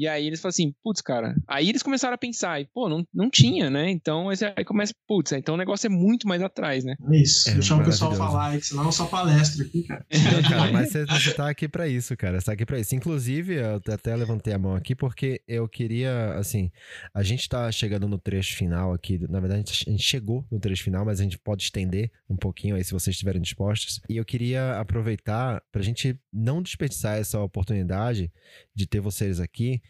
E 0.00 0.08
aí 0.08 0.26
eles 0.26 0.40
falam 0.40 0.48
assim, 0.48 0.74
putz, 0.82 1.02
cara. 1.02 1.34
Aí 1.46 1.68
eles 1.68 1.82
começaram 1.82 2.14
a 2.14 2.18
pensar, 2.18 2.58
e, 2.58 2.64
pô, 2.64 2.88
não, 2.88 3.06
não 3.12 3.28
tinha, 3.28 3.68
né? 3.68 3.90
Então 3.90 4.30
aí 4.56 4.64
começa, 4.64 4.94
putz, 5.06 5.32
então 5.32 5.56
o 5.56 5.58
negócio 5.58 5.88
é 5.88 5.90
muito 5.90 6.26
mais 6.26 6.40
atrás, 6.40 6.84
né? 6.84 6.96
É 7.12 7.20
isso. 7.20 7.50
É, 7.50 7.52
Deixar 7.52 7.76
o 7.76 7.84
pessoal 7.84 8.14
falar 8.14 8.56
que 8.56 8.64
senão 8.64 8.88
é 8.88 8.92
só 8.92 9.04
palestra 9.04 9.62
aqui, 9.62 9.82
cara. 9.82 10.06
Não, 10.10 10.50
cara, 10.50 10.72
mas 10.72 10.90
você, 10.90 11.04
você 11.04 11.34
tá 11.34 11.50
aqui 11.50 11.68
pra 11.68 11.86
isso, 11.86 12.16
cara. 12.16 12.40
Você 12.40 12.46
tá 12.46 12.52
aqui 12.52 12.64
pra 12.64 12.78
isso. 12.78 12.94
Inclusive, 12.94 13.56
eu 13.56 13.76
até 13.92 14.16
levantei 14.16 14.54
a 14.54 14.58
mão 14.58 14.74
aqui 14.74 14.94
porque 14.94 15.42
eu 15.46 15.68
queria, 15.68 16.32
assim, 16.38 16.70
a 17.12 17.22
gente 17.22 17.46
tá 17.46 17.70
chegando 17.70 18.08
no 18.08 18.16
trecho 18.16 18.56
final 18.56 18.94
aqui. 18.94 19.18
Na 19.28 19.38
verdade, 19.38 19.70
a 19.86 19.90
gente 19.90 20.02
chegou 20.02 20.46
no 20.50 20.58
trecho 20.58 20.82
final, 20.82 21.04
mas 21.04 21.20
a 21.20 21.24
gente 21.24 21.36
pode 21.36 21.64
estender 21.64 22.10
um 22.26 22.36
pouquinho 22.36 22.74
aí 22.74 22.82
se 22.82 22.94
vocês 22.94 23.12
estiverem 23.12 23.42
dispostos. 23.42 24.00
E 24.08 24.16
eu 24.16 24.24
queria 24.24 24.80
aproveitar 24.80 25.62
pra 25.70 25.82
gente 25.82 26.18
não 26.32 26.62
desperdiçar 26.62 27.18
essa 27.18 27.38
oportunidade 27.38 28.32
de 28.80 28.86
ter 28.86 29.00
vocês 29.00 29.40
aqui 29.40 29.80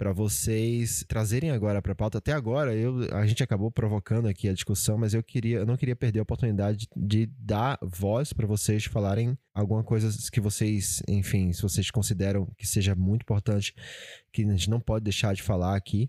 para 0.00 0.12
vocês 0.14 1.04
trazerem 1.06 1.50
agora 1.50 1.82
para 1.82 1.92
a 1.92 1.94
pauta. 1.94 2.16
Até 2.16 2.32
agora, 2.32 2.74
eu, 2.74 3.14
a 3.14 3.26
gente 3.26 3.42
acabou 3.42 3.70
provocando 3.70 4.28
aqui 4.28 4.48
a 4.48 4.54
discussão, 4.54 4.96
mas 4.96 5.12
eu 5.12 5.22
queria, 5.22 5.58
eu 5.58 5.66
não 5.66 5.76
queria 5.76 5.94
perder 5.94 6.20
a 6.20 6.22
oportunidade 6.22 6.78
de, 6.78 6.88
de 6.96 7.26
dar 7.38 7.78
voz 7.82 8.32
para 8.32 8.46
vocês 8.46 8.86
falarem 8.86 9.36
alguma 9.52 9.84
coisa 9.84 10.10
que 10.32 10.40
vocês, 10.40 11.02
enfim, 11.06 11.52
se 11.52 11.60
vocês 11.60 11.90
consideram 11.90 12.48
que 12.56 12.66
seja 12.66 12.94
muito 12.94 13.24
importante, 13.24 13.74
que 14.32 14.42
a 14.42 14.50
gente 14.50 14.70
não 14.70 14.80
pode 14.80 15.04
deixar 15.04 15.34
de 15.34 15.42
falar 15.42 15.76
aqui, 15.76 16.08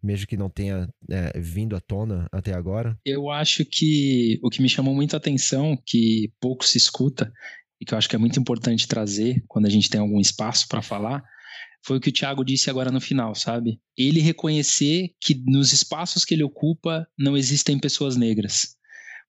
mesmo 0.00 0.28
que 0.28 0.36
não 0.36 0.48
tenha 0.48 0.88
é, 1.10 1.40
vindo 1.40 1.74
à 1.74 1.80
tona 1.80 2.28
até 2.30 2.54
agora. 2.54 2.96
Eu 3.04 3.28
acho 3.28 3.64
que 3.64 4.38
o 4.40 4.50
que 4.50 4.62
me 4.62 4.68
chamou 4.68 4.94
muito 4.94 5.14
a 5.14 5.16
atenção, 5.16 5.76
que 5.84 6.32
pouco 6.40 6.64
se 6.64 6.78
escuta 6.78 7.32
e 7.80 7.84
que 7.84 7.92
eu 7.92 7.98
acho 7.98 8.08
que 8.08 8.14
é 8.14 8.20
muito 8.20 8.38
importante 8.38 8.86
trazer 8.86 9.42
quando 9.48 9.66
a 9.66 9.70
gente 9.70 9.90
tem 9.90 10.00
algum 10.00 10.20
espaço 10.20 10.68
para 10.68 10.80
falar 10.80 11.24
foi 11.84 11.96
o 11.96 12.00
que 12.00 12.10
o 12.10 12.12
Thiago 12.12 12.44
disse 12.44 12.70
agora 12.70 12.90
no 12.90 13.00
final, 13.00 13.34
sabe? 13.34 13.80
Ele 13.96 14.20
reconhecer 14.20 15.10
que 15.20 15.34
nos 15.46 15.72
espaços 15.72 16.24
que 16.24 16.34
ele 16.34 16.44
ocupa 16.44 17.06
não 17.18 17.36
existem 17.36 17.78
pessoas 17.78 18.16
negras. 18.16 18.76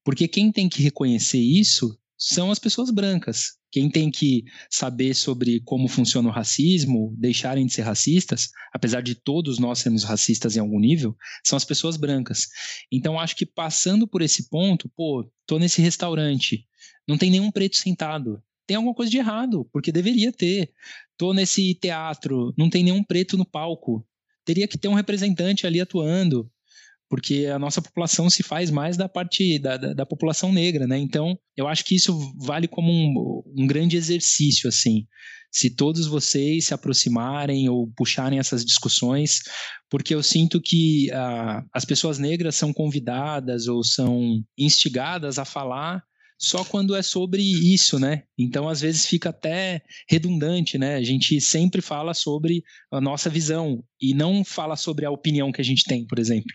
Porque 0.03 0.27
quem 0.27 0.51
tem 0.51 0.69
que 0.69 0.83
reconhecer 0.83 1.39
isso 1.39 1.97
são 2.17 2.51
as 2.51 2.59
pessoas 2.59 2.91
brancas. 2.91 3.53
Quem 3.71 3.89
tem 3.89 4.11
que 4.11 4.43
saber 4.69 5.15
sobre 5.15 5.59
como 5.61 5.87
funciona 5.87 6.29
o 6.29 6.31
racismo, 6.31 7.15
deixarem 7.17 7.65
de 7.65 7.73
ser 7.73 7.81
racistas, 7.81 8.49
apesar 8.71 9.01
de 9.01 9.15
todos 9.15 9.57
nós 9.57 9.79
sermos 9.79 10.03
racistas 10.03 10.55
em 10.55 10.59
algum 10.59 10.79
nível, 10.79 11.17
são 11.43 11.57
as 11.57 11.65
pessoas 11.65 11.97
brancas. 11.97 12.47
Então 12.91 13.19
acho 13.19 13.35
que 13.35 13.47
passando 13.47 14.07
por 14.07 14.21
esse 14.21 14.47
ponto, 14.47 14.91
pô, 14.95 15.27
tô 15.47 15.57
nesse 15.57 15.81
restaurante, 15.81 16.67
não 17.07 17.17
tem 17.17 17.31
nenhum 17.31 17.51
preto 17.51 17.77
sentado 17.77 18.39
tem 18.73 18.77
alguma 18.77 18.95
coisa 18.95 19.11
de 19.11 19.19
errado, 19.19 19.69
porque 19.71 19.91
deveria 19.91 20.31
ter. 20.31 20.71
Tô 21.15 21.31
nesse 21.31 21.75
teatro, 21.75 22.51
não 22.57 22.71
tem 22.71 22.83
nenhum 22.83 23.03
preto 23.03 23.37
no 23.37 23.45
palco. 23.45 24.03
Teria 24.43 24.67
que 24.67 24.79
ter 24.79 24.87
um 24.87 24.95
representante 24.95 25.67
ali 25.67 25.79
atuando, 25.79 26.49
porque 27.07 27.45
a 27.45 27.59
nossa 27.59 27.83
população 27.83 28.31
se 28.31 28.41
faz 28.41 28.71
mais 28.71 28.97
da 28.97 29.07
parte 29.07 29.59
da, 29.59 29.77
da, 29.77 29.93
da 29.93 30.05
população 30.07 30.51
negra, 30.51 30.87
né? 30.87 30.97
Então, 30.97 31.37
eu 31.55 31.67
acho 31.67 31.85
que 31.85 31.93
isso 31.93 32.17
vale 32.39 32.67
como 32.67 32.91
um, 32.91 33.43
um 33.55 33.67
grande 33.67 33.95
exercício, 33.95 34.67
assim. 34.67 35.05
Se 35.51 35.69
todos 35.69 36.07
vocês 36.07 36.65
se 36.65 36.73
aproximarem 36.73 37.69
ou 37.69 37.91
puxarem 37.95 38.39
essas 38.39 38.65
discussões, 38.65 39.41
porque 39.87 40.15
eu 40.15 40.23
sinto 40.23 40.59
que 40.59 41.11
ah, 41.11 41.63
as 41.71 41.85
pessoas 41.85 42.17
negras 42.17 42.55
são 42.55 42.73
convidadas 42.73 43.67
ou 43.67 43.83
são 43.83 44.43
instigadas 44.57 45.37
a 45.37 45.45
falar 45.45 46.03
só 46.43 46.65
quando 46.65 46.93
é 46.93 47.01
sobre 47.01 47.41
isso, 47.41 47.97
né? 47.97 48.23
Então, 48.37 48.67
às 48.67 48.81
vezes 48.81 49.05
fica 49.05 49.29
até 49.29 49.81
redundante, 50.09 50.77
né? 50.77 50.95
A 50.95 51.01
gente 51.01 51.39
sempre 51.39 51.81
fala 51.81 52.13
sobre 52.13 52.61
a 52.91 52.99
nossa 52.99 53.29
visão 53.29 53.81
e 53.99 54.13
não 54.13 54.43
fala 54.43 54.75
sobre 54.75 55.05
a 55.05 55.11
opinião 55.11 55.53
que 55.53 55.61
a 55.61 55.63
gente 55.63 55.85
tem, 55.85 56.05
por 56.05 56.19
exemplo. 56.19 56.51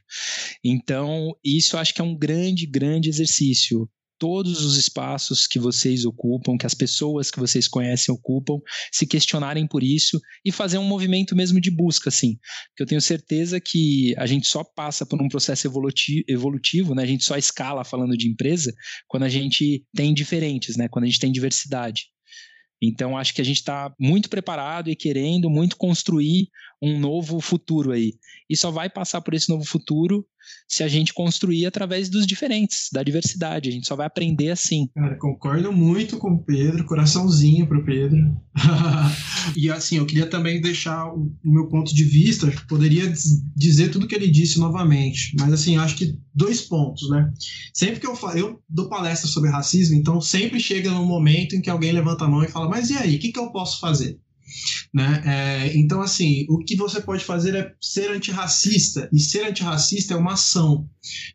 Então, 0.63 1.35
isso 1.43 1.79
acho 1.79 1.95
que 1.95 2.03
é 2.03 2.05
um 2.05 2.15
grande, 2.15 2.67
grande 2.67 3.09
exercício 3.09 3.89
todos 4.19 4.65
os 4.65 4.77
espaços 4.77 5.47
que 5.47 5.59
vocês 5.59 6.05
ocupam, 6.05 6.57
que 6.57 6.67
as 6.67 6.75
pessoas 6.75 7.31
que 7.31 7.39
vocês 7.39 7.69
conhecem 7.69 8.13
ocupam, 8.13 8.59
se 8.93 9.07
questionarem 9.07 9.67
por 9.67 9.83
isso 9.83 10.21
e 10.45 10.51
fazer 10.51 10.79
um 10.79 10.85
movimento 10.85 11.37
mesmo 11.37 11.61
de 11.61 11.71
busca, 11.71 12.09
assim. 12.09 12.37
Porque 12.69 12.83
eu 12.83 12.87
tenho 12.87 13.01
certeza 13.01 13.61
que 13.61 14.15
a 14.19 14.27
gente 14.27 14.47
só 14.47 14.65
passa 14.65 15.07
por 15.07 15.23
um 15.23 15.29
processo 15.29 15.67
evolutivo, 15.67 16.25
evolutivo 16.29 16.95
né? 16.95 17.03
A 17.03 17.07
gente 17.07 17.25
só 17.25 17.37
escala 17.37 17.85
falando 17.85 18.17
de 18.17 18.29
empresa 18.29 18.73
quando 19.07 19.23
a 19.23 19.29
gente 19.29 19.85
tem 19.95 20.13
diferentes, 20.13 20.77
né? 20.77 20.89
Quando 20.89 21.05
a 21.05 21.09
gente 21.09 21.21
tem 21.21 21.33
diversidade. 21.33 22.07
Então, 22.81 23.17
acho 23.17 23.35
que 23.35 23.41
a 23.41 23.45
gente 23.45 23.57
está 23.57 23.93
muito 23.99 24.29
preparado 24.29 24.89
e 24.89 24.95
querendo 24.95 25.51
muito 25.51 25.77
construir 25.77 26.49
um 26.81 26.99
novo 26.99 27.41
futuro 27.41 27.93
aí. 27.93 28.15
E 28.49 28.57
só 28.57 28.71
vai 28.71 28.89
passar 28.89 29.21
por 29.21 29.35
esse 29.35 29.49
novo 29.49 29.65
futuro 29.65 30.27
se 30.67 30.83
a 30.83 30.89
gente 30.89 31.13
construir 31.13 31.67
através 31.67 32.09
dos 32.09 32.27
diferentes, 32.27 32.89
da 32.93 33.03
diversidade. 33.03 33.69
A 33.69 33.73
gente 33.73 33.87
só 33.87 33.97
vai 33.97 34.07
aprender 34.07 34.51
assim. 34.51 34.89
Cara, 34.95 35.17
concordo 35.17 35.73
muito 35.73 36.17
com 36.19 36.33
o 36.33 36.43
Pedro, 36.43 36.85
coraçãozinho 36.85 37.67
pro 37.67 37.85
Pedro. 37.85 38.19
e 39.57 39.71
assim, 39.71 39.97
eu 39.97 40.07
queria 40.07 40.27
também 40.27 40.61
deixar 40.61 41.13
o, 41.13 41.31
meu 41.45 41.69
ponto 41.69 41.95
de 41.95 42.05
vista, 42.05 42.51
poderia 42.69 43.13
dizer 43.57 43.91
tudo 43.91 44.07
que 44.07 44.15
ele 44.15 44.31
disse 44.31 44.59
novamente, 44.59 45.35
mas 45.39 45.53
assim, 45.53 45.77
acho 45.77 45.97
que 45.97 46.17
dois 46.35 46.63
pontos, 46.63 47.11
né? 47.11 47.31
Sempre 47.75 48.01
que 48.01 48.07
eu 48.07 48.17
falo, 48.17 48.39
eu 48.39 48.63
dou 48.69 48.89
palestra 48.89 49.29
sobre 49.29 49.51
racismo, 49.51 49.97
então 49.97 50.21
sempre 50.21 50.61
chega 50.61 50.91
num 50.91 51.07
momento 51.07 51.57
em 51.57 51.61
que 51.61 51.71
alguém 51.71 51.93
levanta 51.93 52.25
a 52.25 52.29
mão 52.29 52.43
e 52.43 52.49
fala: 52.49 52.69
"Mas 52.69 52.91
e 52.91 52.97
aí, 52.97 53.17
o 53.17 53.19
que, 53.19 53.33
que 53.33 53.39
eu 53.39 53.51
posso 53.51 53.81
fazer?" 53.81 54.19
Né? 54.93 55.23
É, 55.25 55.77
então, 55.77 56.01
assim, 56.01 56.47
o 56.49 56.59
que 56.59 56.77
você 56.77 57.01
pode 57.01 57.25
fazer 57.25 57.55
é 57.55 57.75
ser 57.81 58.11
antirracista, 58.11 59.09
e 59.13 59.21
ser 59.21 59.47
antirracista 59.47 60.15
é 60.15 60.17
uma 60.17 60.33
ação. 60.33 60.89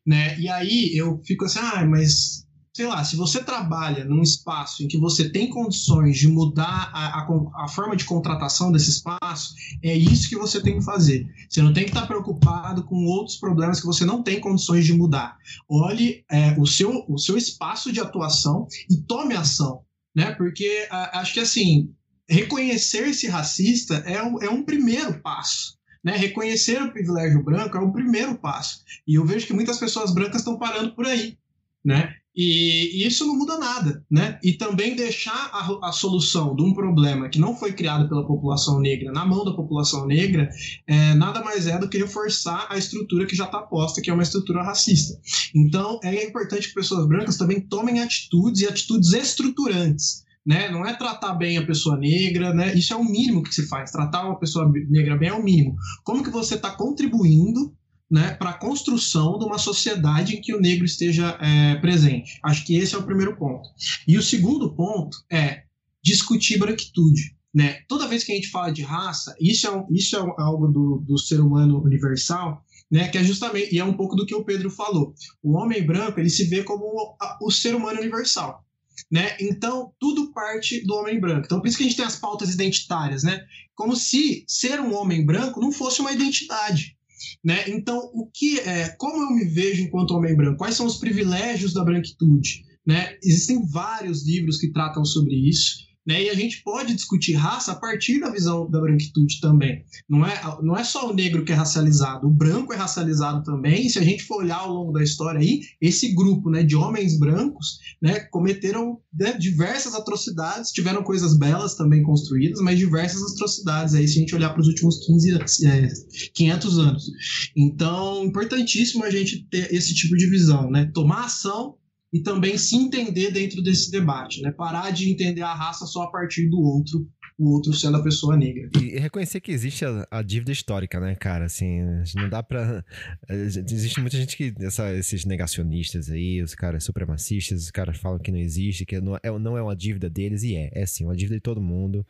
Né? 0.06 0.40
E 0.40 0.50
aí 0.50 0.96
eu 0.96 1.22
fico 1.26 1.46
assim, 1.46 1.60
ah, 1.60 1.86
mas 1.86 2.44
sei 2.76 2.88
lá, 2.88 3.04
se 3.04 3.16
você 3.16 3.44
trabalha 3.44 4.04
num 4.04 4.24
espaço 4.24 4.84
em 4.84 4.88
que 4.88 4.98
você 4.98 5.30
tem 5.30 5.48
condições 5.48 6.18
de 6.18 6.28
mudar 6.28 6.90
a, 6.92 7.20
a, 7.20 7.66
a, 7.66 7.68
forma 7.68 7.96
de 7.96 8.04
contratação 8.04 8.72
desse 8.72 8.90
espaço, 8.90 9.54
é 9.84 9.96
isso 9.96 10.28
que 10.28 10.36
você 10.36 10.60
tem 10.60 10.80
que 10.80 10.84
fazer. 10.84 11.28
Você 11.48 11.62
não 11.62 11.72
tem 11.72 11.84
que 11.84 11.92
estar 11.92 12.08
preocupado 12.08 12.84
com 12.84 13.06
outros 13.06 13.38
problemas 13.38 13.80
que 13.80 13.86
você 13.86 14.06
não 14.06 14.24
tem 14.24 14.40
condições 14.40 14.86
de 14.86 14.94
mudar. 14.94 15.38
Olhe 15.70 16.26
é, 16.32 16.60
o, 16.60 16.66
seu, 16.66 17.06
o 17.08 17.20
seu 17.20 17.38
espaço 17.38 17.94
de 17.94 18.00
atuação 18.00 18.68
e 18.90 18.98
tome 18.98 19.36
ação. 19.36 19.82
Né? 20.16 20.32
Porque 20.32 20.88
a, 20.90 21.20
acho 21.20 21.34
que 21.34 21.40
assim, 21.40 21.94
reconhecer-se 22.34 23.28
racista 23.28 23.96
é 24.08 24.22
um, 24.22 24.42
é 24.42 24.50
um 24.50 24.64
primeiro 24.64 25.22
passo. 25.22 25.78
Né? 26.04 26.18
Reconhecer 26.18 26.82
o 26.82 26.92
privilégio 26.92 27.44
branco 27.44 27.78
é 27.78 27.80
o 27.80 27.92
primeiro 27.92 28.36
passo. 28.36 28.82
E 29.08 29.16
eu 29.16 29.26
vejo 29.26 29.46
que 29.46 29.54
muitas 29.54 29.78
pessoas 29.78 30.14
brancas 30.14 30.38
estão 30.38 30.58
parando 30.58 30.96
por 30.96 31.06
aí. 31.06 31.38
Né? 31.86 32.16
E, 32.36 33.04
e, 33.04 33.08
isso 33.08 33.28
não 33.28 33.38
muda 33.38 33.60
nada, 33.60 34.04
né? 34.10 34.40
E 34.44 34.54
também 34.54 34.96
deixar 34.96 35.52
a, 35.54 35.90
a, 35.90 35.92
solução 35.92 36.56
de 36.56 36.64
um 36.64 36.74
problema 36.74 37.30
que 37.30 37.38
não 37.38 37.56
foi 37.56 37.74
criado 37.74 38.10
pela 38.10 38.26
população 38.26 38.80
negra 38.80 39.12
na 39.12 39.24
mão 39.24 39.46
da 39.46 39.54
população 39.54 40.08
negra 40.08 40.50
é, 40.88 41.14
nada 41.14 41.44
mais 41.44 41.68
é 41.68 41.78
do 41.78 41.88
que 41.88 42.00
reforçar 42.00 42.66
a 42.72 42.78
estrutura 42.78 43.28
que 43.28 43.36
já 43.36 43.46
está 43.46 43.60
posta, 43.62 44.02
que 44.02 44.10
é 44.10 44.14
uma 44.14 44.24
estrutura 44.24 44.64
racista. 44.64 45.20
Então 45.54 46.00
é 46.04 46.26
importante 46.26 46.70
que 46.70 46.74
pessoas 46.74 47.08
brancas 47.08 47.38
também 47.38 47.62
tomem 47.62 48.02
atitudes 48.02 48.62
e 48.62 48.68
atitudes 48.68 49.14
estruturantes 49.14 50.24
né? 50.46 50.70
Não 50.70 50.86
é 50.86 50.94
tratar 50.94 51.34
bem 51.34 51.58
a 51.58 51.66
pessoa 51.66 51.98
negra, 51.98 52.54
né? 52.54 52.74
Isso 52.74 52.94
é 52.94 52.96
o 52.98 53.04
mínimo 53.04 53.44
que 53.44 53.54
se 53.54 53.68
faz. 53.68 53.92
Tratar 53.92 54.26
uma 54.26 54.40
pessoa 54.40 54.72
negra 54.90 55.18
bem 55.18 55.30
é 55.30 55.34
o 55.34 55.44
mínimo. 55.44 55.76
Como 56.04 56.24
que 56.24 56.30
você 56.30 56.56
está 56.56 56.72
contribuindo 56.72 57.74
né, 58.14 58.36
para 58.36 58.52
a 58.52 58.58
construção 58.60 59.40
de 59.40 59.46
uma 59.46 59.58
sociedade 59.58 60.36
em 60.36 60.42
que 60.42 60.54
o 60.54 60.62
negro 60.62 60.86
esteja 60.86 61.36
é, 61.42 61.76
presente. 61.78 62.40
Acho 62.44 62.64
que 62.64 62.76
esse 62.76 62.94
é 62.94 62.98
o 62.98 63.04
primeiro 63.04 63.36
ponto. 63.36 63.68
E 64.08 64.20
o 64.20 64.22
segundo 64.22 64.72
ponto 64.76 65.18
é 65.32 65.64
discutir 66.04 66.60
branquitude. 66.60 67.36
né? 67.52 67.80
Toda 67.88 68.08
vez 68.08 68.24
que 68.24 68.32
a 68.32 68.36
gente 68.36 68.50
fala 68.50 68.72
de 68.72 68.84
raça, 68.84 69.36
isso 69.40 69.68
é, 69.68 69.86
isso 69.92 70.16
é 70.16 70.20
algo 70.38 70.68
do, 70.68 71.04
do 71.08 71.18
ser 71.18 71.40
humano 71.40 71.82
universal, 71.84 72.64
né? 72.92 73.08
Que 73.08 73.18
é 73.18 73.24
justamente, 73.24 73.74
e 73.74 73.80
é 73.80 73.84
um 73.84 73.94
pouco 73.94 74.16
do 74.16 74.26
que 74.26 74.36
o 74.36 74.44
Pedro 74.44 74.70
falou. 74.70 75.16
O 75.42 75.58
homem 75.58 75.84
branco, 75.84 76.20
ele 76.20 76.30
se 76.30 76.44
vê 76.46 76.64
como 76.64 76.84
o, 76.86 77.16
o 77.48 77.52
ser 77.52 77.74
humano 77.74 78.00
universal. 78.00 78.64
Né? 79.12 79.36
Então, 79.40 79.92
tudo 80.00 80.32
parte 80.32 80.86
do 80.86 80.96
homem 80.96 81.20
branco. 81.20 81.46
Então, 81.46 81.60
por 81.60 81.68
isso 81.68 81.78
que 81.78 81.84
a 81.84 81.88
gente 81.88 81.98
tem 81.98 82.06
as 82.06 82.20
pautas 82.20 82.54
identitárias, 82.54 83.24
né? 83.24 83.46
Como 83.76 83.96
se 83.96 84.44
ser 84.48 84.80
um 84.80 84.94
homem 84.96 85.26
branco 85.26 85.60
não 85.60 85.72
fosse 85.72 86.02
uma 86.02 86.12
identidade. 86.12 86.96
Né? 87.44 87.70
Então, 87.70 88.00
o 88.14 88.30
que 88.32 88.60
é, 88.60 88.90
como 88.98 89.22
eu 89.22 89.32
me 89.32 89.46
vejo 89.46 89.84
enquanto 89.84 90.12
homem 90.12 90.36
branco? 90.36 90.58
Quais 90.58 90.76
são 90.76 90.86
os 90.86 90.98
privilégios 90.98 91.74
da 91.74 91.84
branquitude? 91.84 92.66
Né? 92.86 93.18
Existem 93.24 93.66
vários 93.66 94.26
livros 94.26 94.58
que 94.58 94.72
tratam 94.72 95.06
sobre 95.06 95.36
isso. 95.36 95.78
Né? 96.06 96.24
E 96.24 96.30
a 96.30 96.34
gente 96.34 96.62
pode 96.64 96.94
discutir 96.94 97.34
raça 97.34 97.72
a 97.72 97.76
partir 97.76 98.20
da 98.20 98.30
visão 98.30 98.70
da 98.70 98.80
branquitude 98.80 99.40
também. 99.40 99.84
Não 100.10 100.26
é, 100.26 100.42
não 100.62 100.76
é 100.76 100.84
só 100.84 101.10
o 101.10 101.14
negro 101.14 101.46
que 101.46 101.52
é 101.52 101.56
racializado, 101.56 102.28
o 102.28 102.32
branco 102.32 102.74
é 102.74 102.76
racializado 102.76 103.44
também. 103.44 103.86
E 103.86 103.90
se 103.90 104.00
a 104.00 104.04
gente 104.04 104.24
for 104.24 104.44
olhar 104.44 104.58
ao 104.58 104.74
longo 104.74 104.92
da 104.92 105.02
história 105.02 105.40
aí, 105.40 105.62
esse 105.82 106.14
grupo 106.14 106.50
né, 106.50 106.64
de 106.64 106.76
homens 106.76 107.18
brancos 107.18 107.80
né, 108.02 108.20
cometeram 108.32 109.00
né, 109.14 109.34
diversas 109.34 109.96
atrocidades, 109.96 110.72
tiveram 110.72 111.04
coisas 111.04 111.38
belas 111.38 111.76
também 111.76 112.04
construídas, 112.04 112.60
mas 112.60 112.78
diversas 112.78 113.22
atrocidades 113.34 113.96
aí 113.96 114.08
se 114.08 114.18
a 114.18 114.20
gente 114.22 114.36
olhar 114.36 114.50
para 114.50 114.62
os 114.62 114.68
últimos 114.68 115.06
15, 115.06 115.40
é, 115.66 115.88
500 116.34 116.80
anos. 116.80 117.12
Então, 117.56 118.26
importantíssimo 118.26 119.04
a 119.04 119.10
gente 119.10 119.48
ter 119.50 119.74
esse 119.74 119.94
tipo 119.94 120.16
de 120.18 120.30
visão, 120.30 120.70
né? 120.70 120.90
Tomar 120.94 121.26
ação 121.26 121.76
e 122.14 122.22
também 122.22 122.58
se 122.60 122.76
entender 122.76 123.32
dentro 123.32 123.62
desse 123.62 123.90
debate, 123.90 124.40
né? 124.42 124.52
Parar 124.52 124.92
de 124.92 125.10
entender 125.10 125.42
a 125.42 125.54
raça 125.54 125.88
só 125.88 126.04
a 126.04 126.12
partir 126.12 126.48
do 126.48 126.62
outro, 126.62 127.10
o 127.40 127.56
outro 127.56 127.74
sendo 127.74 127.98
a 127.98 128.04
pessoa 128.04 128.38
negra. 128.38 128.70
E 128.80 129.00
reconhecer 129.00 129.42
que 129.42 129.52
existe 129.52 129.84
a, 129.84 130.08
a 130.12 130.22
dívida 130.22 130.52
histórica, 130.52 131.00
né, 131.00 131.16
cara? 131.16 131.46
Assim, 131.46 131.80
não 132.16 132.30
dá 132.30 132.44
pra. 132.44 132.86
Existe 133.28 134.00
muita 134.00 134.16
gente 134.16 134.38
que. 134.38 134.54
Essa, 134.60 134.94
esses 134.94 135.26
negacionistas 135.26 136.12
aí, 136.12 136.40
os 136.44 136.54
caras 136.54 136.84
supremacistas, 136.84 137.64
os 137.64 137.72
caras 137.72 137.98
falam 137.98 138.20
que 138.20 138.32
não 138.32 138.40
existe, 138.40 138.86
que 138.86 139.02
não 139.02 139.16
é, 139.16 139.40
não 139.40 139.58
é 139.58 139.64
uma 139.64 139.76
dívida 139.76 140.08
deles, 140.08 140.44
e 140.44 140.56
é. 140.56 140.70
É 140.72 140.86
sim, 140.86 141.06
uma 141.06 141.16
dívida 141.16 141.38
de 141.38 141.42
todo 141.42 141.60
mundo. 141.60 142.06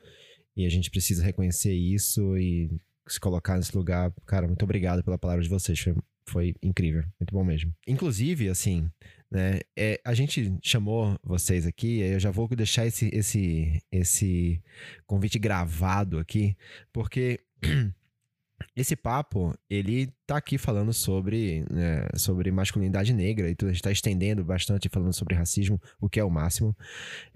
E 0.56 0.66
a 0.66 0.70
gente 0.70 0.92
precisa 0.92 1.24
reconhecer 1.24 1.74
isso 1.74 2.38
e 2.38 2.70
se 3.08 3.20
colocar 3.22 3.56
nesse 3.56 3.76
lugar. 3.76 4.14
Cara, 4.26 4.48
muito 4.48 4.64
obrigado 4.64 5.02
pela 5.02 5.18
palavra 5.18 5.42
de 5.42 5.50
vocês. 5.50 5.80
Foi, 5.80 5.96
foi 6.28 6.56
incrível. 6.62 7.04
Muito 7.20 7.34
bom 7.34 7.44
mesmo. 7.44 7.74
Inclusive, 7.88 8.50
assim, 8.50 8.90
né? 9.34 9.62
É, 9.76 10.00
a 10.06 10.14
gente 10.14 10.56
chamou 10.62 11.18
vocês 11.24 11.66
aqui, 11.66 12.02
eu 12.02 12.20
já 12.20 12.30
vou 12.30 12.48
deixar 12.50 12.86
esse, 12.86 13.10
esse, 13.12 13.82
esse 13.92 14.62
convite 15.08 15.40
gravado 15.40 16.20
aqui, 16.20 16.56
porque 16.94 17.40
esse 18.78 18.96
papo, 18.96 19.58
ele 19.68 20.14
tá 20.26 20.38
aqui 20.38 20.58
falando 20.58 20.94
sobre, 20.94 21.66
né, 21.70 22.08
sobre 22.16 22.52
masculinidade 22.52 23.14
negra, 23.14 23.50
e 23.50 23.56
a 23.62 23.68
gente 23.68 23.82
tá 23.82 23.92
estendendo 23.92 24.44
bastante 24.44 24.90
falando 24.90 25.14
sobre 25.14 25.36
racismo, 25.36 25.82
o 26.00 26.10
que 26.10 26.20
é 26.20 26.24
o 26.24 26.30
máximo. 26.30 26.76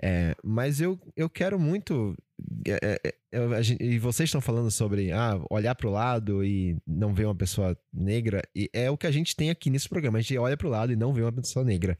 É, 0.01 0.35
mas 0.43 0.79
eu, 0.79 0.99
eu 1.15 1.29
quero 1.29 1.59
muito 1.59 2.15
é, 2.67 2.99
é, 3.03 3.13
é 3.31 3.63
gente, 3.63 3.83
e 3.83 3.97
vocês 3.97 4.27
estão 4.27 4.39
falando 4.39 4.69
sobre 4.69 5.11
ah, 5.11 5.39
olhar 5.49 5.73
para 5.73 5.87
o 5.87 5.91
lado 5.91 6.43
e 6.45 6.77
não 6.85 7.13
ver 7.13 7.25
uma 7.25 7.35
pessoa 7.35 7.77
negra, 7.91 8.41
e 8.55 8.69
é 8.73 8.89
o 8.91 8.97
que 8.97 9.07
a 9.07 9.11
gente 9.11 9.35
tem 9.35 9.49
aqui 9.49 9.69
nesse 9.69 9.89
programa. 9.89 10.19
A 10.19 10.21
gente 10.21 10.37
olha 10.37 10.55
para 10.55 10.67
o 10.67 10.69
lado 10.69 10.91
e 10.91 10.95
não 10.95 11.13
vê 11.13 11.21
uma 11.21 11.31
pessoa 11.31 11.65
negra. 11.65 11.97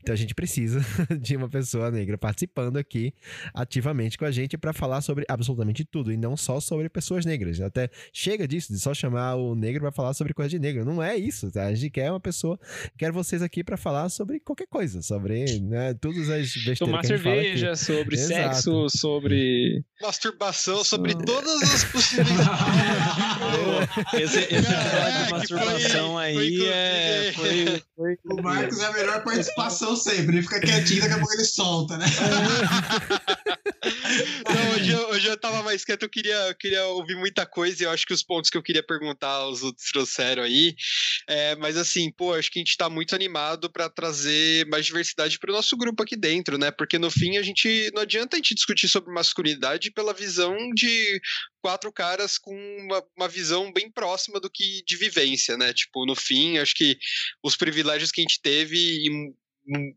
Então 0.00 0.12
a 0.12 0.16
gente 0.16 0.34
precisa 0.34 0.80
de 1.20 1.36
uma 1.36 1.48
pessoa 1.48 1.90
negra 1.90 2.16
participando 2.16 2.76
aqui 2.76 3.12
ativamente 3.52 4.16
com 4.16 4.24
a 4.24 4.30
gente 4.30 4.56
para 4.56 4.72
falar 4.72 5.00
sobre 5.00 5.24
absolutamente 5.28 5.84
tudo 5.84 6.12
e 6.12 6.16
não 6.16 6.36
só 6.36 6.60
sobre 6.60 6.88
pessoas 6.88 7.26
negras. 7.26 7.60
Até 7.60 7.90
chega 8.12 8.46
disso, 8.46 8.72
de 8.72 8.78
só 8.78 8.94
chamar 8.94 9.34
o 9.34 9.54
negro 9.54 9.80
para 9.80 9.92
falar 9.92 10.14
sobre 10.14 10.32
coisa 10.40 10.48
de 10.48 10.58
negro. 10.58 10.84
Não 10.86 11.02
é 11.02 11.16
isso. 11.16 11.50
Tá? 11.50 11.66
A 11.66 11.74
gente 11.74 11.90
quer 11.90 12.10
uma 12.10 12.20
pessoa, 12.20 12.58
quer 12.96 13.12
vocês 13.12 13.42
aqui 13.42 13.62
para 13.62 13.76
falar 13.76 14.08
sobre 14.08 14.40
qualquer 14.40 14.66
coisa, 14.66 15.02
sobre 15.02 15.60
né, 15.60 15.92
todas 15.94 16.30
as 16.30 16.46
besteiras 16.54 16.78
Tomar 16.78 17.00
que 17.02 17.12
a 17.12 17.16
gente 17.16 17.22
cerveja, 17.22 17.76
sobre 17.76 18.14
Exato. 18.16 18.54
sexo, 18.54 18.86
sobre 18.88 19.84
masturbação 20.00 20.82
sobre 20.82 21.14
todas 21.14 21.62
as 21.62 21.84
possibilidades. 21.92 22.50
esse, 24.14 24.38
esse 24.38 24.56
episódio 24.56 25.24
de 25.24 25.30
masturbação 25.30 26.12
foi, 26.12 26.24
aí 26.24 26.56
foi, 26.56 26.68
é. 26.68 27.32
Foi, 27.34 27.82
foi, 27.96 28.18
o 28.24 28.42
Marcos 28.42 28.80
é 28.80 28.86
a 28.86 28.92
melhor 28.92 29.22
participação 29.22 29.94
sempre. 29.94 30.36
Ele 30.36 30.42
fica 30.42 30.60
quietinho, 30.60 31.02
daqui 31.02 31.14
a 31.14 31.18
pouco 31.18 31.34
ele 31.34 31.44
solta, 31.44 31.98
né? 31.98 32.06
Não, 34.48 34.70
hoje, 34.74 34.90
eu, 34.90 35.08
hoje 35.10 35.26
eu 35.28 35.36
tava 35.36 35.62
mais 35.62 35.84
quieto, 35.84 36.02
eu 36.02 36.08
queria, 36.08 36.48
eu 36.48 36.54
queria 36.54 36.84
ouvir 36.86 37.16
muita 37.16 37.46
coisa 37.46 37.82
e 37.82 37.86
eu 37.86 37.90
acho 37.90 38.06
que 38.06 38.12
os 38.12 38.22
pontos 38.22 38.50
que 38.50 38.56
eu 38.56 38.62
queria 38.62 38.82
perguntar 38.82 39.46
os 39.46 39.62
outros 39.62 39.86
trouxeram 39.90 40.42
aí. 40.42 40.74
É, 41.28 41.56
mas 41.56 41.76
assim, 41.76 42.10
pô, 42.10 42.34
acho 42.34 42.50
que 42.50 42.58
a 42.58 42.62
gente 42.62 42.76
tá 42.76 42.88
muito 42.88 43.14
animado 43.14 43.70
para 43.70 43.88
trazer 43.88 44.66
mais 44.66 44.86
diversidade 44.86 45.38
pro 45.38 45.52
nosso 45.52 45.76
grupo 45.76 46.02
aqui 46.02 46.16
dentro, 46.16 46.58
né? 46.58 46.70
Porque 46.70 46.98
no 46.98 47.10
fim 47.10 47.36
a 47.36 47.42
gente. 47.42 47.90
Não 47.94 48.02
adianta 48.02 48.36
a 48.36 48.38
gente 48.38 48.54
discutir 48.54 48.88
sobre 48.88 49.12
masculinidade 49.12 49.90
pela 49.90 50.12
visão 50.12 50.56
de 50.74 51.20
quatro 51.60 51.92
caras 51.92 52.38
com 52.38 52.54
uma, 52.78 53.04
uma, 53.16 53.28
visão 53.28 53.72
bem 53.72 53.90
próxima 53.90 54.40
do 54.40 54.50
que 54.50 54.82
de 54.86 54.96
vivência, 54.96 55.56
né? 55.56 55.72
Tipo, 55.72 56.06
no 56.06 56.14
fim, 56.14 56.58
acho 56.58 56.74
que 56.74 56.98
os 57.42 57.56
privilégios 57.56 58.10
que 58.10 58.20
a 58.20 58.24
gente 58.24 58.40
teve 58.40 58.76
e 58.76 59.32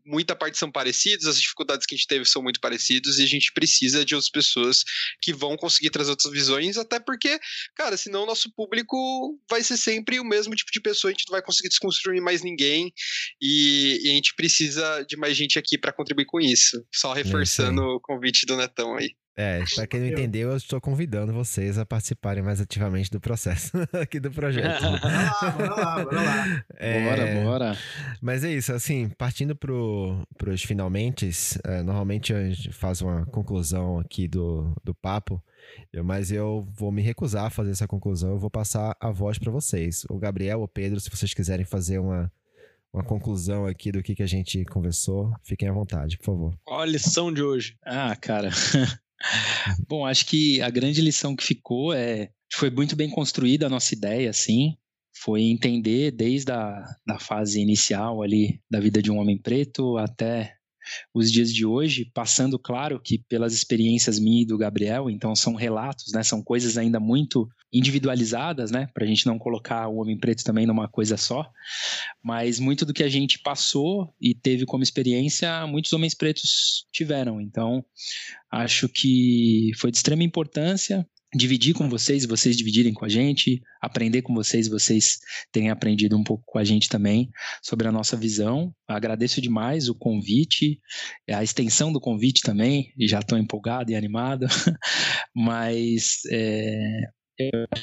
muita 0.04 0.36
parte 0.36 0.58
são 0.58 0.70
parecidos, 0.70 1.26
as 1.26 1.40
dificuldades 1.40 1.86
que 1.86 1.94
a 1.94 1.98
gente 1.98 2.06
teve 2.06 2.24
são 2.24 2.42
muito 2.42 2.60
parecidas 2.60 3.18
e 3.18 3.22
a 3.22 3.26
gente 3.26 3.52
precisa 3.52 4.04
de 4.04 4.14
outras 4.14 4.30
pessoas 4.30 4.84
que 5.20 5.32
vão 5.32 5.56
conseguir 5.56 5.90
trazer 5.90 6.10
outras 6.10 6.32
visões, 6.32 6.76
até 6.76 7.00
porque, 7.00 7.38
cara, 7.74 7.96
senão 7.96 8.22
o 8.22 8.26
nosso 8.26 8.52
público 8.54 9.38
vai 9.48 9.62
ser 9.62 9.76
sempre 9.76 10.20
o 10.20 10.24
mesmo 10.24 10.54
tipo 10.54 10.70
de 10.72 10.80
pessoa, 10.80 11.10
a 11.10 11.14
gente 11.14 11.26
não 11.28 11.32
vai 11.32 11.42
conseguir 11.42 11.68
desconstruir 11.68 12.20
mais 12.20 12.42
ninguém 12.42 12.92
e, 13.40 14.00
e 14.04 14.10
a 14.10 14.14
gente 14.14 14.34
precisa 14.34 15.04
de 15.08 15.16
mais 15.16 15.36
gente 15.36 15.58
aqui 15.58 15.78
para 15.78 15.92
contribuir 15.92 16.26
com 16.26 16.40
isso. 16.40 16.84
Só 16.94 17.12
reforçando 17.12 17.82
é 17.82 17.94
o 17.94 18.00
convite 18.00 18.46
do 18.46 18.56
Netão 18.56 18.96
aí. 18.96 19.10
É, 19.36 19.64
para 19.74 19.86
quem 19.88 20.00
não 20.00 20.06
entendeu, 20.06 20.50
eu 20.50 20.56
estou 20.56 20.80
convidando 20.80 21.32
vocês 21.32 21.76
a 21.76 21.84
participarem 21.84 22.42
mais 22.42 22.60
ativamente 22.60 23.10
do 23.10 23.20
processo 23.20 23.72
aqui 24.00 24.20
do 24.20 24.30
projeto. 24.30 24.80
bora 25.58 25.74
lá, 25.74 25.74
bora 25.74 25.74
lá, 25.74 26.04
bora 26.04 26.22
lá. 26.22 26.64
É, 26.76 27.04
bora, 27.04 27.44
bora. 27.44 27.78
Mas 28.22 28.44
é 28.44 28.52
isso, 28.52 28.72
assim, 28.72 29.08
partindo 29.08 29.56
para 29.56 29.72
os 29.72 30.62
finalmente, 30.62 31.28
é, 31.64 31.82
normalmente 31.82 32.32
a 32.32 32.48
gente 32.48 32.72
faz 32.72 33.02
uma 33.02 33.26
conclusão 33.26 33.98
aqui 33.98 34.28
do, 34.28 34.72
do 34.84 34.94
papo, 34.94 35.42
eu, 35.92 36.04
mas 36.04 36.30
eu 36.30 36.64
vou 36.72 36.92
me 36.92 37.02
recusar 37.02 37.46
a 37.46 37.50
fazer 37.50 37.72
essa 37.72 37.88
conclusão, 37.88 38.30
eu 38.30 38.38
vou 38.38 38.50
passar 38.50 38.96
a 39.00 39.10
voz 39.10 39.36
para 39.36 39.50
vocês. 39.50 40.04
O 40.08 40.16
Gabriel 40.16 40.60
ou 40.60 40.68
Pedro, 40.68 41.00
se 41.00 41.10
vocês 41.10 41.34
quiserem 41.34 41.64
fazer 41.64 41.98
uma, 41.98 42.30
uma 42.92 43.02
conclusão 43.02 43.66
aqui 43.66 43.90
do 43.90 44.00
que, 44.00 44.14
que 44.14 44.22
a 44.22 44.28
gente 44.28 44.64
conversou, 44.66 45.34
fiquem 45.42 45.68
à 45.68 45.72
vontade, 45.72 46.18
por 46.18 46.24
favor. 46.24 46.54
Qual 46.64 46.80
a 46.80 46.86
lição 46.86 47.32
de 47.32 47.42
hoje? 47.42 47.76
Ah, 47.84 48.14
cara. 48.14 48.50
Bom, 49.88 50.06
acho 50.06 50.26
que 50.26 50.60
a 50.60 50.70
grande 50.70 51.00
lição 51.00 51.34
que 51.34 51.44
ficou 51.44 51.92
é 51.92 52.30
foi 52.52 52.70
muito 52.70 52.94
bem 52.94 53.10
construída 53.10 53.66
a 53.66 53.70
nossa 53.70 53.94
ideia, 53.94 54.30
assim, 54.30 54.76
foi 55.16 55.42
entender 55.42 56.10
desde 56.10 56.52
a 56.52 56.84
da 57.06 57.18
fase 57.18 57.60
inicial 57.60 58.22
ali 58.22 58.60
da 58.70 58.80
vida 58.80 59.02
de 59.02 59.10
um 59.10 59.18
homem 59.18 59.38
preto 59.38 59.96
até 59.98 60.56
os 61.12 61.30
dias 61.30 61.52
de 61.52 61.64
hoje, 61.64 62.10
passando, 62.12 62.58
claro, 62.58 63.00
que 63.00 63.18
pelas 63.18 63.52
experiências 63.52 64.18
minha 64.18 64.42
e 64.42 64.46
do 64.46 64.58
Gabriel, 64.58 65.10
então 65.10 65.34
são 65.34 65.54
relatos, 65.54 66.12
né, 66.12 66.22
são 66.22 66.42
coisas 66.42 66.76
ainda 66.76 66.98
muito 67.00 67.48
individualizadas, 67.72 68.70
né, 68.70 68.88
para 68.94 69.04
a 69.04 69.06
gente 69.06 69.26
não 69.26 69.38
colocar 69.38 69.88
o 69.88 69.96
homem 69.96 70.18
preto 70.18 70.44
também 70.44 70.66
numa 70.66 70.88
coisa 70.88 71.16
só, 71.16 71.50
mas 72.22 72.60
muito 72.60 72.84
do 72.84 72.92
que 72.92 73.02
a 73.02 73.08
gente 73.08 73.38
passou 73.40 74.14
e 74.20 74.34
teve 74.34 74.64
como 74.64 74.82
experiência, 74.82 75.66
muitos 75.66 75.92
homens 75.92 76.14
pretos 76.14 76.86
tiveram, 76.92 77.40
então 77.40 77.84
acho 78.50 78.88
que 78.88 79.70
foi 79.76 79.90
de 79.90 79.96
extrema 79.96 80.22
importância 80.22 81.06
dividir 81.34 81.74
com 81.74 81.88
vocês, 81.88 82.24
vocês 82.24 82.56
dividirem 82.56 82.94
com 82.94 83.04
a 83.04 83.08
gente, 83.08 83.60
aprender 83.80 84.22
com 84.22 84.32
vocês, 84.32 84.68
vocês 84.68 85.18
terem 85.50 85.70
aprendido 85.70 86.16
um 86.16 86.22
pouco 86.22 86.44
com 86.46 86.58
a 86.58 86.64
gente 86.64 86.88
também 86.88 87.30
sobre 87.62 87.88
a 87.88 87.92
nossa 87.92 88.16
visão. 88.16 88.74
Agradeço 88.86 89.40
demais 89.40 89.88
o 89.88 89.94
convite, 89.94 90.80
a 91.28 91.42
extensão 91.42 91.92
do 91.92 92.00
convite 92.00 92.42
também, 92.42 92.92
já 93.00 93.18
estou 93.18 93.36
empolgado 93.36 93.90
e 93.90 93.96
animado, 93.96 94.46
mas 95.34 96.20
é, 96.30 97.00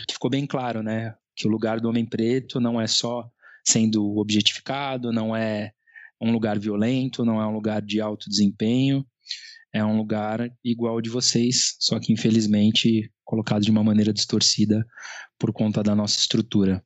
ficou 0.09 0.29
bem 0.29 0.47
claro, 0.47 0.81
né, 0.81 1.13
que 1.35 1.47
o 1.47 1.51
lugar 1.51 1.79
do 1.79 1.89
homem 1.89 2.05
preto 2.05 2.59
não 2.59 2.79
é 2.79 2.87
só 2.87 3.29
sendo 3.65 4.17
objetificado, 4.17 5.11
não 5.11 5.35
é 5.35 5.71
um 6.21 6.31
lugar 6.31 6.57
violento, 6.57 7.25
não 7.25 7.41
é 7.41 7.47
um 7.47 7.53
lugar 7.53 7.81
de 7.81 7.99
alto 7.99 8.29
desempenho, 8.29 9.05
é 9.73 9.83
um 9.83 9.97
lugar 9.97 10.51
igual 10.63 10.95
ao 10.95 11.01
de 11.01 11.09
vocês, 11.09 11.75
só 11.79 11.99
que 11.99 12.11
infelizmente 12.13 13.11
colocado 13.23 13.63
de 13.63 13.71
uma 13.71 13.83
maneira 13.83 14.13
distorcida 14.13 14.85
por 15.39 15.53
conta 15.53 15.81
da 15.81 15.95
nossa 15.95 16.19
estrutura. 16.19 16.83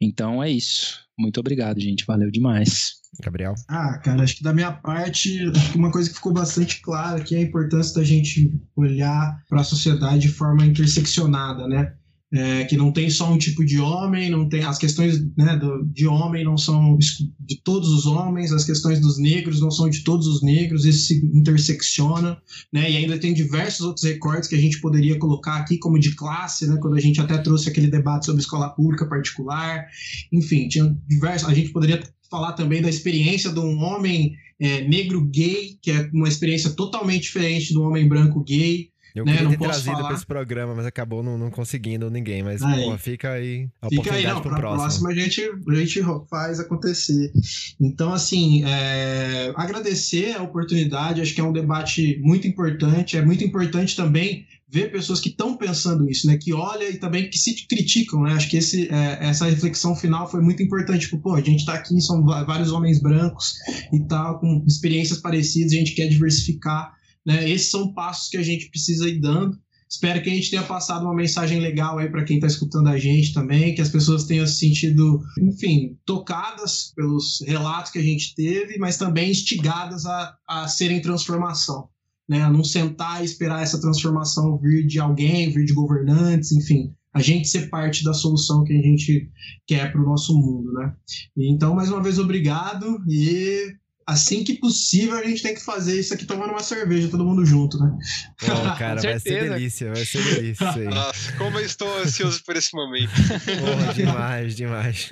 Então 0.00 0.42
é 0.42 0.50
isso. 0.50 1.00
Muito 1.18 1.40
obrigado, 1.40 1.80
gente. 1.80 2.04
Valeu 2.04 2.30
demais. 2.30 2.96
Gabriel? 3.22 3.54
Ah, 3.68 3.98
cara, 3.98 4.22
acho 4.22 4.36
que 4.36 4.42
da 4.42 4.52
minha 4.52 4.72
parte, 4.72 5.48
acho 5.48 5.72
que 5.72 5.78
uma 5.78 5.90
coisa 5.90 6.08
que 6.08 6.16
ficou 6.16 6.32
bastante 6.32 6.82
clara 6.82 7.18
aqui 7.18 7.34
é 7.34 7.38
a 7.38 7.42
importância 7.42 7.94
da 7.94 8.04
gente 8.04 8.52
olhar 8.74 9.42
para 9.48 9.60
a 9.60 9.64
sociedade 9.64 10.20
de 10.20 10.28
forma 10.28 10.66
interseccionada, 10.66 11.66
né? 11.66 11.94
É, 12.38 12.64
que 12.64 12.76
não 12.76 12.92
tem 12.92 13.08
só 13.08 13.32
um 13.32 13.38
tipo 13.38 13.64
de 13.64 13.78
homem, 13.80 14.28
não 14.28 14.46
tem 14.46 14.62
as 14.62 14.76
questões 14.76 15.24
né, 15.38 15.56
do, 15.56 15.86
de 15.86 16.06
homem 16.06 16.44
não 16.44 16.58
são 16.58 16.98
de 16.98 17.56
todos 17.62 17.88
os 17.88 18.04
homens, 18.04 18.52
as 18.52 18.64
questões 18.64 19.00
dos 19.00 19.18
negros 19.18 19.58
não 19.58 19.70
são 19.70 19.88
de 19.88 20.04
todos 20.04 20.26
os 20.26 20.42
negros, 20.42 20.84
isso 20.84 21.06
se 21.06 21.24
intersecciona, 21.32 22.36
né? 22.70 22.90
E 22.90 22.96
ainda 22.98 23.18
tem 23.18 23.32
diversos 23.32 23.80
outros 23.86 24.04
recortes 24.04 24.50
que 24.50 24.54
a 24.54 24.60
gente 24.60 24.80
poderia 24.82 25.18
colocar 25.18 25.56
aqui, 25.56 25.78
como 25.78 25.98
de 25.98 26.14
classe, 26.14 26.66
né? 26.66 26.76
Quando 26.78 26.96
a 26.96 27.00
gente 27.00 27.20
até 27.20 27.38
trouxe 27.38 27.70
aquele 27.70 27.86
debate 27.86 28.26
sobre 28.26 28.42
escola 28.42 28.68
pública 28.68 29.06
particular, 29.06 29.86
enfim, 30.30 30.68
tinha 30.68 30.94
diversos. 31.08 31.48
A 31.48 31.54
gente 31.54 31.70
poderia 31.70 32.02
falar 32.30 32.52
também 32.52 32.82
da 32.82 32.90
experiência 32.90 33.50
de 33.50 33.60
um 33.60 33.78
homem 33.78 34.36
é, 34.60 34.86
negro 34.86 35.24
gay, 35.24 35.78
que 35.80 35.90
é 35.90 36.10
uma 36.12 36.28
experiência 36.28 36.70
totalmente 36.70 37.22
diferente 37.22 37.72
do 37.72 37.82
homem 37.82 38.06
branco 38.06 38.42
gay. 38.42 38.90
Eu 39.16 39.24
né? 39.24 39.32
queria 39.32 39.44
Não 39.44 39.50
ter 39.50 39.58
trazido 39.58 39.96
pra 39.96 40.12
esse 40.12 40.26
programa, 40.26 40.74
mas 40.74 40.84
acabou 40.84 41.22
não, 41.22 41.38
não 41.38 41.50
conseguindo 41.50 42.10
ninguém. 42.10 42.42
Mas, 42.42 42.62
Aí. 42.62 42.98
fica 42.98 43.32
aí 43.32 43.68
a 43.80 43.88
Fica 43.88 44.12
aí, 44.12 44.26
oportunidade 44.26 44.34
não, 44.34 44.42
pro 44.42 44.50
próximo. 44.50 44.82
próxima 44.82 45.10
a 45.10 45.14
gente, 45.14 45.50
a 45.68 45.74
gente 45.74 46.00
faz 46.28 46.60
acontecer. 46.60 47.32
Então, 47.80 48.12
assim, 48.12 48.62
é, 48.64 49.52
agradecer 49.56 50.36
a 50.36 50.42
oportunidade, 50.42 51.22
acho 51.22 51.34
que 51.34 51.40
é 51.40 51.44
um 51.44 51.52
debate 51.52 52.20
muito 52.22 52.46
importante, 52.46 53.16
é 53.16 53.24
muito 53.24 53.42
importante 53.42 53.96
também 53.96 54.46
ver 54.68 54.90
pessoas 54.90 55.20
que 55.20 55.28
estão 55.28 55.56
pensando 55.56 56.10
isso, 56.10 56.26
né, 56.26 56.36
que 56.36 56.52
olham 56.52 56.90
e 56.90 56.98
também 56.98 57.30
que 57.30 57.38
se 57.38 57.54
criticam, 57.66 58.22
né, 58.24 58.32
acho 58.32 58.50
que 58.50 58.56
esse, 58.56 58.88
é, 58.92 59.18
essa 59.20 59.46
reflexão 59.46 59.94
final 59.94 60.28
foi 60.28 60.42
muito 60.42 60.60
importante, 60.62 61.02
tipo, 61.02 61.18
pô, 61.18 61.34
a 61.34 61.40
gente 61.40 61.64
tá 61.64 61.74
aqui, 61.74 62.00
são 62.00 62.24
vários 62.24 62.72
homens 62.72 63.00
brancos 63.00 63.54
e 63.92 64.00
tal, 64.00 64.40
com 64.40 64.64
experiências 64.66 65.20
parecidas, 65.20 65.72
a 65.72 65.76
gente 65.76 65.94
quer 65.94 66.08
diversificar, 66.08 66.92
né, 67.26 67.48
esses 67.50 67.70
são 67.70 67.92
passos 67.92 68.28
que 68.28 68.36
a 68.36 68.42
gente 68.42 68.70
precisa 68.70 69.08
ir 69.08 69.20
dando, 69.20 69.58
Espero 69.88 70.20
que 70.20 70.28
a 70.28 70.34
gente 70.34 70.50
tenha 70.50 70.64
passado 70.64 71.04
uma 71.04 71.14
mensagem 71.14 71.60
legal 71.60 71.98
aí 71.98 72.10
para 72.10 72.24
quem 72.24 72.36
está 72.36 72.48
escutando 72.48 72.88
a 72.88 72.98
gente 72.98 73.32
também, 73.32 73.74
que 73.74 73.80
as 73.80 73.88
pessoas 73.88 74.24
tenham 74.24 74.46
se 74.46 74.56
sentido, 74.56 75.22
enfim, 75.40 75.96
tocadas 76.04 76.92
pelos 76.94 77.40
relatos 77.46 77.92
que 77.92 77.98
a 78.00 78.02
gente 78.02 78.34
teve, 78.34 78.78
mas 78.78 78.96
também 78.96 79.30
instigadas 79.30 80.04
a, 80.04 80.36
a 80.46 80.68
serem 80.68 81.00
transformação. 81.00 81.88
Né? 82.28 82.42
A 82.42 82.50
não 82.50 82.64
sentar 82.64 83.22
e 83.22 83.24
esperar 83.24 83.62
essa 83.62 83.80
transformação 83.80 84.58
vir 84.58 84.84
de 84.84 84.98
alguém, 84.98 85.52
vir 85.52 85.64
de 85.64 85.72
governantes, 85.72 86.50
enfim. 86.50 86.92
A 87.14 87.22
gente 87.22 87.48
ser 87.48 87.70
parte 87.70 88.02
da 88.02 88.12
solução 88.12 88.64
que 88.64 88.72
a 88.72 88.82
gente 88.82 89.30
quer 89.66 89.92
para 89.92 90.02
o 90.02 90.04
nosso 90.04 90.34
mundo, 90.34 90.72
né? 90.72 90.94
Então, 91.34 91.74
mais 91.74 91.88
uma 91.88 92.02
vez, 92.02 92.18
obrigado 92.18 92.98
e 93.08 93.72
assim 94.06 94.44
que 94.44 94.54
possível 94.54 95.18
a 95.18 95.22
gente 95.24 95.42
tem 95.42 95.54
que 95.54 95.64
fazer 95.64 95.98
isso 95.98 96.14
aqui 96.14 96.24
tomando 96.24 96.50
uma 96.50 96.62
cerveja, 96.62 97.08
todo 97.08 97.24
mundo 97.24 97.44
junto, 97.44 97.76
né? 97.78 97.90
Pô, 98.38 98.46
cara, 98.78 99.00
vai 99.00 99.18
ser 99.18 99.48
delícia, 99.50 99.92
vai 99.92 100.04
ser 100.04 100.22
delícia 100.22 100.64
isso 100.68 100.78
aí. 100.78 100.84
Nossa, 100.84 101.32
como 101.36 101.58
eu 101.58 101.64
estou 101.66 101.98
ansioso 101.98 102.42
por 102.44 102.56
esse 102.56 102.74
momento. 102.74 103.10
Porra, 103.10 103.94
demais, 103.94 104.54
demais. 104.56 105.08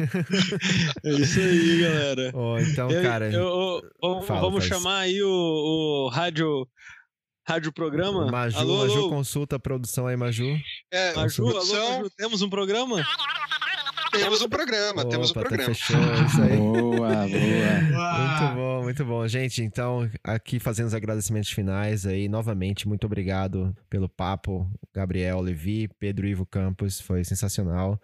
É 1.04 1.10
isso 1.12 1.40
aí, 1.40 1.80
galera. 1.82 2.30
Ó, 2.34 2.58
então, 2.60 2.90
Eu- 2.90 3.02
cara, 3.02 3.30
eu- 3.32 3.42
eu- 3.42 3.82
vamos 4.00 4.26
Fala, 4.26 4.40
vamos 4.40 4.64
chamar 4.64 4.98
aí 5.00 5.22
o, 5.22 5.28
o 5.28 6.08
rádio, 6.08 6.66
rádio 7.46 7.72
programa. 7.72 8.30
Maju, 8.30 8.58
alô, 8.58 8.78
Maju 8.78 8.92
alô. 8.98 9.08
consulta 9.10 9.56
a 9.56 9.58
produção 9.58 10.06
aí, 10.06 10.16
Maju. 10.16 10.56
É, 10.92 11.14
Maju, 11.14 11.42
alô, 11.42 11.52
produção, 11.52 11.96
Maju, 11.98 12.10
temos 12.16 12.42
um 12.42 12.48
programa? 12.48 13.04
Temos 14.18 14.42
um 14.42 14.48
programa, 14.48 15.04
temos 15.08 15.28
um 15.28 15.32
Opa, 15.32 15.42
tá 15.42 15.48
programa. 15.48 15.74
fechou, 15.74 15.96
isso 16.26 16.42
aí. 16.42 16.56
Boa, 16.56 17.08
boa. 17.08 17.28
Muito 18.44 18.54
bom, 18.54 18.82
muito 18.82 19.04
bom. 19.04 19.26
Gente, 19.28 19.62
então, 19.62 20.08
aqui 20.22 20.58
fazendo 20.58 20.86
os 20.86 20.94
agradecimentos 20.94 21.50
finais 21.50 22.06
aí, 22.06 22.28
novamente, 22.28 22.86
muito 22.86 23.06
obrigado 23.06 23.74
pelo 23.88 24.08
papo, 24.08 24.68
Gabriel 24.92 25.40
Levi, 25.40 25.88
Pedro 25.98 26.26
Ivo 26.26 26.44
Campos, 26.46 27.00
foi 27.00 27.24
sensacional. 27.24 28.00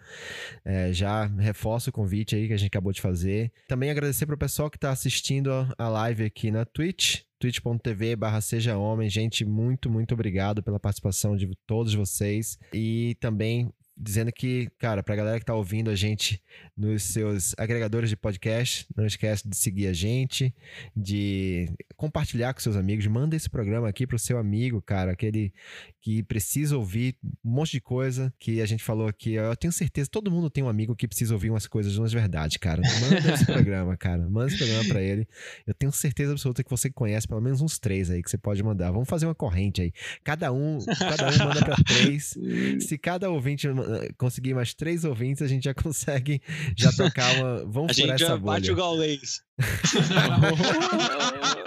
É, 0.65 0.93
já 0.93 1.27
reforço 1.27 1.91
o 1.91 1.93
convite 1.93 2.35
aí 2.35 2.47
que 2.49 2.55
a 2.55 2.57
gente 2.57 2.69
acabou 2.69 2.93
de 2.93 3.01
fazer. 3.01 3.53
Também 3.69 3.91
agradecer 3.91 4.27
pro 4.27 4.39
pessoal 4.39 4.71
que 4.71 4.79
tá 4.79 4.91
assistindo 4.91 5.53
a- 5.53 5.69
a 5.79 5.89
live 5.89 6.25
aqui 6.25 6.51
na 6.51 6.65
Twitch, 6.65 7.21
twitch.tv 7.39 8.17
barra 8.17 8.41
seja 8.41 8.77
homem. 8.77 9.09
Gente, 9.09 9.45
muito, 9.45 9.91
muito 9.91 10.13
obrigado 10.15 10.63
pela 10.63 10.79
participação 10.81 11.37
de 11.37 11.51
todos 11.67 11.95
vocês. 11.95 12.59
E 12.73 13.17
também 13.21 13.71
dizendo 14.01 14.33
que, 14.33 14.71
cara, 14.79 15.03
pra 15.03 15.15
galera 15.15 15.39
que 15.39 15.45
tá 15.45 15.55
ouvindo 15.55 15.91
a 15.91 15.95
gente 15.95 16.43
nos 16.77 17.03
seus 17.03 17.55
agregadores 17.59 18.09
de 18.09 18.17
podcast, 18.17 18.87
não 18.97 19.05
esquece 19.05 19.47
de 19.47 19.55
seguir 19.55 19.89
a 19.89 19.93
gente, 19.93 20.55
de 20.97 21.69
compartilhar 21.97 22.55
com 22.55 22.61
seus 22.61 22.77
amigos, 22.77 23.07
manda 23.07 23.37
esse 23.37 23.51
programa 23.51 23.89
aqui 23.89 24.07
pro 24.07 24.19
seu 24.19 24.39
amigo, 24.39 24.81
cara, 24.81 25.13
aquele 25.13 25.53
que 26.01 26.23
precisa 26.23 26.77
ouvir 26.77 27.15
um 27.45 27.51
monte 27.51 27.73
de 27.73 27.81
coisa 27.81 28.33
que 28.39 28.63
a 28.63 28.67
gente 28.67 28.83
falou 28.83 29.07
aqui. 29.07 29.35
Eu 29.35 29.55
tenho 29.55 29.73
certeza, 29.73 30.09
todo 30.11 30.31
mundo 30.31 30.49
tem 30.49 30.65
um 30.65 30.69
amigo 30.69 30.97
que 30.97 31.07
precisa 31.07 31.35
ouvir 31.35 31.51
umas 31.51 31.67
coisas, 31.67 31.97
umas 31.99 32.13
verdades, 32.13 32.57
cara. 32.57 32.81
Manda 32.81 33.35
esse 33.35 33.45
programa, 33.45 33.97
cara. 33.99 34.27
Manda 34.29 34.47
esse 34.47 34.57
programa 34.57 34.85
pra 34.89 35.03
ele. 35.03 35.29
Eu 35.67 35.75
tenho 35.75 35.93
certeza 35.93 36.33
absoluta 36.33 36.65
que 36.65 36.71
você 36.71 36.89
conhece 36.91 37.29
pelo 37.29 37.41
menos 37.41 37.61
uns 37.61 37.79
três 37.79 38.11
aí 38.11 38.23
que 38.23 38.31
você 38.31 38.39
pode 38.39 38.63
mandar. 38.63 38.91
Vamos 38.91 39.09
fazer 39.09 39.27
uma 39.27 39.35
corrente 39.35 39.83
aí. 39.83 39.93
Cada 40.25 40.51
um, 40.53 40.79
cada 40.99 41.29
um 41.29 41.39
manda 41.49 41.65
pra 41.65 41.77
três. 41.77 42.39
Se 42.81 42.97
cada 42.97 43.29
ouvinte 43.29 43.69
conseguir 44.17 44.55
mais 44.55 44.75
três 44.75 45.05
ouvintes, 45.05 45.43
a 45.43 45.47
gente 45.47 45.65
já 45.65 45.75
consegue 45.75 46.41
já 46.77 46.93
tocar 46.93 47.35
uma. 47.37 47.65
Vamos 47.67 47.93
A 47.93 47.95
furar 47.95 48.09
gente 48.11 48.23
essa 48.23 48.33
já 48.33 48.37
bate 48.37 48.63
bolha. 48.63 48.73
o 48.73 48.77
gaulês. 48.77 49.41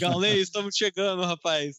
Gaulês, 0.00 0.42
estamos 0.42 0.76
chegando, 0.76 1.22
rapaz. 1.22 1.76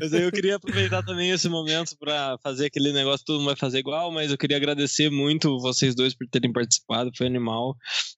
Mas 0.00 0.12
aí 0.12 0.22
eu 0.22 0.32
queria 0.32 0.56
aproveitar 0.56 1.02
também 1.02 1.30
esse 1.30 1.48
momento 1.48 1.96
para 1.98 2.36
fazer 2.42 2.66
aquele 2.66 2.92
negócio, 2.92 3.24
todo 3.24 3.38
mundo 3.38 3.46
vai 3.46 3.56
fazer 3.56 3.78
igual, 3.78 4.10
mas 4.10 4.30
eu 4.30 4.38
queria 4.38 4.56
agradecer 4.56 5.10
muito 5.10 5.58
vocês 5.60 5.94
dois 5.94 6.14
por 6.14 6.26
terem 6.28 6.52
participado, 6.52 7.10
foi 7.16 7.26
animal. 7.26 7.76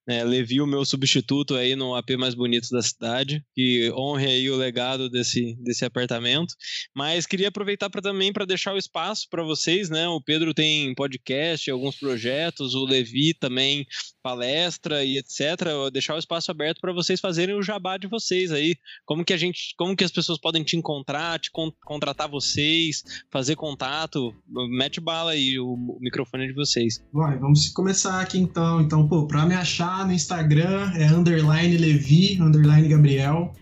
É, 0.08 0.24
Levi, 0.24 0.60
o 0.60 0.66
meu 0.66 0.84
substituto 0.84 1.54
aí 1.54 1.74
no 1.74 1.94
AP 1.94 2.10
mais 2.18 2.34
bonito 2.34 2.68
da 2.70 2.82
cidade, 2.82 3.42
que 3.54 3.90
honre 3.92 4.26
aí 4.26 4.50
o 4.50 4.56
legado 4.56 5.10
desse, 5.10 5.56
desse 5.62 5.84
apartamento. 5.84 6.54
Mas 6.94 7.26
queria 7.26 7.48
aproveitar 7.48 7.90
pra, 7.90 8.00
também 8.00 8.32
para 8.32 8.44
deixar 8.44 8.74
o 8.74 8.78
espaço 8.78 9.26
para 9.30 9.42
vocês, 9.42 9.85
né? 9.90 10.08
O 10.08 10.20
Pedro 10.20 10.52
tem 10.54 10.94
podcast, 10.94 11.70
alguns 11.70 11.96
projetos, 11.96 12.74
o 12.74 12.84
Levi 12.84 13.34
também 13.34 13.86
palestra 14.22 15.04
e 15.04 15.18
etc. 15.18 15.40
Eu 15.66 15.90
Deixar 15.90 16.14
o 16.14 16.18
espaço 16.18 16.50
aberto 16.50 16.80
para 16.80 16.92
vocês 16.92 17.20
fazerem 17.20 17.54
o 17.54 17.62
jabá 17.62 17.96
de 17.96 18.06
vocês 18.06 18.50
aí. 18.50 18.74
Como 19.04 19.24
que 19.24 19.32
a 19.32 19.36
gente, 19.36 19.74
como 19.76 19.96
que 19.96 20.04
as 20.04 20.10
pessoas 20.10 20.38
podem 20.38 20.64
te 20.64 20.76
encontrar, 20.76 21.38
te 21.38 21.50
con- 21.50 21.72
contratar 21.84 22.28
vocês, 22.28 23.02
fazer 23.30 23.54
contato? 23.56 24.34
Mete 24.70 25.00
bala 25.00 25.30
aí 25.32 25.58
o, 25.58 25.74
o 25.74 25.98
microfone 26.00 26.46
de 26.48 26.52
vocês. 26.52 27.02
Vai, 27.12 27.38
vamos 27.38 27.68
começar 27.68 28.20
aqui 28.20 28.38
então. 28.38 28.80
Então, 28.80 29.08
pô, 29.08 29.26
pra 29.26 29.46
me 29.46 29.54
achar 29.54 30.06
no 30.06 30.12
Instagram 30.12 30.92
é 30.96 31.06
underline 31.06 31.76
Levi, 31.76 32.40
underline 32.40 32.88
Gabriel. 32.88 33.52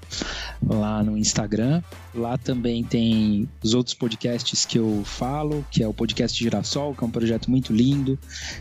lá 0.64 1.02
no 1.02 1.18
Instagram. 1.18 1.82
Lá 2.14 2.38
também 2.38 2.84
tem 2.84 3.48
os 3.60 3.74
outros 3.74 3.92
podcasts 3.92 4.64
que 4.64 4.78
eu 4.78 5.02
falo, 5.04 5.66
que 5.68 5.82
é 5.82 5.88
o 5.88 5.92
podcast 5.92 6.38
Girassol, 6.38 6.94
que 6.94 7.02
é 7.02 7.06
um 7.08 7.10
projeto 7.10 7.50
muito 7.50 7.72
lindo, 7.72 8.16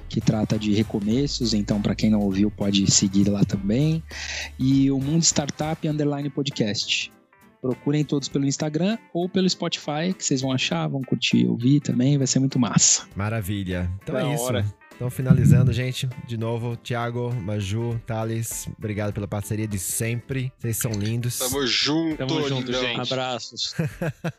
que 0.10 0.20
trata 0.20 0.58
de 0.58 0.74
recomeços. 0.74 1.54
Então, 1.54 1.80
para 1.80 1.94
quem 1.94 2.10
não 2.10 2.22
ouviu, 2.22 2.50
pode 2.50 2.90
seguir 2.90 3.30
lá 3.30 3.44
também. 3.44 4.02
E 4.58 4.90
o 4.90 5.00
Mundo 5.00 5.22
Startup 5.22 5.88
Underline 5.88 6.32
Podcast. 6.32 7.14
Procurem 7.62 8.04
todos 8.04 8.28
pelo 8.28 8.44
Instagram 8.46 8.98
ou 9.14 9.30
pelo 9.30 9.48
Spotify, 9.48 10.14
que 10.18 10.26
vocês 10.26 10.42
vão 10.42 10.52
achar, 10.52 10.86
vão 10.88 11.02
curtir, 11.02 11.46
ouvir 11.46 11.80
também, 11.80 12.18
vai 12.18 12.28
ser 12.28 12.40
muito 12.40 12.60
massa. 12.60 13.08
Maravilha. 13.16 13.90
Então 14.02 14.16
Da 14.16 14.28
é 14.28 14.34
isso. 14.34 14.44
hora. 14.44 14.66
Então, 14.96 15.10
finalizando, 15.10 15.74
gente, 15.74 16.08
de 16.26 16.38
novo, 16.38 16.78
Thiago, 16.78 17.34
Maju, 17.34 18.00
Thales, 18.06 18.70
obrigado 18.78 19.12
pela 19.12 19.28
parceria 19.28 19.68
de 19.68 19.80
sempre. 19.80 20.52
Vocês 20.60 20.78
são 20.78 20.92
lindos. 20.92 21.40
Tamo 21.40 21.66
junto, 21.66 22.18
Tamo 22.18 22.48
junto, 22.48 22.72
gente. 22.72 23.00
Abraços. 23.00 23.74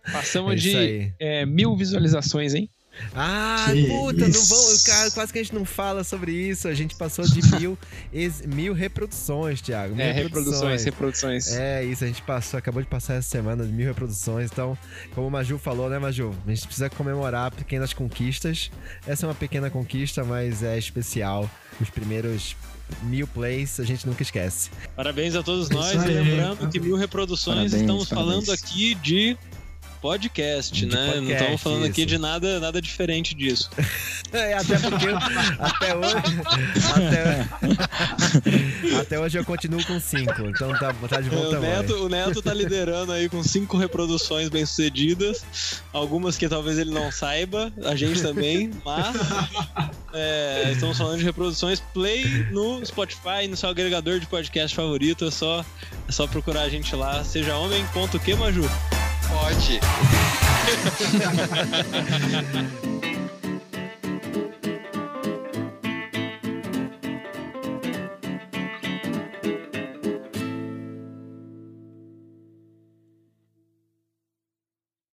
É 0.06 0.12
Passamos 0.12 0.54
isso 0.54 0.76
de 0.76 1.12
é, 1.18 1.44
mil 1.44 1.76
visualizações, 1.76 2.54
hein? 2.54 2.68
Ah, 3.14 3.66
Que 3.72 3.86
puta, 3.86 4.28
não 4.28 4.44
vamos. 4.44 4.82
Cara, 4.84 5.10
quase 5.10 5.32
que 5.32 5.38
a 5.38 5.42
gente 5.42 5.54
não 5.54 5.64
fala 5.64 6.04
sobre 6.04 6.32
isso. 6.32 6.68
A 6.68 6.74
gente 6.74 6.94
passou 6.94 7.24
de 7.24 7.40
mil, 7.56 7.78
ex- 8.12 8.42
mil 8.46 8.72
reproduções, 8.72 9.60
Thiago. 9.60 9.94
Mil 9.94 10.04
É, 10.04 10.12
reproduções, 10.12 10.84
reproduções. 10.84 11.52
É 11.52 11.84
isso, 11.84 12.04
a 12.04 12.06
gente 12.06 12.22
passou, 12.22 12.58
acabou 12.58 12.82
de 12.82 12.88
passar 12.88 13.14
essa 13.14 13.28
semana 13.28 13.64
de 13.66 13.72
mil 13.72 13.86
reproduções. 13.86 14.50
Então, 14.52 14.76
como 15.14 15.26
o 15.26 15.30
Maju 15.30 15.58
falou, 15.58 15.88
né, 15.90 15.98
Maju? 15.98 16.34
A 16.46 16.50
gente 16.50 16.66
precisa 16.66 16.90
comemorar 16.90 17.50
pequenas 17.52 17.92
conquistas. 17.92 18.70
Essa 19.06 19.26
é 19.26 19.28
uma 19.28 19.34
pequena 19.34 19.70
conquista, 19.70 20.24
mas 20.24 20.62
é 20.62 20.78
especial. 20.78 21.50
Os 21.80 21.90
primeiros 21.90 22.54
mil 23.02 23.26
plays 23.26 23.80
a 23.80 23.84
gente 23.84 24.06
nunca 24.06 24.22
esquece. 24.22 24.70
Parabéns 24.94 25.34
a 25.34 25.42
todos 25.42 25.68
nós. 25.70 25.94
E 25.94 25.98
aí. 25.98 26.14
lembrando 26.14 26.68
que 26.70 26.78
mil 26.78 26.96
reproduções, 26.96 27.72
Parabéns, 27.72 27.80
estamos 27.80 28.08
parabéns. 28.08 28.34
falando 28.46 28.52
aqui 28.52 28.94
de 28.96 29.36
podcast, 30.04 30.74
De 30.74 30.84
né? 30.84 31.06
Não 31.06 31.12
podcast, 31.14 31.42
estamos 31.42 31.62
falando 31.62 31.86
aqui 31.86 32.02
isso. 32.02 32.08
de 32.08 32.18
nada, 32.18 32.60
nada 32.60 32.82
diferente 32.82 33.34
disso. 33.34 33.70
É, 34.34 34.54
até 34.54 34.76
porque 34.80 35.06
eu- 35.06 35.16
até 35.60 35.94
hoje. 35.94 36.40
Até, 36.96 37.46
até 39.00 39.20
hoje 39.20 39.38
eu 39.38 39.44
continuo 39.44 39.84
com 39.86 40.00
cinco. 40.00 40.42
Então 40.48 40.76
tá, 40.76 40.92
tá 41.08 41.20
de 41.20 41.30
bom 41.30 41.36
O 41.36 41.50
tamanho. 41.50 41.76
Neto, 41.76 41.94
o 42.04 42.08
Neto 42.08 42.42
tá 42.42 42.52
liderando 42.52 43.12
aí 43.12 43.28
com 43.28 43.44
cinco 43.44 43.78
reproduções 43.78 44.48
bem-sucedidas. 44.48 45.44
Algumas 45.92 46.36
que 46.36 46.48
talvez 46.48 46.78
ele 46.78 46.90
não 46.90 47.12
saiba, 47.12 47.72
a 47.84 47.94
gente 47.94 48.20
também, 48.22 48.72
mas 48.84 49.14
é, 50.12 50.72
estamos 50.72 50.98
falando 50.98 51.18
de 51.18 51.24
reproduções. 51.24 51.78
Play 51.94 52.24
no 52.50 52.84
Spotify, 52.84 53.46
no 53.48 53.56
seu 53.56 53.68
agregador 53.68 54.18
de 54.18 54.26
podcast 54.26 54.74
favorito. 54.74 55.26
É 55.26 55.30
só, 55.30 55.64
é 56.08 56.10
só 56.10 56.26
procurar 56.26 56.62
a 56.62 56.68
gente 56.68 56.96
lá. 56.96 57.22
Seja 57.22 57.56
homem, 57.56 57.86
ponto 57.94 58.18
que, 58.18 58.34
Maju? 58.34 58.68
Pode. 59.28 59.80